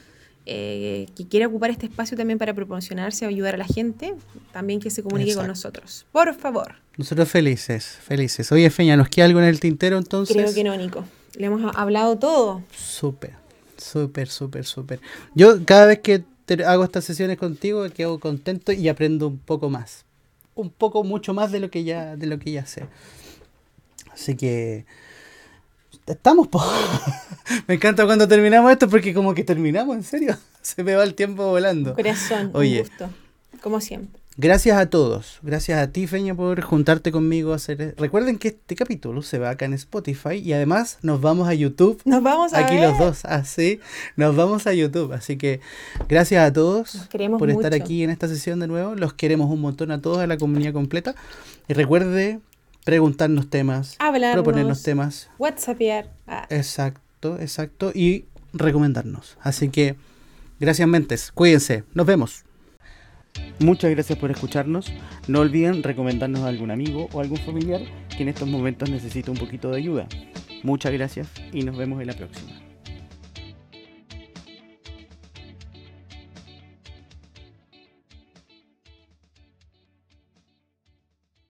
eh, 0.46 1.06
que 1.16 1.26
quiera 1.28 1.46
ocupar 1.46 1.70
este 1.70 1.86
espacio 1.86 2.16
también 2.16 2.38
para 2.38 2.54
proporcionarse, 2.54 3.26
ayudar 3.26 3.54
a 3.54 3.58
la 3.58 3.66
gente, 3.66 4.14
también 4.52 4.80
que 4.80 4.90
se 4.90 5.02
comunique 5.02 5.34
con 5.34 5.46
nosotros. 5.46 6.06
Por 6.12 6.34
favor. 6.34 6.76
Nosotros 6.96 7.28
felices, 7.28 7.84
felices. 8.02 8.50
Oye, 8.50 8.68
Feña, 8.70 8.96
¿nos 8.96 9.08
queda 9.08 9.26
algo 9.26 9.38
en 9.40 9.46
el 9.46 9.60
tintero 9.60 9.98
entonces? 9.98 10.34
Creo 10.36 10.52
que 10.54 10.64
no, 10.64 10.76
Nico. 10.76 11.04
Le 11.36 11.46
hemos 11.46 11.74
hablado 11.76 12.18
todo. 12.18 12.62
Súper, 12.74 13.32
súper, 13.76 14.28
súper, 14.28 14.64
súper. 14.64 15.00
Yo 15.34 15.64
cada 15.64 15.86
vez 15.86 16.00
que 16.00 16.24
te- 16.46 16.64
hago 16.64 16.82
estas 16.82 17.04
sesiones 17.04 17.36
contigo 17.38 17.86
quedo 17.94 18.18
contento 18.18 18.72
y 18.72 18.88
aprendo 18.88 19.28
un 19.28 19.38
poco 19.38 19.68
más. 19.70 20.04
Un 20.54 20.70
poco, 20.70 21.04
mucho 21.04 21.34
más 21.34 21.52
de 21.52 21.60
lo 21.60 21.70
que 21.70 21.84
ya, 21.84 22.16
de 22.16 22.26
lo 22.26 22.38
que 22.40 22.50
ya 22.50 22.66
sé. 22.66 22.86
Así 24.12 24.36
que 24.36 24.86
estamos, 26.06 26.48
po. 26.48 26.62
Me 27.66 27.74
encanta 27.74 28.04
cuando 28.06 28.28
terminamos 28.28 28.70
esto 28.72 28.88
porque 28.88 29.14
como 29.14 29.34
que 29.34 29.44
terminamos, 29.44 29.96
en 29.96 30.02
serio. 30.02 30.36
Se 30.62 30.82
me 30.82 30.94
va 30.94 31.04
el 31.04 31.14
tiempo 31.14 31.46
volando. 31.46 31.94
Corazón, 31.94 32.50
Oye. 32.54 32.82
un 32.82 32.88
gusto. 32.88 33.10
Como 33.62 33.80
siempre. 33.80 34.20
Gracias 34.40 34.78
a 34.78 34.88
todos. 34.88 35.40
Gracias 35.42 35.80
a 35.80 35.90
ti, 35.90 36.06
Feña, 36.06 36.32
por 36.32 36.60
juntarte 36.60 37.10
conmigo 37.10 37.52
a 37.52 37.56
hacer. 37.56 37.96
Recuerden 37.98 38.38
que 38.38 38.48
este 38.48 38.76
capítulo 38.76 39.22
se 39.22 39.38
va 39.38 39.50
acá 39.50 39.64
en 39.64 39.74
Spotify 39.74 40.34
y 40.34 40.52
además 40.52 40.98
nos 41.02 41.20
vamos 41.20 41.48
a 41.48 41.54
YouTube 41.54 42.00
Nos 42.04 42.22
vamos 42.22 42.54
a 42.54 42.60
Aquí 42.60 42.76
ver. 42.76 42.88
los 42.88 42.98
dos, 43.00 43.24
así 43.24 43.80
nos 44.14 44.36
vamos 44.36 44.68
a 44.68 44.74
YouTube. 44.74 45.12
Así 45.12 45.36
que 45.38 45.58
gracias 46.08 46.48
a 46.48 46.52
todos 46.52 47.08
por 47.36 47.50
estar 47.50 47.74
aquí 47.74 48.04
en 48.04 48.10
esta 48.10 48.28
sesión 48.28 48.60
de 48.60 48.68
nuevo. 48.68 48.94
Los 48.94 49.12
queremos 49.12 49.50
un 49.50 49.60
montón 49.60 49.90
a 49.90 50.00
todos, 50.00 50.18
a 50.18 50.26
la 50.28 50.36
comunidad 50.36 50.72
completa. 50.72 51.16
Y 51.66 51.72
recuerde 51.74 52.38
preguntarnos 52.88 53.50
temas, 53.50 53.96
Hablarnos. 53.98 54.42
proponernos 54.42 54.82
temas. 54.82 55.28
WhatsAppear. 55.38 56.10
Ah, 56.26 56.46
Exacto, 56.48 57.38
exacto. 57.38 57.92
Y 57.94 58.24
recomendarnos. 58.54 59.36
Así 59.42 59.68
que 59.68 59.96
gracias, 60.58 60.88
mentes. 60.88 61.30
Cuídense. 61.32 61.84
Nos 61.92 62.06
vemos. 62.06 62.44
Muchas 63.58 63.90
gracias 63.90 64.18
por 64.18 64.30
escucharnos. 64.30 64.90
No 65.26 65.40
olviden 65.40 65.82
recomendarnos 65.82 66.40
a 66.44 66.48
algún 66.48 66.70
amigo 66.70 67.10
o 67.12 67.20
algún 67.20 67.36
familiar 67.36 67.82
que 68.16 68.22
en 68.22 68.30
estos 68.30 68.48
momentos 68.48 68.88
necesita 68.88 69.30
un 69.30 69.36
poquito 69.36 69.70
de 69.70 69.76
ayuda. 69.76 70.08
Muchas 70.62 70.90
gracias 70.90 71.28
y 71.52 71.64
nos 71.64 71.76
vemos 71.76 72.00
en 72.00 72.06
la 72.06 72.14
próxima. 72.14 72.52